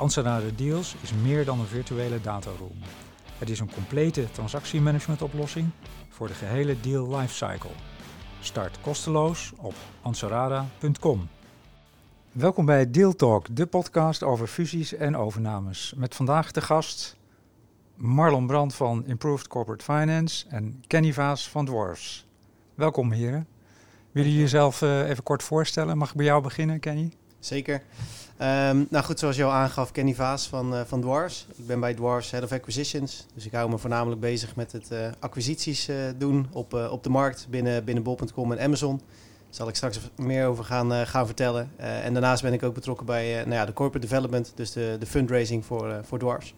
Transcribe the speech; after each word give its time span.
Anserada 0.00 0.46
Deals 0.56 0.96
is 1.00 1.12
meer 1.12 1.44
dan 1.44 1.60
een 1.60 1.66
virtuele 1.66 2.20
dataroom. 2.20 2.78
Het 3.38 3.50
is 3.50 3.60
een 3.60 3.72
complete 3.72 4.30
transactiemanagementoplossing 4.30 5.70
voor 6.08 6.26
de 6.26 6.34
gehele 6.34 6.80
deal 6.80 7.16
lifecycle. 7.16 7.70
Start 8.40 8.80
kosteloos 8.80 9.52
op 9.56 9.74
anserada.com. 10.02 11.28
Welkom 12.32 12.64
bij 12.64 12.90
Deal 12.90 13.12
Talk, 13.12 13.56
de 13.56 13.66
podcast 13.66 14.22
over 14.22 14.46
fusies 14.46 14.94
en 14.94 15.16
overnames. 15.16 15.92
Met 15.96 16.14
vandaag 16.14 16.50
de 16.50 16.60
gast 16.60 17.16
Marlon 17.94 18.46
Brand 18.46 18.74
van 18.74 19.06
Improved 19.06 19.48
Corporate 19.48 19.84
Finance 19.84 20.46
en 20.48 20.82
Kenny 20.86 21.12
Vaas 21.12 21.48
van 21.48 21.64
Dwarfs. 21.64 22.26
Welkom 22.74 23.12
heren. 23.12 23.46
Willen 24.10 24.30
jullie 24.30 24.44
jezelf 24.44 24.82
uh, 24.82 25.08
even 25.08 25.22
kort 25.22 25.42
voorstellen? 25.42 25.98
Mag 25.98 26.10
ik 26.10 26.16
bij 26.16 26.26
jou 26.26 26.42
beginnen, 26.42 26.80
Kenny? 26.80 27.12
Zeker. 27.40 27.82
Um, 28.42 28.86
nou 28.90 29.04
goed, 29.04 29.18
zoals 29.18 29.36
je 29.36 29.44
al 29.44 29.50
aangaf, 29.50 29.90
Kenny 29.90 30.14
Vaas 30.14 30.46
van, 30.48 30.74
uh, 30.74 30.80
van 30.84 31.00
Dwarfs. 31.00 31.46
Ik 31.56 31.66
ben 31.66 31.80
bij 31.80 31.94
Dwarfs 31.94 32.30
Head 32.30 32.42
of 32.42 32.52
Acquisitions. 32.52 33.26
Dus 33.34 33.46
ik 33.46 33.52
hou 33.52 33.70
me 33.70 33.78
voornamelijk 33.78 34.20
bezig 34.20 34.56
met 34.56 34.72
het 34.72 34.88
uh, 34.92 34.98
acquisities 35.18 35.88
uh, 35.88 35.96
doen 36.16 36.46
op, 36.52 36.72
op 36.72 37.02
de 37.02 37.08
markt 37.08 37.46
binnen, 37.50 37.84
binnen 37.84 38.04
bol.com 38.04 38.52
en 38.52 38.60
Amazon. 38.60 38.96
Daar 38.96 39.58
zal 39.58 39.68
ik 39.68 39.74
straks 39.74 40.00
meer 40.16 40.46
over 40.46 40.64
gaan, 40.64 41.06
gaan 41.06 41.26
vertellen. 41.26 41.70
en 41.76 42.12
daarnaast 42.12 42.42
ben 42.42 42.52
ik 42.52 42.62
ook 42.62 42.74
betrokken 42.74 43.06
bij 43.06 43.34
nou 43.34 43.54
ja, 43.54 43.64
de 43.64 43.72
corporate 43.72 44.06
development, 44.06 44.52
dus 44.54 44.72
de, 44.72 44.96
de 44.98 45.06
fundraising 45.06 45.64
voor, 45.64 46.00
voor 46.04 46.18
Dwarfs. 46.18 46.54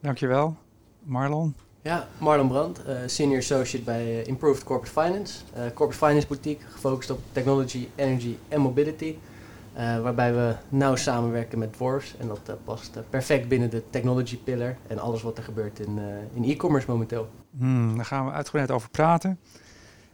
Dankjewel. 0.00 0.56
Marlon? 1.02 1.54
Ja, 1.82 2.08
Marlon 2.18 2.48
Brandt, 2.48 2.80
Senior 3.06 3.38
Associate 3.38 3.84
bij 3.84 4.22
Improved 4.22 4.64
Corporate 4.64 5.00
Finance. 5.00 5.34
corporate 5.54 6.06
Finance 6.06 6.26
boutique, 6.26 6.66
gefocust 6.70 7.10
op 7.10 7.20
technology, 7.32 7.88
energy 7.94 8.36
en 8.48 8.60
mobility. 8.60 9.16
Uh, 9.76 10.00
waarbij 10.00 10.34
we 10.34 10.54
nauw 10.68 10.96
samenwerken 10.96 11.58
met 11.58 11.72
Dwarfs. 11.72 12.16
En 12.18 12.28
dat 12.28 12.40
uh, 12.48 12.54
past 12.64 12.96
uh, 12.96 13.02
perfect 13.10 13.48
binnen 13.48 13.70
de 13.70 13.82
technology 13.90 14.38
pillar 14.38 14.76
en 14.86 14.98
alles 14.98 15.22
wat 15.22 15.38
er 15.38 15.44
gebeurt 15.44 15.78
in, 15.78 15.98
in 16.34 16.44
e-commerce 16.44 16.90
momenteel. 16.90 17.30
Hmm, 17.58 17.96
daar 17.96 18.04
gaan 18.04 18.26
we 18.26 18.32
uitgebreid 18.32 18.70
over 18.70 18.90
praten. 18.90 19.38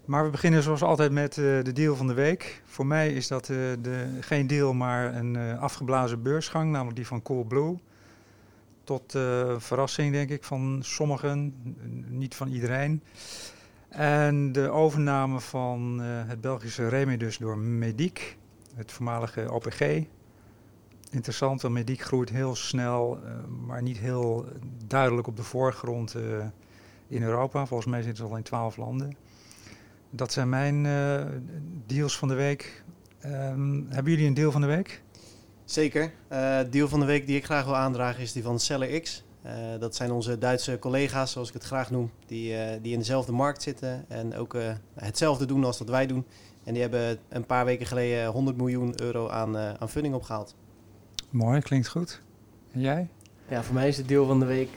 Maar 0.05 0.25
we 0.25 0.31
beginnen 0.31 0.63
zoals 0.63 0.83
altijd 0.83 1.13
met 1.13 1.35
de 1.35 1.73
deal 1.73 1.97
van 1.97 2.07
de 2.07 2.15
week. 2.15 2.63
Voor 2.65 2.87
mij 2.87 3.13
is 3.13 3.29
dat 3.29 3.47
de, 3.47 4.19
geen 4.21 4.47
deal, 4.47 4.73
maar 4.75 5.15
een 5.15 5.59
afgeblazen 5.59 6.23
beursgang, 6.23 6.71
namelijk 6.71 6.97
die 6.97 7.07
van 7.07 7.23
Coolblue. 7.23 7.79
Tot 8.85 9.19
verrassing, 9.59 10.13
denk 10.13 10.31
ik, 10.31 10.45
van 10.45 10.79
sommigen, 10.81 11.55
niet 12.09 12.35
van 12.35 12.49
iedereen. 12.49 13.03
En 13.89 14.53
de 14.53 14.71
overname 14.71 15.41
van 15.41 16.01
het 16.01 16.41
Belgische 16.41 16.89
Remedus 16.89 17.39
door 17.39 17.59
Medic 17.59 18.37
het 18.75 18.93
voormalige 18.93 19.53
OPG. 19.53 19.81
Interessant, 21.11 21.63
want 21.63 21.75
Mediek 21.75 22.01
groeit 22.01 22.31
heel 22.31 22.55
snel, 22.55 23.19
uh, 23.25 23.31
maar 23.67 23.83
niet 23.83 23.99
heel 23.99 24.47
duidelijk 24.87 25.27
op 25.27 25.37
de 25.37 25.43
voorgrond 25.43 26.15
uh, 26.15 26.45
in 27.09 27.23
Europa. 27.23 27.67
Volgens 27.67 27.91
mij 27.91 28.03
zitten 28.03 28.25
ze 28.25 28.31
al 28.31 28.37
in 28.37 28.43
twaalf 28.43 28.77
landen. 28.77 29.17
Dat 30.11 30.33
zijn 30.33 30.49
mijn 30.49 30.85
uh, 30.85 31.25
deals 31.87 32.19
van 32.19 32.29
de 32.29 32.35
week. 32.35 32.85
Um, 33.25 33.87
hebben 33.89 34.13
jullie 34.13 34.27
een 34.27 34.35
deal 34.35 34.51
van 34.51 34.61
de 34.61 34.67
week? 34.67 35.03
Zeker. 35.65 36.13
deal 36.71 36.89
van 36.89 37.01
de 37.01 37.07
week 37.07 37.27
die 37.27 37.37
ik 37.37 37.45
graag 37.45 37.65
wil 37.65 37.77
aandragen 37.77 38.23
is 38.23 38.33
die 38.33 38.43
van 38.43 38.61
Seller 38.61 39.01
X. 39.01 39.25
dat 39.79 39.95
zijn 39.95 40.11
onze 40.11 40.39
Duitse 40.39 40.79
collega's, 40.79 41.33
zoals 41.33 41.49
ik 41.49 41.55
het 41.55 41.65
graag 41.65 41.91
noem, 41.91 42.11
die, 42.27 42.81
die 42.81 42.93
in 42.93 42.99
dezelfde 42.99 43.33
markt 43.33 43.63
zitten 43.63 44.05
en 44.09 44.37
ook 44.37 44.57
hetzelfde 44.95 45.47
doen 45.47 45.65
als 45.65 45.79
dat 45.79 45.89
wij 45.89 46.07
doen. 46.07 46.27
En 46.65 46.73
die 46.73 46.83
hebben 46.83 47.19
een 47.29 47.47
paar 47.47 47.65
weken 47.65 47.87
geleden 47.87 48.27
100 48.27 48.57
miljoen 48.57 49.01
euro 49.01 49.29
aan, 49.29 49.57
uh, 49.57 49.73
aan 49.79 49.89
funding 49.89 50.15
opgehaald. 50.15 50.55
Mooi, 51.31 51.61
klinkt 51.61 51.89
goed. 51.89 52.21
En 52.73 52.81
jij? 52.81 53.09
Ja, 53.49 53.63
voor 53.63 53.75
mij 53.75 53.89
is 53.89 53.97
het 53.97 54.09
deel 54.09 54.27
van 54.27 54.41
de 54.41 54.47
week 54.47 54.71
uh, 54.71 54.77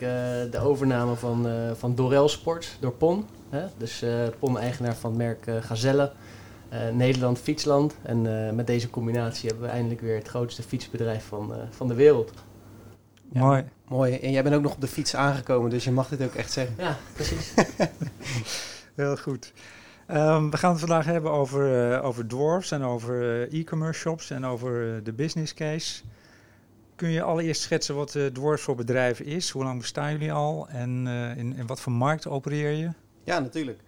de 0.51 0.59
overname 0.59 1.15
van, 1.15 1.47
uh, 1.47 1.71
van 1.73 1.95
Dorel 1.95 2.29
Sports 2.29 2.77
door 2.79 2.93
PON. 2.93 3.25
Hè? 3.49 3.65
Dus 3.77 4.05
PON, 4.39 4.59
eigenaar 4.59 4.95
van 4.95 5.09
het 5.09 5.19
merk 5.19 5.63
Gazelle. 5.65 6.11
Nederland 6.93 7.39
Fietsland. 7.39 7.95
En 8.01 8.55
met 8.55 8.67
deze 8.67 8.89
combinatie 8.89 9.49
hebben 9.49 9.65
we 9.65 9.71
eindelijk 9.71 10.01
weer 10.01 10.15
het 10.15 10.27
grootste 10.27 10.63
fietsbedrijf 10.63 11.25
van, 11.25 11.53
van 11.69 11.87
de 11.87 11.93
wereld. 11.93 12.31
Ja, 13.31 13.39
mooi. 13.39 13.63
Mooi. 13.87 14.15
En 14.15 14.31
jij 14.31 14.43
bent 14.43 14.55
ook 14.55 14.61
nog 14.61 14.73
op 14.73 14.81
de 14.81 14.87
fiets 14.87 15.15
aangekomen, 15.15 15.69
dus 15.69 15.83
je 15.83 15.91
mag 15.91 16.07
dit 16.07 16.23
ook 16.23 16.35
echt 16.35 16.51
zeggen. 16.51 16.75
Ja, 16.77 16.97
precies. 17.13 17.53
Heel 18.95 19.17
goed. 19.17 19.53
Um, 20.11 20.51
we 20.51 20.57
gaan 20.57 20.71
het 20.71 20.79
vandaag 20.79 21.05
hebben 21.05 21.31
over, 21.31 21.91
uh, 21.91 22.05
over 22.05 22.27
dwarfs 22.27 22.71
en 22.71 22.83
over 22.83 23.21
uh, 23.51 23.59
e-commerce 23.59 23.99
shops 23.99 24.29
en 24.29 24.45
over 24.45 24.87
uh, 24.87 25.03
de 25.03 25.13
business 25.13 25.53
case. 25.53 26.01
Kun 26.95 27.09
je 27.09 27.21
allereerst 27.21 27.61
schetsen 27.61 27.95
wat 27.95 28.17
dwarfs 28.33 28.63
voor 28.63 28.75
bedrijf 28.75 29.19
is? 29.19 29.49
Hoe 29.49 29.63
lang 29.63 29.79
bestaan 29.79 30.11
jullie 30.11 30.31
al 30.31 30.67
en 30.67 31.07
in, 31.37 31.55
in, 31.55 31.67
wat 31.67 31.81
voor 31.81 31.91
markt 31.91 32.27
opereer 32.27 32.71
je? 32.71 32.89
Ja, 33.23 33.39
natuurlijk. 33.39 33.79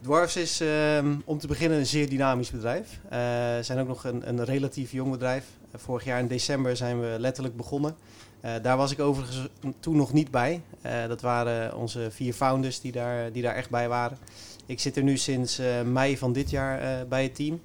Dwarfs 0.00 0.36
is 0.36 0.60
ehm, 0.60 1.14
om 1.24 1.38
te 1.38 1.46
beginnen 1.46 1.78
een 1.78 1.86
zeer 1.86 2.08
dynamisch 2.08 2.50
bedrijf. 2.50 3.00
We 3.08 3.58
zijn 3.60 3.78
ook 3.78 3.88
nog 3.88 4.04
een, 4.04 4.28
een 4.28 4.44
relatief 4.44 4.92
jong 4.92 5.10
bedrijf. 5.10 5.44
vorig 5.74 6.04
jaar 6.04 6.18
in 6.18 6.26
december 6.26 6.76
zijn 6.76 7.00
we 7.00 7.16
letterlijk 7.18 7.56
begonnen. 7.56 7.94
daar 8.62 8.76
was 8.76 8.92
ik 8.92 9.00
overigens 9.00 9.48
toen 9.80 9.96
nog 9.96 10.12
niet 10.12 10.30
bij. 10.30 10.62
dat 11.08 11.20
waren 11.20 11.76
onze 11.76 12.08
vier 12.10 12.32
founders 12.32 12.80
die 12.80 12.92
daar, 12.92 13.32
die 13.32 13.42
daar 13.42 13.54
echt 13.54 13.70
bij 13.70 13.88
waren. 13.88 14.18
Ik 14.72 14.80
zit 14.80 14.96
er 14.96 15.02
nu 15.02 15.16
sinds 15.16 15.60
uh, 15.60 15.82
mei 15.82 16.18
van 16.18 16.32
dit 16.32 16.50
jaar 16.50 16.82
uh, 16.82 17.08
bij 17.08 17.22
het 17.22 17.34
team. 17.34 17.60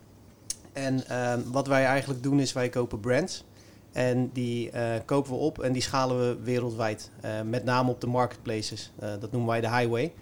En 0.74 1.04
uh, 1.12 1.34
wat 1.52 1.68
wij 1.68 1.86
eigenlijk 1.86 2.24
doen 2.24 2.40
is 2.40 2.54
wij 2.54 2.70
kopen 2.70 3.00
brands. 3.00 3.44
En 3.92 4.30
die 4.34 4.72
uh, 4.72 4.82
kopen 5.06 5.32
we 5.32 5.38
op 5.38 5.60
en 5.60 5.74
die 5.74 5.82
schalen 5.82 6.20
we 6.20 6.44
wereldwijd. 6.44 7.12
met 7.46 7.64
name 7.64 7.90
op 7.90 8.02
de 8.02 8.08
marketplaces. 8.08 8.92
dat 9.20 9.32
noemen 9.32 9.50
wij 9.50 9.62
de 9.62 9.70
highway. 9.70 10.14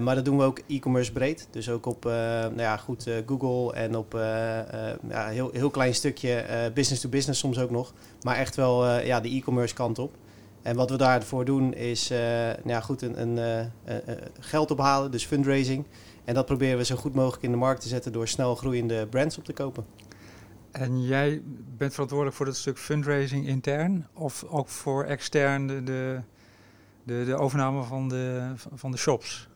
maar 0.00 0.14
dat 0.14 0.24
doen 0.24 0.38
we 0.38 0.44
ook 0.44 0.60
e-commerce 0.66 1.12
breed. 1.12 1.48
Dus 1.50 1.70
ook 1.70 1.86
op 1.86 2.04
nou 2.04 2.60
ja, 2.60 2.76
goed, 2.76 3.06
Google 3.26 3.72
en 3.74 3.96
op 3.96 4.12
ja, 5.08 5.28
heel, 5.28 5.50
heel 5.52 5.70
klein 5.70 5.94
stukje 5.94 6.44
business 6.74 7.02
to 7.02 7.08
business 7.08 7.40
soms 7.40 7.58
ook 7.58 7.70
nog. 7.70 7.92
Maar 8.22 8.36
echt 8.36 8.56
wel 8.56 8.98
ja, 8.98 9.20
de 9.20 9.28
e-commerce 9.28 9.74
kant 9.74 9.98
op. 9.98 10.14
En 10.68 10.76
wat 10.76 10.90
we 10.90 10.96
daarvoor 10.96 11.44
doen 11.44 11.74
is 11.74 12.10
uh, 12.10 12.18
nou 12.18 12.68
ja, 12.68 12.80
goed 12.80 13.02
een, 13.02 13.20
een 13.20 13.70
uh, 13.86 13.94
geld 14.40 14.70
ophalen, 14.70 15.10
dus 15.10 15.26
fundraising. 15.26 15.84
En 16.24 16.34
dat 16.34 16.46
proberen 16.46 16.78
we 16.78 16.84
zo 16.84 16.96
goed 16.96 17.14
mogelijk 17.14 17.42
in 17.42 17.50
de 17.50 17.56
markt 17.56 17.80
te 17.80 17.88
zetten 17.88 18.12
door 18.12 18.28
snel 18.28 18.54
groeiende 18.54 19.06
brands 19.06 19.38
op 19.38 19.44
te 19.44 19.52
kopen. 19.52 19.86
En 20.70 21.02
jij 21.02 21.42
bent 21.76 21.92
verantwoordelijk 21.92 22.36
voor 22.36 22.46
dat 22.46 22.56
stuk 22.56 22.78
fundraising 22.78 23.46
intern 23.46 24.06
of 24.12 24.44
ook 24.44 24.68
voor 24.68 25.04
extern 25.04 25.66
de, 25.66 25.82
de, 25.82 26.20
de, 27.02 27.24
de 27.24 27.36
overname 27.36 27.82
van 27.82 28.08
de, 28.08 28.52
van 28.74 28.90
de 28.90 28.96
shops? 28.98 29.48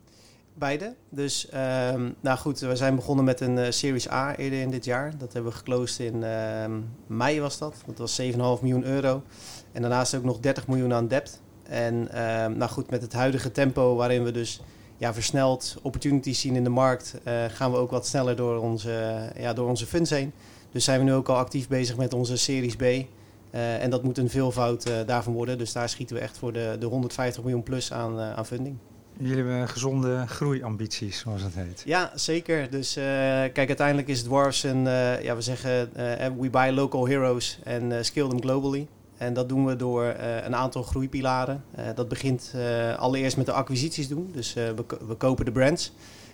Beide. 0.54 0.94
Dus 1.08 1.48
um, 1.94 2.14
nou 2.20 2.38
goed, 2.38 2.58
we 2.58 2.76
zijn 2.76 2.94
begonnen 2.94 3.24
met 3.24 3.40
een 3.40 3.56
uh, 3.56 3.70
Series 3.70 4.10
A 4.10 4.36
eerder 4.36 4.60
in 4.60 4.70
dit 4.70 4.84
jaar. 4.84 5.18
Dat 5.18 5.32
hebben 5.32 5.52
we 5.52 5.58
geclosed 5.58 6.12
in 6.12 6.14
uh, 6.22 6.64
mei 7.06 7.40
was 7.40 7.58
dat. 7.58 7.76
Dat 7.86 7.98
was 7.98 8.20
7,5 8.22 8.36
miljoen 8.36 8.84
euro. 8.84 9.22
En 9.72 9.80
daarnaast 9.82 10.14
ook 10.14 10.24
nog 10.24 10.40
30 10.40 10.66
miljoen 10.66 10.92
aan 10.92 11.08
debt. 11.08 11.40
En 11.62 11.94
uh, 11.94 12.46
nou 12.46 12.70
goed, 12.70 12.90
met 12.90 13.02
het 13.02 13.12
huidige 13.12 13.50
tempo 13.52 13.94
waarin 13.94 14.25
we 14.25 14.31
dus 14.31 14.60
ja, 14.96 15.14
versneld 15.14 15.76
opportunities 15.82 16.40
zien 16.40 16.56
in 16.56 16.64
de 16.64 16.70
markt, 16.70 17.14
uh, 17.25 17.44
gaan 17.48 17.70
we 17.70 17.76
ook 17.76 17.90
wat 17.90 18.06
sneller 18.06 18.37
door 18.37 18.60
onze, 18.60 19.31
ja, 19.38 19.52
door 19.52 19.69
onze 19.69 19.87
funds 19.87 20.10
heen. 20.10 20.32
Dus 20.70 20.84
zijn 20.84 20.98
we 20.98 21.05
nu 21.05 21.12
ook 21.12 21.28
al 21.28 21.37
actief 21.37 21.69
bezig 21.69 21.96
met 21.96 22.14
onze 22.14 22.37
Series 22.37 22.76
B. 22.76 22.82
Uh, 22.82 23.82
en 23.82 23.90
dat 23.90 24.02
moet 24.02 24.19
een 24.19 24.31
veelvoud 24.31 24.90
daarvan 25.06 25.32
worden. 25.32 25.58
Dus 25.58 25.72
daar 25.72 25.88
schieten 25.88 26.16
we 26.16 26.22
echt 26.22 26.38
voor 26.38 26.52
de, 26.52 26.76
de 26.78 26.87
150 26.87 27.43
miljoen 27.43 27.62
plus 27.62 27.93
aan, 27.93 28.19
aan 28.19 28.46
funding. 28.46 28.76
Jullie 29.22 29.36
hebben 29.36 29.69
gezonde 29.69 30.24
groeiambities, 30.26 31.19
zoals 31.19 31.42
het 31.42 31.54
heet. 31.54 31.82
Ja, 31.84 32.12
zeker. 32.14 32.70
Dus 32.70 32.96
uh, 32.96 33.04
kijk, 33.04 33.56
uiteindelijk 33.56 34.08
is 34.08 34.22
Dwarfs 34.22 34.62
een, 34.62 34.84
uh, 34.84 35.22
ja, 35.22 35.34
we 35.34 35.42
zeggen, 35.42 35.90
uh, 35.96 36.26
we 36.40 36.50
buy 36.50 36.70
local 36.70 37.06
heroes 37.06 37.58
en 37.64 38.04
scale 38.04 38.28
them 38.28 38.40
globally. 38.40 38.86
En 39.16 39.34
dat 39.34 39.48
doen 39.48 39.66
we 39.66 39.76
door 39.76 40.04
een 40.42 40.54
aantal 40.54 40.82
groeipilaren. 40.82 41.64
Dat 41.94 42.08
begint 42.08 42.54
allereerst 42.96 43.36
met 43.36 43.46
de 43.46 43.52
acquisities 43.52 44.08
doen. 44.08 44.30
Dus 44.34 44.52
we, 44.52 44.84
we, 45.06 45.14
kopen 45.14 45.44
de 45.44 45.52
brands. 45.52 45.92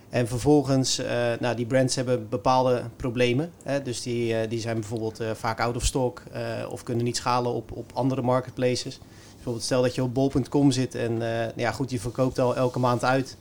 En 0.08 0.28
vervolgens, 0.28 1.00
nou, 1.40 1.56
die 1.56 1.66
brands 1.66 1.94
hebben 1.94 2.28
bepaalde 2.28 2.82
problemen. 2.96 3.52
Hè? 3.62 3.82
Dus 3.82 4.02
die, 4.02 4.48
die 4.48 4.60
zijn 4.60 4.74
bijvoorbeeld 4.74 5.22
vaak 5.34 5.60
out 5.60 5.76
of 5.76 5.84
stock 5.84 6.22
of 6.70 6.82
kunnen 6.82 7.04
niet 7.04 7.16
schalen 7.16 7.52
op, 7.52 7.72
op 7.72 7.90
andere 7.94 8.22
marketplaces. 8.22 9.00
Bijvoorbeeld 9.38 9.64
stel 9.64 9.82
dat 9.82 9.94
je 9.94 10.02
op 10.02 10.14
bol.com 10.14 10.70
zit 10.70 10.94
en 10.94 11.22
ja, 11.56 11.72
goed, 11.72 11.90
je 11.90 12.00
verkoopt 12.00 12.38
al 12.38 12.56
elke 12.56 12.78
maand 12.78 13.04
uit. 13.04 13.36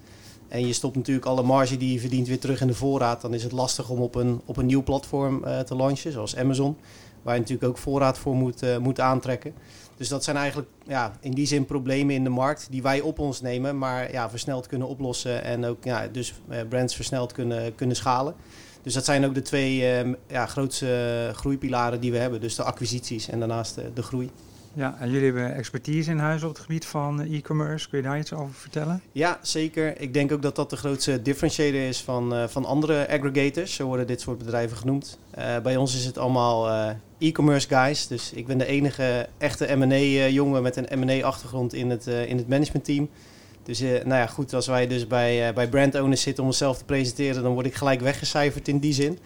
En 0.48 0.68
je 0.68 0.74
stopt 0.74 0.96
natuurlijk 0.96 1.26
alle 1.26 1.44
marge 1.44 1.78
die 1.78 1.94
je 1.94 2.00
verdient 2.00 2.28
weer 2.28 2.40
terug 2.40 2.62
in 2.62 2.68
de 2.68 2.74
voorraad. 2.74 3.22
Dan 3.22 3.34
is 3.34 3.44
het 3.44 3.52
lastig 3.52 3.90
om 3.90 4.00
op 4.00 4.16
een, 4.16 4.42
op 4.46 4.58
een 4.58 4.66
nieuw 4.66 4.84
platform 4.84 5.44
te 5.66 5.76
launchen, 5.76 6.12
zoals 6.12 6.36
Amazon. 6.36 6.78
Waar 7.22 7.34
je 7.34 7.40
natuurlijk 7.40 7.70
ook 7.70 7.78
voorraad 7.78 8.18
voor 8.18 8.36
moet, 8.36 8.80
moet 8.80 9.00
aantrekken. 9.00 9.54
Dus 9.98 10.08
dat 10.08 10.24
zijn 10.24 10.36
eigenlijk 10.38 10.70
ja, 10.88 11.14
in 11.20 11.32
die 11.32 11.46
zin 11.48 11.66
problemen 11.66 12.16
in 12.16 12.24
de 12.24 12.30
markt 12.30 12.68
die 12.70 12.82
wij 12.82 13.02
op 13.02 13.20
ons 13.20 13.42
nemen, 13.42 13.78
maar 13.78 14.12
ja, 14.12 14.30
versneld 14.30 14.68
kunnen 14.68 14.88
oplossen 14.88 15.44
en 15.44 15.66
ook 15.66 15.84
ja, 15.84 16.08
dus 16.08 16.34
eh, 16.48 16.60
brands 16.70 16.96
versneld 16.96 17.32
kunnen, 17.32 17.76
kunnen 17.76 17.96
schalen. 17.96 18.36
Dus 18.82 18.94
dat 18.94 19.06
zijn 19.06 19.26
ook 19.26 19.34
de 19.34 19.42
twee 19.42 20.06
uh, 20.06 20.14
ja, 20.28 20.46
grootste 20.46 21.32
groeipilaren 21.34 22.00
die 22.00 22.12
we 22.12 22.18
hebben. 22.18 22.42
Dus 22.42 22.56
de 22.56 22.64
acquisities 22.64 23.30
en 23.30 23.40
daarnaast 23.40 23.80
de 23.94 24.04
groei. 24.04 24.30
Ja, 24.78 24.96
en 25.00 25.10
jullie 25.10 25.26
hebben 25.26 25.56
expertise 25.56 26.12
in 26.12 26.18
huis 26.18 26.44
op 26.44 26.50
het 26.50 26.60
gebied 26.60 26.86
van 26.86 27.22
e-commerce. 27.22 27.90
Kun 27.90 27.98
je 27.98 28.04
daar 28.04 28.20
iets 28.20 28.34
over 28.34 28.54
vertellen? 28.54 29.02
Ja, 29.12 29.40
zeker. 29.42 30.02
Ik 30.02 30.14
denk 30.14 30.32
ook 30.32 30.42
dat 30.42 30.56
dat 30.56 30.70
de 30.70 30.76
grootste 30.76 31.22
differentiator 31.22 31.80
is 31.80 32.02
van, 32.02 32.34
uh, 32.34 32.48
van 32.48 32.66
andere 32.66 33.08
aggregators. 33.10 33.76
Zo 33.76 33.86
worden 33.86 34.08
dit 34.08 34.22
soort 34.22 34.38
bedrijven 34.38 34.78
genoemd. 34.78 35.20
Uh, 35.38 35.60
bij 35.60 35.76
ons 35.76 35.96
is 35.96 36.06
het 36.06 36.18
allemaal 36.18 36.94
e-commerce 37.18 37.68
guys. 37.68 38.08
Dus 38.08 38.34
ik 38.34 38.48
ben 38.48 38.58
de 38.58 38.66
enige 38.66 39.28
echte 39.38 39.76
M&A-jongen 39.76 40.62
met 40.62 40.76
een 40.76 41.00
M&A-achtergrond 41.00 41.74
in 41.74 41.90
het, 41.90 42.08
in 42.08 42.38
het 42.38 42.48
managementteam. 42.48 43.10
Dus 43.64 43.80
nou 43.80 44.08
ja, 44.08 44.28
goed, 44.28 44.54
als 44.54 44.68
wij 44.68 44.88
dus 44.88 45.08
bij, 45.08 45.54
bij 45.54 45.70
brand 45.70 45.96
owners 45.96 46.22
zitten 46.22 46.44
om 46.44 46.50
onszelf 46.50 46.78
te 46.78 46.86
presenteren... 46.86 47.44
dan 47.44 47.54
word 47.54 47.66
ik 47.66 47.76
gelijk 47.76 48.02
weggecijferd 48.02 48.68
in 48.68 48.80
die 48.80 48.94
zin. 48.94 49.20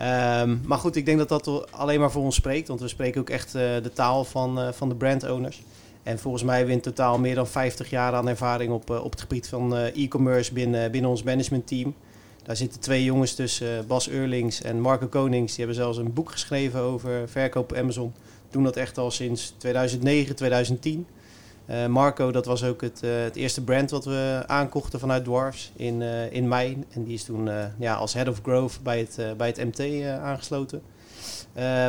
Um, 0.00 0.60
maar 0.64 0.78
goed, 0.78 0.96
ik 0.96 1.06
denk 1.06 1.18
dat 1.18 1.28
dat 1.28 1.72
alleen 1.72 2.00
maar 2.00 2.10
voor 2.10 2.22
ons 2.22 2.34
spreekt. 2.34 2.68
Want 2.68 2.80
we 2.80 2.88
spreken 2.88 3.20
ook 3.20 3.30
echt 3.30 3.54
uh, 3.54 3.62
de 3.62 3.90
taal 3.94 4.24
van, 4.24 4.58
uh, 4.58 4.72
van 4.72 4.88
de 4.88 4.94
brand 4.94 5.30
owners. 5.30 5.62
En 6.02 6.18
volgens 6.18 6.42
mij 6.42 6.64
in 6.64 6.80
totaal 6.80 7.18
meer 7.18 7.34
dan 7.34 7.46
50 7.46 7.90
jaar 7.90 8.12
aan 8.12 8.28
ervaring 8.28 8.72
op, 8.72 8.90
uh, 8.90 9.04
op 9.04 9.10
het 9.10 9.20
gebied 9.20 9.48
van 9.48 9.76
e-commerce 9.76 10.52
binnen, 10.52 10.90
binnen 10.90 11.10
ons 11.10 11.22
managementteam. 11.22 11.94
Daar 12.42 12.56
zitten 12.56 12.80
twee 12.80 13.04
jongens 13.04 13.34
tussen, 13.34 13.86
Bas 13.86 14.08
Eurlings 14.08 14.62
en 14.62 14.80
Marco 14.80 15.06
Konings. 15.06 15.54
Die 15.54 15.64
hebben 15.64 15.82
zelfs 15.82 15.98
een 15.98 16.12
boek 16.12 16.30
geschreven 16.30 16.80
over 16.80 17.28
verkoop 17.28 17.70
op 17.70 17.78
Amazon. 17.78 18.12
Doen 18.50 18.64
dat 18.64 18.76
echt 18.76 18.98
al 18.98 19.10
sinds 19.10 19.54
2009, 19.56 20.34
2010. 20.36 21.06
Uh, 21.70 21.86
Marco, 21.86 22.30
dat 22.30 22.46
was 22.46 22.64
ook 22.64 22.80
het, 22.80 23.00
uh, 23.04 23.22
het, 23.22 23.36
eerste 23.36 23.64
brand 23.64 23.90
wat 23.90 24.04
we 24.04 24.42
aankochten 24.46 25.00
vanuit 25.00 25.24
Dwarfs 25.24 25.72
in, 25.76 26.00
uh, 26.00 26.32
in 26.32 26.48
mei. 26.48 26.78
En 26.90 27.04
die 27.04 27.14
is 27.14 27.24
toen 27.24 27.50
ja, 27.78 27.94
als 27.94 28.14
head 28.14 28.28
of 28.28 28.40
growth 28.42 28.78
bij 28.82 28.98
het, 28.98 29.36
bij 29.36 29.46
het 29.46 29.64
MT 29.64 30.04
aangesloten. 30.20 30.82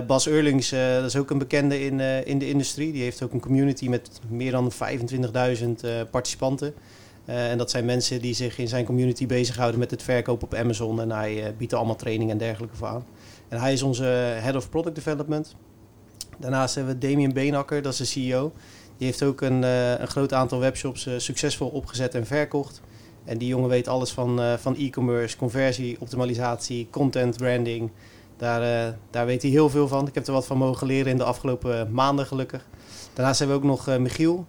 Bas 0.08 0.28
Eurlings, 0.28 0.70
dat 0.70 1.04
is 1.04 1.16
ook 1.16 1.30
een 1.30 1.38
bekende 1.38 1.86
in, 1.86 2.00
in 2.00 2.40
de 2.40 2.48
industrie. 2.50 2.92
Die 2.92 3.04
heeft 3.04 3.24
ook 3.24 3.34
een 3.34 3.40
community 3.40 3.88
met 3.88 4.10
meer 4.28 4.52
dan 4.52 4.72
25.000 4.72 6.10
participanten. 6.12 6.74
en 7.26 7.58
dat 7.58 7.72
zijn 7.72 7.86
mensen 7.86 8.22
die 8.22 8.34
zich 8.34 8.58
in 8.58 8.68
zijn 8.68 8.86
community 8.86 9.26
bezighouden 9.26 9.80
met 9.80 9.92
het 9.92 10.04
verkopen 10.04 10.48
op 10.48 10.54
Amazon. 10.54 11.02
En 11.02 11.12
hij 11.12 11.54
biedt 11.58 11.74
allemaal 11.74 11.96
training 11.96 12.32
en 12.32 12.38
dergelijke 12.38 12.76
voor 12.76 12.88
aan. 12.88 13.06
En 13.48 13.60
hij 13.60 13.74
is 13.74 13.82
onze 13.82 14.04
head 14.40 14.56
of 14.56 14.70
product 14.70 14.96
development. 14.96 15.56
Daarnaast 16.38 16.76
hebben 16.76 17.00
we 17.00 17.08
Damien 17.08 17.34
Beenakker, 17.34 17.82
dat 17.82 17.92
is 17.92 17.98
de 17.98 18.06
CEO. 18.06 18.52
Die 19.00 19.08
heeft 19.08 19.24
ook 19.24 19.42
een, 19.42 19.62
uh, 19.62 20.00
een 20.00 20.08
groot 20.08 20.34
aantal 20.34 20.60
webshops 20.60 21.08
uh, 21.08 21.14
succesvol 21.18 21.68
opgezet 21.68 22.16
en 22.16 22.26
verkocht. 22.26 22.82
En 23.26 23.38
die 23.38 23.48
jongen 23.48 23.70
weet 23.70 23.88
alles 23.88 24.12
van, 24.12 24.42
uh, 24.42 24.54
van 24.54 24.76
e-commerce, 24.76 25.38
conversie, 25.38 25.98
optimalisatie, 26.00 26.88
content, 26.92 27.38
branding. 27.38 27.92
Daar, 28.38 28.96
daar 29.10 29.26
weet 29.26 29.42
hij 29.42 29.52
heel 29.52 29.70
veel 29.70 29.88
van. 29.88 30.08
Ik 30.08 30.16
heb 30.16 30.28
er 30.28 30.34
wat 30.34 30.46
van 30.46 30.58
mogen 30.58 30.88
leren 30.88 31.12
in 31.12 31.18
de 31.18 31.24
afgelopen 31.24 31.92
maanden 31.92 32.26
gelukkig. 32.26 32.66
Daarnaast 33.14 33.40
hebben 33.40 33.58
we 33.58 33.64
ook 33.64 33.70
nog 33.70 33.98
Michiel, 33.98 34.46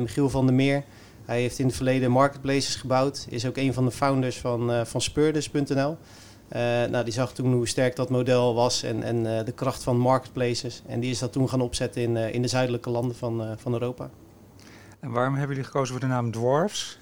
Michiel 0.00 0.30
van 0.30 0.46
der 0.46 0.54
Meer. 0.54 0.84
Hij 1.24 1.40
heeft 1.40 1.58
in 1.58 1.66
het 1.66 1.74
verleden 1.74 2.10
marketplaces 2.10 2.74
gebouwd. 2.74 3.26
Is 3.28 3.46
ook 3.46 3.56
een 3.56 3.74
van 3.74 3.84
de 3.84 3.90
founders 3.90 4.38
van, 4.38 4.86
van 4.86 5.00
Speurders.nl. 5.00 5.96
Uh, 6.56 6.58
nou, 6.60 7.04
die 7.04 7.12
zag 7.12 7.32
toen 7.32 7.52
hoe 7.52 7.68
sterk 7.68 7.96
dat 7.96 8.10
model 8.10 8.54
was 8.54 8.82
en, 8.82 9.02
en 9.02 9.16
uh, 9.16 9.44
de 9.44 9.52
kracht 9.52 9.82
van 9.82 9.98
marketplaces. 9.98 10.82
En 10.86 11.00
die 11.00 11.10
is 11.10 11.18
dat 11.18 11.32
toen 11.32 11.48
gaan 11.48 11.60
opzetten 11.60 12.02
in, 12.02 12.16
uh, 12.16 12.34
in 12.34 12.42
de 12.42 12.48
zuidelijke 12.48 12.90
landen 12.90 13.16
van, 13.16 13.56
van 13.56 13.72
Europa. 13.72 14.10
En 15.00 15.10
waarom 15.10 15.34
hebben 15.34 15.56
jullie 15.56 15.70
gekozen 15.70 15.92
voor 15.92 16.00
de 16.00 16.12
naam 16.12 16.30
Dwarfs? 16.30 16.98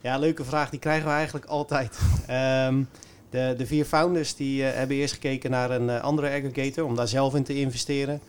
Ja, 0.00 0.18
leuke 0.18 0.44
vraag. 0.44 0.70
Die 0.70 0.78
krijgen 0.78 1.06
we 1.06 1.12
eigenlijk 1.12 1.46
altijd. 1.46 1.98
um, 2.30 2.88
de, 3.30 3.54
de 3.56 3.66
vier 3.66 3.84
founders 3.84 4.34
die 4.34 4.62
hebben 4.62 4.96
eerst 4.96 5.14
gekeken 5.14 5.50
naar 5.50 5.70
een 5.70 5.90
andere 5.90 6.28
aggregator 6.28 6.84
om 6.84 6.94
daar 6.94 7.08
zelf 7.08 7.34
in 7.34 7.44
te 7.44 7.54
investeren. 7.54 8.20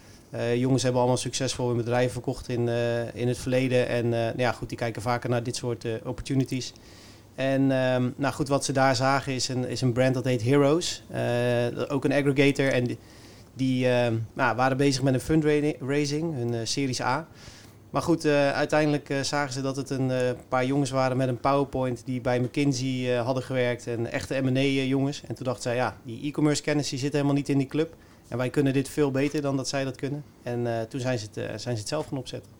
jongens 0.55 0.83
hebben 0.83 1.01
allemaal 1.01 1.19
succesvol 1.19 1.67
hun 1.67 1.77
bedrijven 1.77 2.11
verkocht 2.11 2.49
in, 2.49 2.67
in 3.13 3.27
het 3.27 3.37
verleden. 3.37 3.87
En 3.87 4.09
nou 4.09 4.37
ja, 4.37 4.51
goed, 4.51 4.69
die 4.69 4.77
kijken 4.77 5.01
vaker 5.01 5.29
naar 5.29 5.43
dit 5.43 5.55
soort 5.55 5.85
opportunities. 6.03 6.73
En 7.37 7.61
um, 7.61 8.13
nou 8.15 8.33
goed, 8.33 8.47
wat 8.47 8.65
ze 8.65 8.71
daar 8.71 8.95
zagen 8.95 9.33
is 9.33 9.47
een, 9.47 9.67
is 9.67 9.81
een 9.81 9.91
brand 9.91 10.13
dat 10.13 10.25
heet 10.25 10.43
Heroes. 10.43 11.03
Uh, 11.11 11.91
ook 11.91 12.05
een 12.05 12.13
aggregator. 12.13 12.67
En 12.67 12.83
die, 12.83 12.97
die 13.53 13.85
uh, 13.85 14.07
nou, 14.33 14.55
waren 14.55 14.77
bezig 14.77 15.03
met 15.03 15.13
een 15.13 15.19
fundraising, 15.19 16.37
een 16.41 16.53
uh, 16.53 16.59
Series 16.63 17.01
A. 17.01 17.27
Maar 17.89 18.01
goed, 18.01 18.25
uh, 18.25 18.51
uiteindelijk 18.51 19.13
zagen 19.21 19.53
ze 19.53 19.61
dat 19.61 19.75
het 19.75 19.89
een 19.89 20.11
paar 20.47 20.65
jongens 20.65 20.89
waren 20.89 21.17
met 21.17 21.27
een 21.27 21.39
PowerPoint 21.39 22.01
die 22.05 22.21
bij 22.21 22.39
McKinsey 22.39 23.15
hadden 23.15 23.43
gewerkt. 23.43 23.87
En 23.87 24.11
echte 24.11 24.41
M&A-jongens. 24.41 25.21
En 25.27 25.35
toen 25.35 25.45
dachten 25.45 25.63
zij, 25.63 25.75
ja, 25.75 25.97
die 26.03 26.23
e-commerce 26.23 26.61
kennis 26.61 26.89
die 26.89 26.99
zit 26.99 27.13
helemaal 27.13 27.33
niet 27.33 27.49
in 27.49 27.57
die 27.57 27.67
club. 27.67 27.95
En 28.27 28.37
wij 28.37 28.49
kunnen 28.49 28.73
dit 28.73 28.89
veel 28.89 29.11
beter 29.11 29.41
dan 29.41 29.57
dat 29.57 29.67
zij 29.67 29.83
dat 29.83 29.95
kunnen. 29.95 30.23
En 30.43 30.87
toen 30.89 30.99
zijn 30.99 31.19
ze, 31.19 31.25
het, 31.25 31.61
zijn 31.61 31.75
ze 31.75 31.81
het 31.81 31.87
zelf 31.87 32.07
gaan 32.07 32.17
opzetten. 32.17 32.56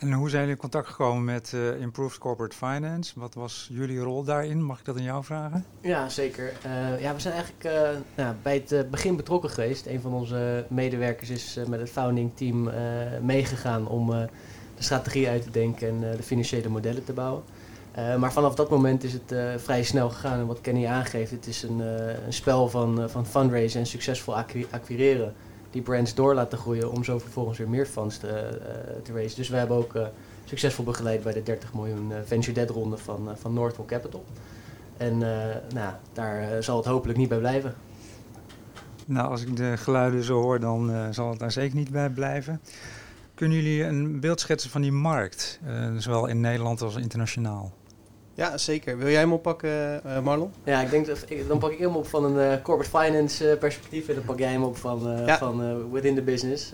En 0.00 0.12
hoe 0.12 0.28
zijn 0.28 0.40
jullie 0.40 0.56
in 0.56 0.60
contact 0.60 0.88
gekomen 0.88 1.24
met 1.24 1.52
uh, 1.54 1.80
Improved 1.80 2.18
Corporate 2.18 2.56
Finance? 2.56 3.12
Wat 3.20 3.34
was 3.34 3.68
jullie 3.72 3.98
rol 3.98 4.24
daarin? 4.24 4.64
Mag 4.64 4.78
ik 4.78 4.84
dat 4.84 4.96
aan 4.96 5.02
jou 5.02 5.24
vragen? 5.24 5.64
Ja, 5.80 6.08
zeker. 6.08 6.52
Uh, 6.66 7.00
ja, 7.00 7.14
we 7.14 7.20
zijn 7.20 7.34
eigenlijk 7.34 7.64
uh, 7.64 7.98
nou, 8.14 8.34
bij 8.42 8.64
het 8.66 8.90
begin 8.90 9.16
betrokken 9.16 9.50
geweest. 9.50 9.86
Een 9.86 10.00
van 10.00 10.12
onze 10.12 10.66
medewerkers 10.68 11.30
is 11.30 11.58
met 11.68 11.80
het 11.80 11.90
founding 11.90 12.30
team 12.34 12.70
meegegaan 13.22 13.88
om 13.88 14.10
de 14.10 14.28
strategie 14.78 15.28
uit 15.28 15.42
te 15.42 15.50
denken 15.50 15.88
en 15.88 16.00
de 16.00 16.22
financiële 16.22 16.68
modellen 16.68 17.04
te 17.04 17.12
bouwen. 17.12 17.42
maar 17.94 18.32
vanaf 18.32 18.54
dat 18.54 18.70
moment 18.70 19.04
is 19.04 19.12
het 19.12 19.34
vrij 19.56 19.82
snel 19.82 20.10
gegaan. 20.10 20.38
En 20.38 20.46
wat 20.46 20.60
Kenny 20.60 20.86
aangeeft, 20.86 21.30
het 21.30 21.46
is 21.46 21.62
een, 21.62 21.78
een 22.26 22.32
spel 22.32 22.68
van, 22.68 23.10
van 23.10 23.26
fundraisen 23.26 23.80
en 23.80 23.86
succesvol 23.86 24.36
acquireren 24.70 25.34
die 25.70 25.82
brands 25.82 26.14
door 26.14 26.34
laten 26.34 26.58
groeien 26.58 26.90
om 26.90 27.04
zo 27.04 27.18
vervolgens 27.18 27.58
weer 27.58 27.68
meer 27.68 27.86
funds 27.86 28.18
te, 28.18 28.26
uh, 28.26 29.02
te 29.02 29.12
raisen. 29.12 29.36
Dus 29.36 29.48
we 29.48 29.56
hebben 29.56 29.76
ook 29.76 29.94
uh, 29.94 30.06
succesvol 30.44 30.84
begeleid 30.84 31.22
bij 31.22 31.32
de 31.32 31.42
30 31.42 31.74
miljoen 31.74 32.10
uh, 32.10 32.16
venture 32.24 32.52
debt 32.52 32.70
ronde 32.70 32.96
van, 32.96 33.28
van 33.34 33.54
Northwell 33.54 33.86
Capital. 33.86 34.24
En 34.96 35.18
nou, 35.74 35.94
daar 36.12 36.62
zal 36.62 36.76
het 36.76 36.86
hopelijk 36.86 37.18
niet 37.18 37.28
bij 37.28 37.38
blijven. 37.38 37.74
Nou, 39.06 39.30
als 39.30 39.42
ik 39.42 39.56
de 39.56 39.76
geluiden 39.76 40.24
zo 40.24 40.40
hoor, 40.40 40.60
dan 40.60 41.14
zal 41.14 41.30
het 41.30 41.38
daar 41.38 41.52
zeker 41.52 41.76
niet 41.76 41.90
bij 41.90 42.10
blijven. 42.10 42.60
Kunnen 43.34 43.56
jullie 43.56 43.84
een 43.84 44.20
beeld 44.20 44.40
schetsen 44.40 44.70
van 44.70 44.80
die 44.80 44.92
markt, 44.92 45.60
zowel 45.96 46.26
in 46.26 46.40
Nederland 46.40 46.82
als 46.82 46.96
internationaal? 46.96 47.72
Ja, 48.40 48.58
zeker. 48.58 48.98
Wil 48.98 49.08
jij 49.08 49.20
hem 49.20 49.32
oppakken, 49.32 50.00
uh, 50.06 50.20
Marlon? 50.20 50.52
Ja, 50.64 50.80
ik 50.80 50.90
denk 50.90 51.06
dat 51.06 51.24
ik, 51.28 51.48
dan 51.48 51.58
pak 51.58 51.72
ik 51.72 51.78
hem 51.78 51.96
op 51.96 52.06
van 52.06 52.24
een 52.24 52.52
uh, 52.52 52.62
corporate 52.62 52.98
finance 52.98 53.50
uh, 53.50 53.58
perspectief 53.58 54.08
en 54.08 54.14
dan 54.14 54.24
pak 54.24 54.38
jij 54.38 54.50
hem 54.50 54.62
op 54.62 54.76
van, 54.76 55.22
ja. 55.26 55.38
van 55.38 55.90
within 55.92 56.14
the 56.14 56.22
business. 56.22 56.72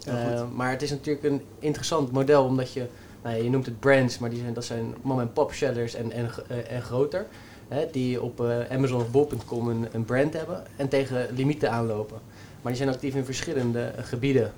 maar 0.54 0.70
het 0.70 0.82
is 0.82 0.90
natuurlijk 0.90 1.24
een 1.24 1.42
interessant 1.58 2.12
model 2.12 2.44
omdat 2.44 2.72
je, 2.72 2.86
nou, 3.22 3.42
je 3.42 3.50
noemt 3.50 3.66
het 3.66 3.80
brands, 3.80 4.18
maar 4.18 4.30
die 4.30 4.38
zijn, 4.38 4.54
dat 4.54 4.64
zijn 4.64 4.94
mom-and-pop 5.02 5.52
sellers 5.52 5.94
en, 5.94 6.12
en, 6.12 6.30
en 6.68 6.82
groter. 6.82 7.26
Hè, 7.68 7.86
die 7.92 8.22
op 8.22 8.40
Amazon 8.70 9.00
of 9.00 9.10
Bol.com 9.10 9.68
een, 9.68 9.88
een 9.92 10.04
brand 10.04 10.32
hebben 10.32 10.64
en 10.76 10.88
tegen 10.88 11.26
limieten 11.34 11.70
aanlopen. 11.70 12.18
Maar 12.62 12.72
die 12.72 12.82
zijn 12.82 12.94
actief 12.94 13.14
in 13.14 13.24
verschillende 13.24 13.92
gebieden. 13.96 14.52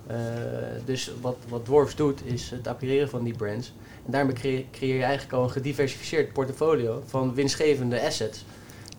dus 0.84 1.12
wat, 1.20 1.36
wat 1.48 1.64
Dwarfs 1.64 1.96
doet 1.96 2.20
is 2.24 2.50
het 2.50 2.66
acquireren 2.66 3.08
van 3.08 3.24
die 3.24 3.36
brands 3.36 3.72
en 4.08 4.14
daarmee 4.14 4.66
creëer, 4.72 4.96
je 4.96 5.02
eigenlijk 5.02 5.32
al 5.32 5.42
een 5.42 5.50
gediversifieerd 5.50 6.32
portfolio 6.32 7.02
van 7.06 7.34
winstgevende 7.34 8.02
assets. 8.02 8.44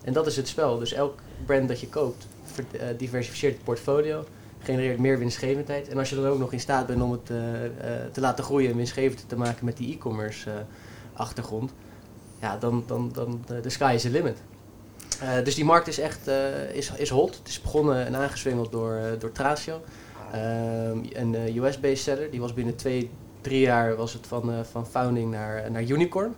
En 0.04 0.12
dat 0.12 0.26
is 0.26 0.36
het 0.36 0.48
spel. 0.48 0.78
Dus 0.78 0.92
elk 0.92 1.18
brand 1.46 1.68
dat 1.68 1.80
je 1.80 1.88
koopt, 1.88 2.26
uh, 2.74 2.82
diversifieert 2.96 3.54
het 3.54 3.64
portfolio, 3.64 4.24
genereert 4.58 4.98
meer 4.98 5.18
winstgevendheid. 5.18 5.88
En 5.88 5.98
als 5.98 6.10
je 6.10 6.14
dan 6.14 6.26
ook 6.26 6.38
nog 6.38 6.52
in 6.52 6.60
staat 6.60 6.86
bent 6.86 7.02
om 7.02 7.12
het 7.12 7.24
te 8.12 8.20
laten 8.20 8.44
groeien 8.44 8.70
en 8.70 8.76
winstgevend 8.76 9.24
te 9.26 9.36
maken 9.36 9.64
met 9.64 9.76
die 9.76 9.94
e-commerce 9.94 10.50
achtergrond, 11.12 11.72
ja, 12.40 12.56
dan, 12.56 12.84
dan, 12.86 13.10
dan 13.12 13.44
de 13.62 13.70
sky 13.70 13.92
is 13.94 14.02
the 14.02 14.10
limit. 14.10 14.36
Dus 15.44 15.54
die 15.54 15.64
markt 15.64 15.88
is 15.88 15.98
echt 15.98 16.26
is, 16.72 16.92
is 16.96 17.10
hot. 17.10 17.36
Het 17.36 17.48
is 17.48 17.60
begonnen 17.60 18.06
en 18.06 18.16
aangeswengeld 18.16 18.72
door, 18.72 19.00
door 19.18 19.32
Tracio, 19.32 19.80
een 21.12 21.34
US-based 21.34 21.98
seller. 21.98 22.30
Die 22.30 22.40
was 22.40 22.54
binnen 22.54 22.76
twee, 22.76 23.10
drie 23.40 23.60
jaar 23.60 23.96
was 23.96 24.12
het 24.12 24.26
van, 24.26 24.64
van 24.70 24.86
founding 24.86 25.30
naar, 25.30 25.70
naar 25.70 25.82
unicorn. 25.82 26.34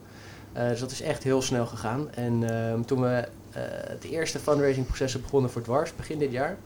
Dus 0.52 0.80
dat 0.80 0.90
is 0.90 1.00
echt 1.00 1.22
heel 1.22 1.42
snel 1.42 1.66
gegaan. 1.66 2.14
En 2.14 2.42
uh, 2.42 2.80
toen 2.86 3.00
we 3.00 3.28
het 3.88 4.04
eerste 4.04 4.38
fundraising-proces 4.38 5.20
begonnen 5.20 5.50
voor 5.50 5.62
Dwars 5.62 5.96
begin 5.96 6.18
dit 6.18 6.32
jaar, 6.32 6.56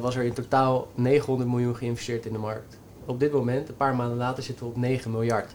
was 0.00 0.16
er 0.16 0.22
in 0.22 0.32
totaal 0.32 0.88
900 0.94 1.50
miljoen 1.50 1.76
geïnvesteerd 1.76 2.26
in 2.26 2.32
de 2.32 2.38
markt. 2.38 2.78
Op 3.06 3.20
dit 3.20 3.32
moment, 3.32 3.68
een 3.68 3.76
paar 3.76 3.96
maanden 3.96 4.16
later, 4.16 4.42
zitten 4.42 4.64
we 4.64 4.70
op 4.70 4.76
9 4.76 5.10
miljard. 5.10 5.54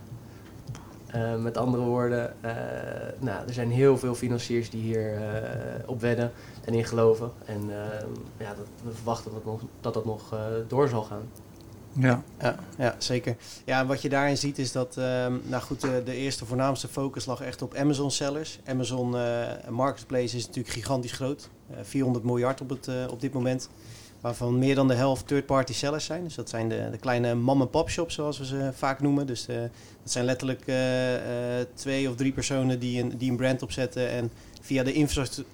Met 1.39 1.57
andere 1.57 1.83
woorden, 1.83 2.33
nou, 3.19 3.47
er 3.47 3.53
zijn 3.53 3.71
heel 3.71 3.97
veel 3.97 4.15
financiers 4.15 4.69
die 4.69 4.81
hier 4.81 5.21
op 5.85 6.01
wedden 6.01 6.31
en 6.65 6.73
in 6.73 6.85
geloven. 6.85 7.31
En 7.45 7.61
ja, 8.37 8.53
dat, 8.53 8.65
we 8.83 8.91
verwachten 8.93 9.31
dat, 9.33 9.45
nog, 9.45 9.61
dat 9.81 9.93
dat 9.93 10.05
nog 10.05 10.35
door 10.67 10.87
zal 10.87 11.03
gaan. 11.03 11.23
Ja. 11.93 12.23
Ja, 12.41 12.55
ja, 12.77 12.95
zeker. 12.97 13.35
Ja, 13.65 13.85
wat 13.85 14.01
je 14.01 14.09
daarin 14.09 14.37
ziet 14.37 14.59
is 14.59 14.71
dat, 14.71 14.97
ehm, 14.97 15.33
nou 15.43 15.63
goed, 15.63 15.81
de, 15.81 16.01
de, 16.05 16.15
eerste 16.15 16.45
voornaamste 16.45 16.87
focus 16.87 17.25
lag 17.25 17.41
echt 17.41 17.61
op 17.61 17.75
Amazon 17.75 18.11
sellers. 18.11 18.59
Amazon 18.65 19.15
uh, 19.15 19.43
Marketplace 19.69 20.35
is 20.35 20.45
natuurlijk 20.45 20.73
gigantisch 20.73 21.11
groot. 21.11 21.49
400 21.81 22.23
eh, 22.23 22.31
miljard 22.31 22.61
op, 22.61 22.69
het, 22.69 22.87
uh, 22.87 22.95
op 23.11 23.21
dit 23.21 23.33
moment. 23.33 23.69
Waarvan 24.21 24.59
meer 24.59 24.75
dan 24.75 24.87
de 24.87 24.93
helft 24.93 25.27
third-party 25.27 25.73
sellers 25.73 26.05
zijn. 26.05 26.23
Dus 26.23 26.35
dat 26.35 26.49
zijn 26.49 26.69
de, 26.69 26.87
de 26.91 26.97
kleine 26.97 27.35
mom-and-pop 27.35 27.89
shops, 27.89 28.13
zoals 28.13 28.37
we 28.37 28.45
ze 28.45 28.71
vaak 28.73 28.99
noemen. 29.01 29.27
Dus 29.27 29.45
dat 30.03 30.11
zijn 30.11 30.25
letterlijk 30.25 30.63
twee 31.73 32.09
of 32.09 32.15
drie 32.15 32.31
personen 32.31 32.79
die 32.79 33.01
een, 33.01 33.17
die 33.17 33.31
een 33.31 33.37
brand 33.37 33.61
opzetten 33.61 34.09
en 34.09 34.31
via 34.61 34.83
de 34.83 35.07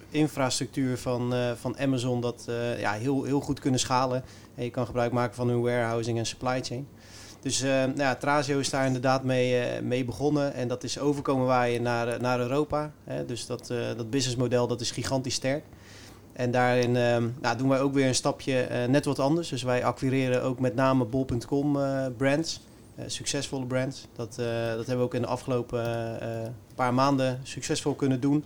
infrastructuur 0.09 0.97
van, 0.97 1.33
van 1.59 1.77
Amazon 1.77 2.21
dat 2.21 2.45
ja, 2.77 2.91
heel, 2.91 3.23
heel 3.23 3.39
goed 3.39 3.59
kunnen 3.59 3.79
schalen 3.79 4.23
en 4.55 4.63
je 4.63 4.69
kan 4.69 4.85
gebruik 4.85 5.11
maken 5.11 5.35
van 5.35 5.47
hun 5.47 5.61
warehousing 5.61 6.17
en 6.17 6.25
supply 6.25 6.63
chain. 6.63 6.87
Dus 7.45 7.61
nou 7.61 7.97
ja, 7.97 8.15
Trazio 8.15 8.59
is 8.59 8.69
daar 8.69 8.85
inderdaad 8.85 9.23
mee, 9.23 9.81
mee 9.81 10.05
begonnen. 10.05 10.53
En 10.53 10.67
dat 10.67 10.83
is 10.83 10.99
overkomen 10.99 11.45
waaien 11.45 11.81
naar, 11.81 12.07
eh, 12.07 12.19
naar 12.19 12.39
Europa. 12.39 12.91
Hè. 13.03 13.25
Dus 13.25 13.45
dat, 13.45 13.67
dat 13.67 14.09
businessmodel 14.09 14.67
dat 14.67 14.81
is 14.81 14.91
gigantisch 14.91 15.33
sterk. 15.33 15.63
En 16.35 16.51
daarin 16.51 16.91
nou, 17.41 17.57
doen 17.57 17.69
wij 17.69 17.79
ook 17.79 17.93
weer 17.93 18.07
een 18.07 18.15
stapje 18.15 18.85
net 18.89 19.05
wat 19.05 19.19
anders. 19.19 19.49
Dus 19.49 19.63
wij 19.63 19.85
acquireren 19.85 20.43
ook 20.43 20.59
met 20.59 20.75
name 20.75 21.05
bol.com 21.05 21.77
brands. 22.17 22.61
succesvolle 23.05 23.65
brands. 23.65 24.07
Dat, 24.15 24.35
dat 24.35 24.85
hebben 24.85 24.97
we 24.97 25.03
ook 25.03 25.13
in 25.13 25.21
de 25.21 25.27
afgelopen 25.27 25.83
paar 26.75 26.93
maanden 26.93 27.39
succesvol 27.43 27.93
kunnen 27.93 28.19
doen. 28.19 28.43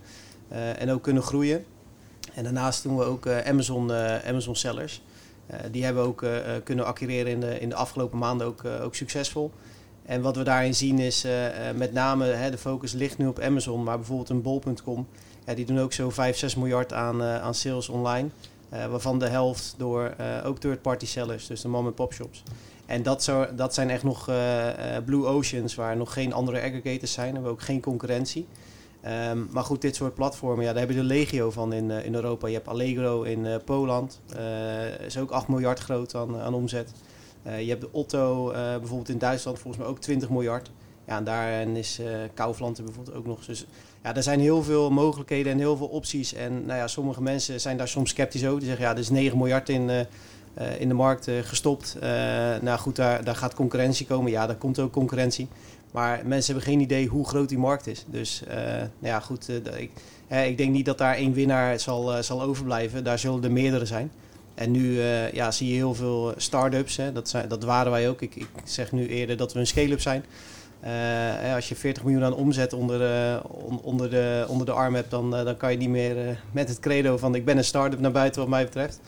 en 0.78 0.90
ook 0.90 1.02
kunnen 1.02 1.22
groeien. 1.22 1.64
En 2.34 2.44
daarnaast 2.44 2.82
doen 2.82 2.96
we 2.96 3.04
ook 3.04 3.26
Amazon, 3.26 3.92
Amazon 4.26 4.56
sellers. 4.56 5.02
Eh, 5.50 5.58
die 5.70 5.84
hebben 5.84 6.02
we 6.02 6.08
ook 6.08 6.22
eh, 6.22 6.56
eh, 6.56 6.62
kunnen 6.64 6.86
acquireren 6.86 7.32
in 7.32 7.40
de, 7.40 7.60
in 7.60 7.68
de 7.68 7.74
afgelopen 7.74 8.18
maanden 8.18 8.46
ook, 8.46 8.64
ook 8.64 8.94
succesvol. 8.94 9.50
En 10.02 10.22
wat 10.22 10.36
we 10.36 10.42
daarin 10.42 10.74
zien 10.74 10.98
is 10.98 11.26
met 11.74 11.92
name 11.92 12.24
hè, 12.24 12.50
de 12.50 12.58
focus 12.58 12.92
ligt 12.92 13.18
nu 13.18 13.26
op 13.26 13.40
Amazon, 13.40 13.82
maar 13.82 13.96
bijvoorbeeld 13.96 14.28
een 14.28 14.42
bol.com, 14.42 15.06
ja, 15.46 15.54
die 15.54 15.64
doen 15.64 15.78
ook 15.80 15.92
zo 15.92 16.10
5, 16.10 16.36
6 16.36 16.54
miljard 16.54 16.92
aan, 16.92 17.22
aan 17.22 17.54
sales 17.54 17.88
online. 17.88 18.28
waarvan 18.68 19.18
de 19.18 19.28
helft 19.28 19.74
door 19.76 20.14
ook 20.44 20.58
third-party 20.58 21.06
sellers, 21.06 21.46
dus 21.46 21.60
de 21.60 21.68
mom-and-pop 21.68 22.12
shops. 22.12 22.42
En 22.86 23.02
dat, 23.02 23.22
zo, 23.22 23.46
dat 23.54 23.74
zijn 23.74 23.90
echt 23.90 24.02
nog 24.02 24.30
blue 25.04 25.26
oceans 25.26 25.74
waar 25.74 25.96
nog 25.96 26.12
geen 26.12 26.32
andere 26.32 26.62
aggregators 26.62 27.12
zijn. 27.12 27.28
We 27.28 27.34
hebben 27.34 27.52
ook 27.52 27.62
geen 27.62 27.80
concurrentie. 27.80 28.46
Ehm, 29.00 29.38
maar 29.50 29.64
goed, 29.64 29.80
dit 29.80 29.96
soort 29.96 30.14
platformen, 30.14 30.64
ja, 30.64 30.70
daar 30.70 30.80
heb 30.80 30.90
je 30.90 30.96
de 30.96 31.02
legio 31.02 31.50
van 31.50 31.72
in, 31.72 31.90
in 31.90 32.14
Europa. 32.14 32.46
Je 32.46 32.54
hebt 32.54 32.68
Allegro 32.68 33.22
in 33.22 33.44
uh, 33.44 33.54
Poland, 33.64 34.20
is 35.06 35.18
ook 35.18 35.30
8 35.30 35.48
miljard 35.48 35.78
groot 35.78 36.14
aan, 36.14 36.40
aan 36.40 36.54
omzet. 36.54 36.92
je 37.42 37.68
hebt 37.68 37.80
de 37.80 37.92
Otto 37.92 38.50
bijvoorbeeld 38.52 39.08
in 39.08 39.18
Duitsland, 39.18 39.58
volgens 39.58 39.82
mij 39.82 39.92
ook 39.92 40.00
20 40.00 40.30
miljard. 40.30 40.70
Ja, 41.06 41.16
en 41.16 41.24
daarin 41.24 41.76
is 41.76 42.00
Kaufland 42.34 42.84
bijvoorbeeld 42.84 43.16
ook 43.16 43.26
nog. 43.26 43.44
Dus 43.44 43.66
ja, 44.02 44.16
er 44.16 44.22
zijn 44.22 44.40
heel 44.40 44.62
veel 44.62 44.90
mogelijkheden 44.90 45.52
en 45.52 45.58
heel 45.58 45.76
veel 45.76 45.86
opties. 45.86 46.34
En 46.34 46.66
nou 46.66 46.78
ja, 46.78 46.86
sommige 46.86 47.22
mensen 47.22 47.60
zijn 47.60 47.76
daar 47.76 47.88
soms 47.88 48.10
sceptisch 48.10 48.44
over. 48.44 48.58
Die 48.58 48.68
zeggen, 48.68 48.86
ja, 48.86 48.92
er 48.92 48.98
is 48.98 49.10
9 49.10 49.38
miljard 49.38 49.68
in, 49.68 49.90
in 50.78 50.88
de 50.88 50.94
markt 50.94 51.28
gestopt. 51.42 51.96
nou 52.62 52.78
goed, 52.78 52.96
daar, 52.96 53.24
daar 53.24 53.36
gaat 53.36 53.54
concurrentie 53.54 54.06
komen. 54.06 54.30
Ja, 54.30 54.46
daar 54.46 54.56
komt 54.56 54.78
ook 54.78 54.92
concurrentie. 54.92 55.48
Maar 55.90 56.20
mensen 56.24 56.54
hebben 56.54 56.72
geen 56.72 56.80
idee 56.80 57.06
hoe 57.06 57.26
groot 57.26 57.48
die 57.48 57.58
markt 57.58 57.86
is. 57.86 58.04
Dus 58.06 58.42
nou 58.78 58.88
ja, 59.00 59.20
goed. 59.20 59.48
Ik, 59.76 59.90
ik, 60.28 60.56
denk 60.56 60.72
niet 60.72 60.86
dat 60.86 60.98
daar 60.98 61.14
één 61.14 61.32
winnaar 61.32 61.80
zal, 61.80 62.22
zal 62.22 62.42
overblijven. 62.42 63.04
Daar 63.04 63.18
zullen 63.18 63.44
er 63.44 63.52
meerdere 63.52 63.86
zijn. 63.86 64.10
En 64.54 64.70
nu 64.70 65.00
ja, 65.32 65.50
zie 65.50 65.68
je 65.68 65.74
heel 65.74 65.94
veel 65.94 66.34
start-ups. 66.36 66.96
Hè. 66.96 67.12
Dat, 67.12 67.28
zijn, 67.28 67.48
dat 67.48 67.64
waren 67.64 67.92
wij 67.92 68.08
ook. 68.08 68.22
Ik, 68.22 68.36
ik 68.36 68.48
zeg 68.64 68.92
nu 68.92 69.08
eerder 69.08 69.36
dat 69.36 69.52
we 69.52 69.58
een 69.58 69.66
scale-up 69.66 70.00
zijn. 70.00 70.24
Als 71.54 71.68
je 71.68 71.76
40 71.76 72.02
miljoen 72.04 72.24
aan 72.24 72.34
omzet 72.34 72.72
onder, 72.72 73.00
on, 73.42 73.80
onder, 73.80 74.10
de, 74.10 74.44
onder 74.48 74.66
de 74.66 74.72
arm 74.72 74.94
hebt, 74.94 75.10
dan, 75.10 75.30
dan 75.30 75.56
kan 75.56 75.70
je 75.70 75.78
niet 75.78 75.88
meer 75.88 76.42
met 76.52 76.68
het 76.68 76.80
credo 76.80 77.16
van 77.16 77.34
ik 77.34 77.44
ben 77.44 77.56
een 77.56 77.64
start-up 77.64 78.00
naar 78.00 78.10
buiten 78.10 78.40
wat 78.40 78.50
mij 78.50 78.64
betreft. 78.64 79.00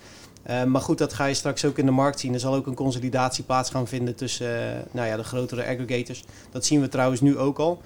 Maar 0.66 0.80
goed, 0.80 0.98
dat 0.98 1.12
ga 1.12 1.24
je 1.24 1.34
straks 1.34 1.64
ook 1.64 1.78
in 1.78 1.86
de 1.86 1.92
markt 1.92 2.20
zien. 2.20 2.34
Er 2.34 2.40
zal 2.40 2.54
ook 2.54 2.66
een 2.66 2.74
consolidatie 2.74 3.44
plaats 3.44 3.70
gaan 3.70 3.88
vinden 3.88 4.14
tussen 4.14 4.84
nou 4.90 5.06
ja, 5.08 5.16
de 5.16 5.24
grotere 5.24 5.66
aggregators. 5.66 6.24
Dat 6.50 6.64
zien 6.64 6.80
we 6.80 6.88
trouwens 6.88 7.20
nu 7.20 7.38
ook 7.38 7.58
al. 7.58 7.80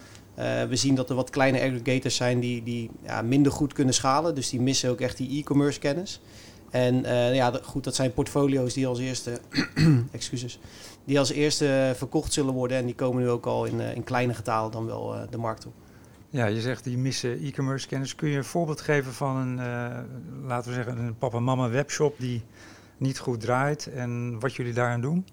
We 0.68 0.76
zien 0.76 0.94
dat 0.94 1.10
er 1.10 1.16
wat 1.16 1.30
kleine 1.30 1.60
aggregators 1.60 2.16
zijn 2.16 2.40
die, 2.40 2.62
die 2.62 2.90
ja, 3.04 3.22
minder 3.22 3.52
goed 3.52 3.72
kunnen 3.72 3.94
schalen. 3.94 4.34
Dus 4.34 4.50
die 4.50 4.60
missen 4.60 4.90
ook 4.90 5.00
echt 5.00 5.16
die 5.16 5.38
e-commerce 5.38 5.78
kennis. 5.78 6.20
En 6.70 7.02
ja, 7.34 7.52
goed, 7.62 7.84
dat 7.84 7.94
zijn 7.94 8.12
portfolio's 8.12 8.74
die 8.74 8.86
als 8.86 8.98
eerste, 8.98 9.40
excuses, 10.12 10.58
die 11.06 11.18
als 11.18 11.30
eerste 11.30 11.92
verkocht 11.96 12.32
zullen 12.32 12.54
worden. 12.54 12.76
En 12.76 12.86
die 12.86 12.94
komen 12.94 13.22
nu 13.22 13.28
ook 13.28 13.46
al 13.46 13.64
in, 13.64 13.80
in 13.80 14.04
kleine 14.04 14.34
getalen 14.34 14.70
dan 14.70 14.86
wel 14.86 15.14
de 15.30 15.38
markt 15.38 15.66
op. 15.66 15.72
Ja, 16.30 16.46
je 16.46 16.60
zegt 16.60 16.84
die 16.84 16.98
missen 16.98 17.38
e-commerce 17.42 17.86
kennis. 17.86 18.14
Kun 18.14 18.28
je 18.28 18.36
een 18.36 18.44
voorbeeld 18.44 18.80
geven 18.80 19.12
van 19.12 19.36
een, 19.36 19.58
uh, 19.58 19.98
laten 20.46 20.68
we 20.68 20.74
zeggen, 20.74 20.98
een 20.98 21.18
papa-mama 21.18 21.68
webshop 21.68 22.14
die 22.18 22.42
niet 22.96 23.18
goed 23.18 23.40
draait 23.40 23.86
en 23.86 24.40
wat 24.40 24.54
jullie 24.54 24.72
daaraan 24.72 25.00
doen? 25.00 25.26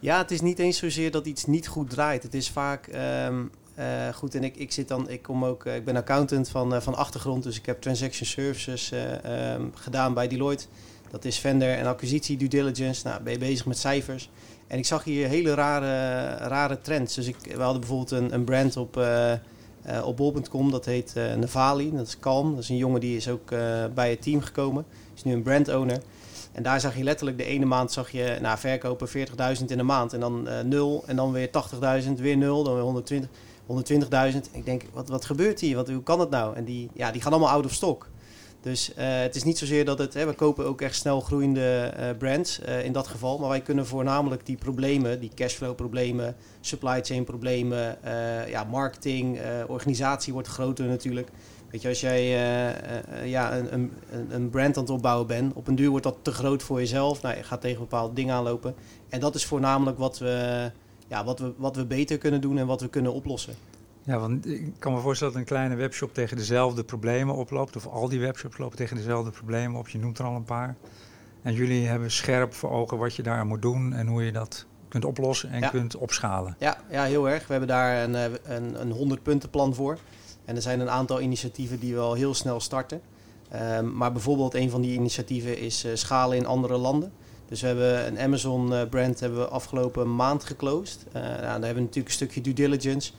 Ja, 0.00 0.18
het 0.18 0.30
is 0.30 0.40
niet 0.40 0.58
eens 0.58 0.78
zozeer 0.78 1.10
dat 1.10 1.26
iets 1.26 1.44
niet 1.46 1.68
goed 1.68 1.90
draait. 1.90 2.22
Het 2.22 2.34
is 2.34 2.50
vaak 2.50 2.86
um, 3.26 3.50
uh, 3.78 4.08
goed. 4.14 4.34
En 4.34 4.44
ik, 4.44 4.56
ik 4.56 4.72
zit 4.72 4.88
dan, 4.88 5.08
ik 5.08 5.22
kom 5.22 5.44
ook, 5.44 5.64
uh, 5.64 5.76
ik 5.76 5.84
ben 5.84 5.96
accountant 5.96 6.48
van, 6.48 6.82
van 6.82 6.94
achtergrond, 6.94 7.42
dus 7.42 7.58
ik 7.58 7.66
heb 7.66 7.80
transaction 7.80 8.26
services 8.26 8.92
um, 8.92 9.70
gedaan 9.74 10.14
bij 10.14 10.28
Deloitte. 10.28 10.66
Dat 11.10 11.24
is 11.24 11.38
vendor 11.38 11.68
en 11.68 11.86
acquisitie, 11.86 12.36
due 12.36 12.48
diligence. 12.48 13.08
Nou, 13.08 13.22
ben 13.22 13.32
je 13.32 13.38
bezig 13.38 13.66
met 13.66 13.78
cijfers. 13.78 14.30
En 14.66 14.78
ik 14.78 14.86
zag 14.86 15.04
hier 15.04 15.28
hele 15.28 15.54
rare, 15.54 16.36
rare 16.48 16.80
trends. 16.80 17.14
Dus 17.14 17.26
ik, 17.26 17.36
we 17.56 17.62
hadden 17.62 17.80
bijvoorbeeld 17.80 18.10
een, 18.10 18.34
een 18.34 18.44
brand 18.44 18.76
op 18.76 18.96
uh, 18.96 19.32
op 20.04 20.16
bol.com. 20.16 20.70
Dat 20.70 20.84
heet 20.84 21.14
uh, 21.16 21.34
Navali, 21.34 21.92
dat 21.96 22.06
is 22.06 22.18
Kalm. 22.18 22.54
Dat 22.54 22.62
is 22.62 22.68
een 22.68 22.76
jongen 22.76 23.00
die 23.00 23.16
is 23.16 23.28
ook 23.28 23.48
bij 23.94 24.10
het 24.10 24.22
team 24.22 24.40
gekomen. 24.40 24.84
Is 25.14 25.24
nu 25.24 25.32
een 25.32 25.42
brand 25.42 25.68
owner. 25.68 25.98
En 26.52 26.62
daar 26.62 26.80
zag 26.80 26.96
je 26.96 27.04
letterlijk 27.04 27.38
de 27.38 27.44
ene 27.44 27.64
maand 27.64 27.92
zag 27.92 28.10
je 28.10 28.38
nou, 28.40 28.58
verkopen 28.58 29.08
40.000 29.08 29.64
in 29.66 29.76
de 29.76 29.82
maand. 29.82 30.12
En 30.12 30.20
dan 30.20 30.48
nul. 30.64 31.04
En 31.06 31.16
dan 31.16 31.32
weer 31.32 31.50
80.000, 32.04 32.12
weer 32.12 32.36
nul. 32.36 32.62
Dan 32.64 32.74
weer 32.74 32.82
120. 32.82 33.30
120.000. 33.66 34.38
Ik 34.52 34.64
denk, 34.64 34.82
wat, 34.92 35.08
wat 35.08 35.24
gebeurt 35.24 35.60
hier? 35.60 35.76
Wat, 35.76 35.88
hoe 35.88 36.02
kan 36.02 36.20
het 36.20 36.30
nou? 36.30 36.56
En 36.56 36.64
die, 36.64 36.90
ja, 36.92 37.10
die 37.10 37.20
gaan 37.20 37.32
allemaal 37.32 37.50
out 37.50 37.64
of 37.64 37.72
stock. 37.72 38.08
Dus 38.64 38.90
uh, 38.90 38.94
het 38.96 39.34
is 39.34 39.44
niet 39.44 39.58
zozeer 39.58 39.84
dat 39.84 39.98
het... 39.98 40.14
Hè, 40.14 40.26
we 40.26 40.32
kopen 40.32 40.66
ook 40.66 40.80
echt 40.80 40.94
snel 40.94 41.20
groeiende 41.20 41.94
uh, 41.98 42.04
brands 42.18 42.60
uh, 42.60 42.84
in 42.84 42.92
dat 42.92 43.06
geval. 43.06 43.38
Maar 43.38 43.48
wij 43.48 43.60
kunnen 43.60 43.86
voornamelijk 43.86 44.46
die 44.46 44.56
problemen, 44.56 45.20
die 45.20 45.30
cashflow 45.34 45.74
problemen, 45.74 46.36
supply 46.60 47.04
chain 47.04 47.24
problemen, 47.24 47.98
ja, 48.48 48.64
marketing, 48.64 49.40
organisatie 49.66 50.32
wordt 50.32 50.48
groter 50.48 50.86
natuurlijk. 50.86 51.28
Weet 51.70 51.82
je, 51.82 51.88
als 51.88 52.00
jij 52.00 52.26
ja, 53.24 53.56
een, 53.56 53.74
een, 53.74 53.90
een 54.30 54.50
brand 54.50 54.76
aan 54.76 54.82
het 54.82 54.92
opbouwen 54.92 55.26
bent, 55.26 55.54
op 55.54 55.68
een 55.68 55.74
duur 55.74 55.90
wordt 55.90 56.04
dat 56.04 56.16
te 56.22 56.32
groot 56.32 56.62
voor 56.62 56.78
jezelf. 56.78 57.22
Nou, 57.22 57.36
je 57.36 57.42
gaat 57.42 57.60
tegen 57.60 57.80
bepaalde 57.80 58.14
dingen 58.14 58.34
aanlopen. 58.34 58.74
En 59.08 59.20
dat 59.20 59.34
is 59.34 59.44
voornamelijk 59.44 59.98
wat 59.98 60.18
we, 60.18 60.70
ja, 61.08 61.24
wat 61.24 61.38
we, 61.38 61.52
wat 61.56 61.76
we 61.76 61.84
beter 61.84 62.18
kunnen 62.18 62.40
doen 62.40 62.58
en 62.58 62.66
wat 62.66 62.80
we 62.80 62.88
kunnen 62.88 63.12
oplossen. 63.12 63.54
Ja, 64.04 64.18
want 64.18 64.46
ik 64.46 64.72
kan 64.78 64.92
me 64.92 65.00
voorstellen 65.00 65.32
dat 65.32 65.42
een 65.42 65.48
kleine 65.48 65.74
webshop 65.74 66.14
tegen 66.14 66.36
dezelfde 66.36 66.84
problemen 66.84 67.34
oploopt. 67.34 67.76
Of 67.76 67.86
al 67.86 68.08
die 68.08 68.20
webshops 68.20 68.58
lopen 68.58 68.76
tegen 68.76 68.96
dezelfde 68.96 69.30
problemen 69.30 69.78
op. 69.78 69.88
Je 69.88 69.98
noemt 69.98 70.18
er 70.18 70.24
al 70.24 70.34
een 70.34 70.44
paar. 70.44 70.76
En 71.42 71.54
jullie 71.54 71.86
hebben 71.86 72.10
scherp 72.10 72.54
voor 72.54 72.70
ogen 72.70 72.98
wat 72.98 73.14
je 73.14 73.22
daar 73.22 73.46
moet 73.46 73.62
doen 73.62 73.92
en 73.92 74.06
hoe 74.06 74.24
je 74.24 74.32
dat 74.32 74.66
kunt 74.88 75.04
oplossen 75.04 75.50
en 75.50 75.70
kunt 75.70 75.96
opschalen. 75.96 76.56
Ja, 76.58 76.76
ja, 76.90 77.04
heel 77.04 77.28
erg. 77.28 77.46
We 77.46 77.50
hebben 77.50 77.68
daar 77.68 78.02
een, 78.02 78.14
eh, 78.14 78.56
een, 78.56 78.80
een 78.80 78.90
100 78.90 79.22
punten 79.22 79.50
plan 79.50 79.74
voor. 79.74 79.98
En 80.44 80.56
er 80.56 80.62
zijn 80.62 80.80
een 80.80 80.90
aantal 80.90 81.20
initiatieven 81.20 81.80
die 81.80 81.94
we 81.94 82.00
al 82.00 82.14
heel 82.14 82.34
snel 82.34 82.60
starten. 82.60 83.00
Um, 83.54 83.96
maar 83.96 84.12
bijvoorbeeld 84.12 84.54
een 84.54 84.70
van 84.70 84.80
die 84.80 84.94
initiatieven 84.94 85.58
is 85.58 85.84
uh, 85.84 85.94
schalen 85.94 86.36
in 86.36 86.46
andere 86.46 86.76
landen. 86.76 87.12
Dus 87.48 87.60
we 87.60 87.66
hebben 87.66 88.06
een 88.06 88.18
Amazon 88.18 88.72
uh, 88.72 88.82
brand 88.90 89.20
hebben 89.20 89.38
we 89.38 89.48
afgelopen 89.48 90.16
maand 90.16 90.44
geclosed. 90.44 91.06
Uh, 91.08 91.12
nou, 91.12 91.30
daar 91.30 91.50
hebben 91.50 91.74
we 91.74 91.80
natuurlijk 91.80 92.06
een 92.06 92.12
stukje 92.12 92.40
due 92.40 92.52
diligence. 92.52 93.12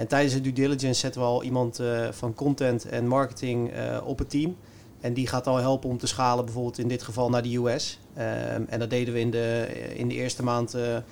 En 0.00 0.06
tijdens 0.06 0.34
de 0.34 0.40
due 0.40 0.52
diligence 0.52 1.00
zetten 1.00 1.20
we 1.20 1.26
al 1.26 1.42
iemand 1.42 1.80
uh, 1.80 2.08
van 2.10 2.34
content 2.34 2.84
en 2.84 3.06
marketing 3.06 3.72
uh, 3.72 4.00
op 4.04 4.18
het 4.18 4.30
team. 4.30 4.56
En 5.00 5.12
die 5.14 5.26
gaat 5.26 5.46
al 5.46 5.56
helpen 5.56 5.90
om 5.90 5.98
te 5.98 6.06
schalen, 6.06 6.44
bijvoorbeeld 6.44 6.78
in 6.78 6.88
dit 6.88 7.02
geval 7.02 7.30
naar 7.30 7.42
de 7.42 7.56
US. 7.56 7.98
Ehm, 8.14 8.62
en 8.68 8.78
dat 8.78 8.90
deden 8.90 9.14
we 9.14 9.20
in 9.20 9.30
de, 9.30 9.66
in 9.94 10.08
de 10.08 10.14
eerste 10.14 10.42
maand 10.42 10.74
uh, 10.74 10.96
eh, 10.96 11.02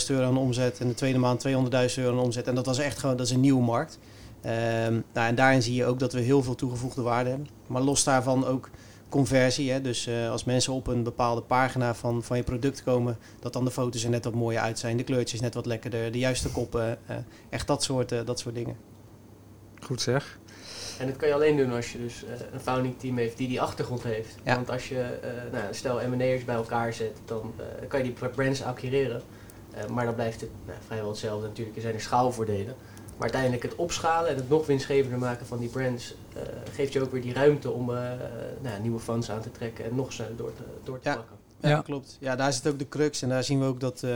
150.000 0.00 0.06
euro 0.06 0.26
aan 0.26 0.36
omzet. 0.36 0.80
En 0.80 0.88
de 0.88 0.94
tweede 0.94 1.18
maand 1.18 1.46
200.000 1.48 1.52
euro 1.96 2.16
aan 2.16 2.24
omzet. 2.24 2.46
En 2.46 2.54
dat 2.54 2.66
was 2.66 2.78
echt 2.78 2.98
gewoon, 2.98 3.16
dat 3.16 3.26
is 3.26 3.32
een 3.32 3.40
nieuwe 3.40 3.62
markt. 3.62 3.98
Ehm, 4.40 5.00
nou, 5.12 5.28
en 5.28 5.34
daarin 5.34 5.62
zie 5.62 5.74
je 5.74 5.84
ook 5.84 5.98
dat 5.98 6.12
we 6.12 6.20
heel 6.20 6.42
veel 6.42 6.54
toegevoegde 6.54 7.02
waarde 7.02 7.28
hebben. 7.28 7.48
Maar 7.66 7.82
los 7.82 8.04
daarvan 8.04 8.46
ook 8.46 8.70
conversie. 9.08 9.70
Hè? 9.70 9.80
Dus 9.80 10.06
uh, 10.06 10.30
als 10.30 10.44
mensen 10.44 10.72
op 10.72 10.86
een 10.86 11.02
bepaalde 11.02 11.40
pagina 11.40 11.94
van, 11.94 12.22
van 12.22 12.36
je 12.36 12.42
product 12.42 12.82
komen, 12.82 13.18
dat 13.40 13.52
dan 13.52 13.64
de 13.64 13.70
foto's 13.70 14.04
er 14.04 14.10
net 14.10 14.24
wat 14.24 14.34
mooier 14.34 14.60
uit 14.60 14.78
zijn, 14.78 14.96
de 14.96 15.04
kleurtjes 15.04 15.40
net 15.40 15.54
wat 15.54 15.66
lekkerder, 15.66 16.12
de 16.12 16.18
juiste 16.18 16.50
koppen, 16.50 16.98
uh, 17.10 17.16
echt 17.48 17.66
dat 17.66 17.82
soort, 17.82 18.12
uh, 18.12 18.20
dat 18.24 18.38
soort 18.38 18.54
dingen. 18.54 18.76
Goed 19.80 20.00
zeg. 20.00 20.38
En 20.98 21.06
dat 21.06 21.16
kan 21.16 21.28
je 21.28 21.34
alleen 21.34 21.56
doen 21.56 21.72
als 21.72 21.92
je 21.92 21.98
dus 21.98 22.24
een 22.52 22.60
founding 22.60 22.98
team 22.98 23.16
heeft 23.16 23.36
die 23.36 23.48
die 23.48 23.60
achtergrond 23.60 24.02
heeft. 24.02 24.34
Ja. 24.44 24.54
Want 24.54 24.70
als 24.70 24.88
je, 24.88 25.18
nou, 25.52 25.74
stel 25.74 26.08
M&A'ers 26.08 26.44
bij 26.44 26.54
elkaar 26.54 26.92
zet, 26.92 27.18
dan 27.24 27.54
kan 27.88 28.04
je 28.04 28.14
die 28.14 28.28
brands 28.28 28.62
acquireren. 28.62 29.22
maar 29.92 30.04
dan 30.04 30.14
blijft 30.14 30.40
het 30.40 30.50
nou, 30.66 30.78
vrijwel 30.86 31.08
hetzelfde 31.08 31.46
natuurlijk. 31.46 31.76
Er 31.76 31.82
zijn 31.82 31.94
er 31.94 32.00
schaalvoordelen. 32.00 32.74
Maar 33.16 33.32
uiteindelijk 33.32 33.62
het 33.62 33.74
opschalen 33.74 34.30
en 34.30 34.36
het 34.36 34.48
nog 34.48 34.66
winstgevender 34.66 35.18
maken 35.18 35.46
van 35.46 35.58
die 35.58 35.68
brands 35.68 36.14
uh, 36.36 36.42
geeft 36.72 36.92
je 36.92 37.02
ook 37.02 37.12
weer 37.12 37.22
die 37.22 37.32
ruimte 37.32 37.70
om 37.70 37.90
uh, 37.90 37.96
nou, 38.62 38.80
nieuwe 38.82 38.98
funds 38.98 39.30
aan 39.30 39.40
te 39.40 39.50
trekken 39.50 39.84
en 39.84 39.94
nog 39.94 40.12
sneller 40.12 40.36
door 40.36 40.52
te, 40.54 40.62
door 40.84 41.00
te 41.00 41.08
ja. 41.08 41.14
pakken. 41.14 41.36
Ja, 41.60 41.68
ja, 41.68 41.80
klopt. 41.80 42.16
Ja, 42.20 42.36
daar 42.36 42.52
zit 42.52 42.66
ook 42.66 42.78
de 42.78 42.88
crux 42.88 43.22
en 43.22 43.28
daar 43.28 43.44
zien 43.44 43.60
we 43.60 43.64
ook 43.64 43.80
dat 43.80 44.02
uh, 44.02 44.10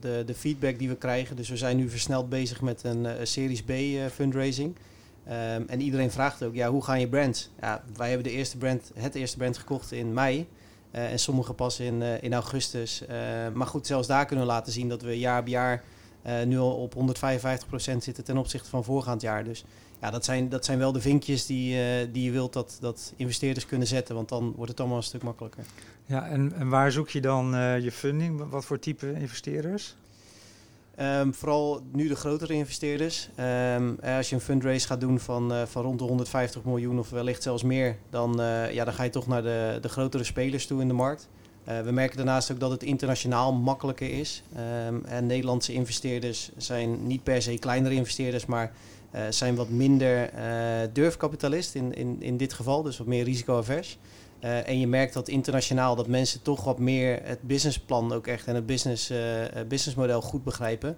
de, 0.00 0.22
de 0.26 0.34
feedback 0.34 0.78
die 0.78 0.88
we 0.88 0.96
krijgen. 0.96 1.36
Dus 1.36 1.48
we 1.48 1.56
zijn 1.56 1.76
nu 1.76 1.88
versneld 1.88 2.28
bezig 2.28 2.60
met 2.60 2.84
een 2.84 3.26
Series 3.26 3.62
B 3.62 3.72
fundraising. 4.12 4.76
Um, 5.28 5.64
en 5.68 5.80
iedereen 5.80 6.10
vraagt 6.10 6.42
ook, 6.42 6.54
ja, 6.54 6.70
hoe 6.70 6.84
gaan 6.84 7.00
je 7.00 7.08
brands? 7.08 7.50
Ja, 7.60 7.84
wij 7.96 8.08
hebben 8.08 8.26
de 8.26 8.32
eerste 8.32 8.56
brand, 8.56 8.90
het 8.94 9.14
eerste 9.14 9.36
brand 9.36 9.58
gekocht 9.58 9.92
in 9.92 10.12
mei. 10.12 10.48
en 10.90 11.18
sommige 11.18 11.52
pas 11.52 11.80
in, 11.80 12.02
in 12.02 12.34
augustus. 12.34 13.02
maar 13.54 13.66
goed, 13.66 13.86
zelfs 13.86 14.06
daar 14.06 14.26
kunnen 14.26 14.46
we 14.46 14.52
laten 14.52 14.72
zien 14.72 14.88
dat 14.88 15.02
we 15.02 15.18
jaar 15.18 15.40
op 15.40 15.46
jaar 15.46 15.82
uh, 16.26 16.42
nu 16.42 16.58
al 16.58 16.74
op 16.74 16.94
155% 16.94 16.98
zitten 17.76 18.24
ten 18.24 18.36
opzichte 18.36 18.68
van 18.68 18.84
voorgaand 18.84 19.20
jaar. 19.20 19.44
Dus 19.44 19.64
ja, 20.00 20.10
dat 20.10 20.24
zijn, 20.24 20.48
dat 20.48 20.64
zijn 20.64 20.78
wel 20.78 20.92
de 20.92 21.00
vinkjes 21.00 21.46
die, 21.46 21.74
uh, 21.74 22.06
die 22.12 22.24
je 22.24 22.30
wilt 22.30 22.52
dat, 22.52 22.76
dat 22.80 23.12
investeerders 23.16 23.66
kunnen 23.66 23.86
zetten, 23.86 24.14
want 24.14 24.28
dan 24.28 24.52
wordt 24.56 24.70
het 24.70 24.80
allemaal 24.80 24.98
een 24.98 25.02
stuk 25.02 25.22
makkelijker. 25.22 25.64
Ja, 26.06 26.28
en, 26.28 26.52
en 26.52 26.68
waar 26.68 26.92
zoek 26.92 27.08
je 27.08 27.20
dan 27.20 27.54
uh, 27.54 27.80
je 27.80 27.92
funding? 27.92 28.50
Wat 28.50 28.64
voor 28.64 28.78
type 28.78 29.12
investeerders? 29.12 29.94
Um, 31.00 31.34
vooral 31.34 31.80
nu 31.92 32.08
de 32.08 32.16
grotere 32.16 32.52
investeerders. 32.52 33.28
Um, 33.74 33.98
als 34.00 34.28
je 34.28 34.34
een 34.34 34.40
fundraise 34.40 34.86
gaat 34.86 35.00
doen 35.00 35.20
van, 35.20 35.52
uh, 35.52 35.62
van 35.62 35.82
rond 35.82 35.98
de 35.98 36.04
150 36.04 36.64
miljoen 36.64 36.98
of 36.98 37.10
wellicht 37.10 37.42
zelfs 37.42 37.62
meer, 37.62 37.96
dan, 38.10 38.32
ja, 38.72 38.84
dan 38.84 38.94
ga 38.94 39.02
je 39.02 39.10
toch 39.10 39.26
naar 39.26 39.42
de, 39.42 39.78
de 39.80 39.88
grotere 39.88 40.24
spelers 40.24 40.66
toe 40.66 40.80
in 40.80 40.88
de 40.88 40.94
markt. 40.94 41.28
Uh, 41.68 41.80
we 41.80 41.92
merken 41.92 42.16
daarnaast 42.16 42.52
ook 42.52 42.60
dat 42.60 42.70
het 42.70 42.82
internationaal 42.82 43.52
makkelijker 43.52 44.10
is. 44.10 44.42
Um, 44.86 45.04
en 45.04 45.26
Nederlandse 45.26 45.72
investeerders 45.72 46.50
zijn 46.56 47.06
niet 47.06 47.22
per 47.22 47.42
se 47.42 47.58
kleinere 47.58 47.94
investeerders, 47.94 48.46
maar 48.46 48.72
uh, 49.14 49.20
zijn 49.30 49.54
wat 49.54 49.68
minder 49.68 50.30
uh, 50.34 50.40
durfkapitalist 50.92 51.74
in, 51.74 51.94
in, 51.94 52.16
in 52.20 52.36
dit 52.36 52.52
geval, 52.52 52.82
dus 52.82 52.98
wat 52.98 53.06
meer 53.06 53.24
risicoavers. 53.24 53.98
en 54.40 54.80
je 54.80 54.86
merkt 54.86 55.14
dat 55.14 55.28
internationaal 55.28 55.96
dat 55.96 56.06
mensen 56.06 56.42
toch 56.42 56.64
wat 56.64 56.78
meer 56.78 57.20
het 57.22 57.42
businessplan 57.42 58.12
ook 58.12 58.26
echt 58.26 58.46
en 58.46 58.54
het 58.54 58.66
business, 58.66 59.12
businessmodel 59.68 60.20
goed 60.20 60.44
begrijpen. 60.44 60.96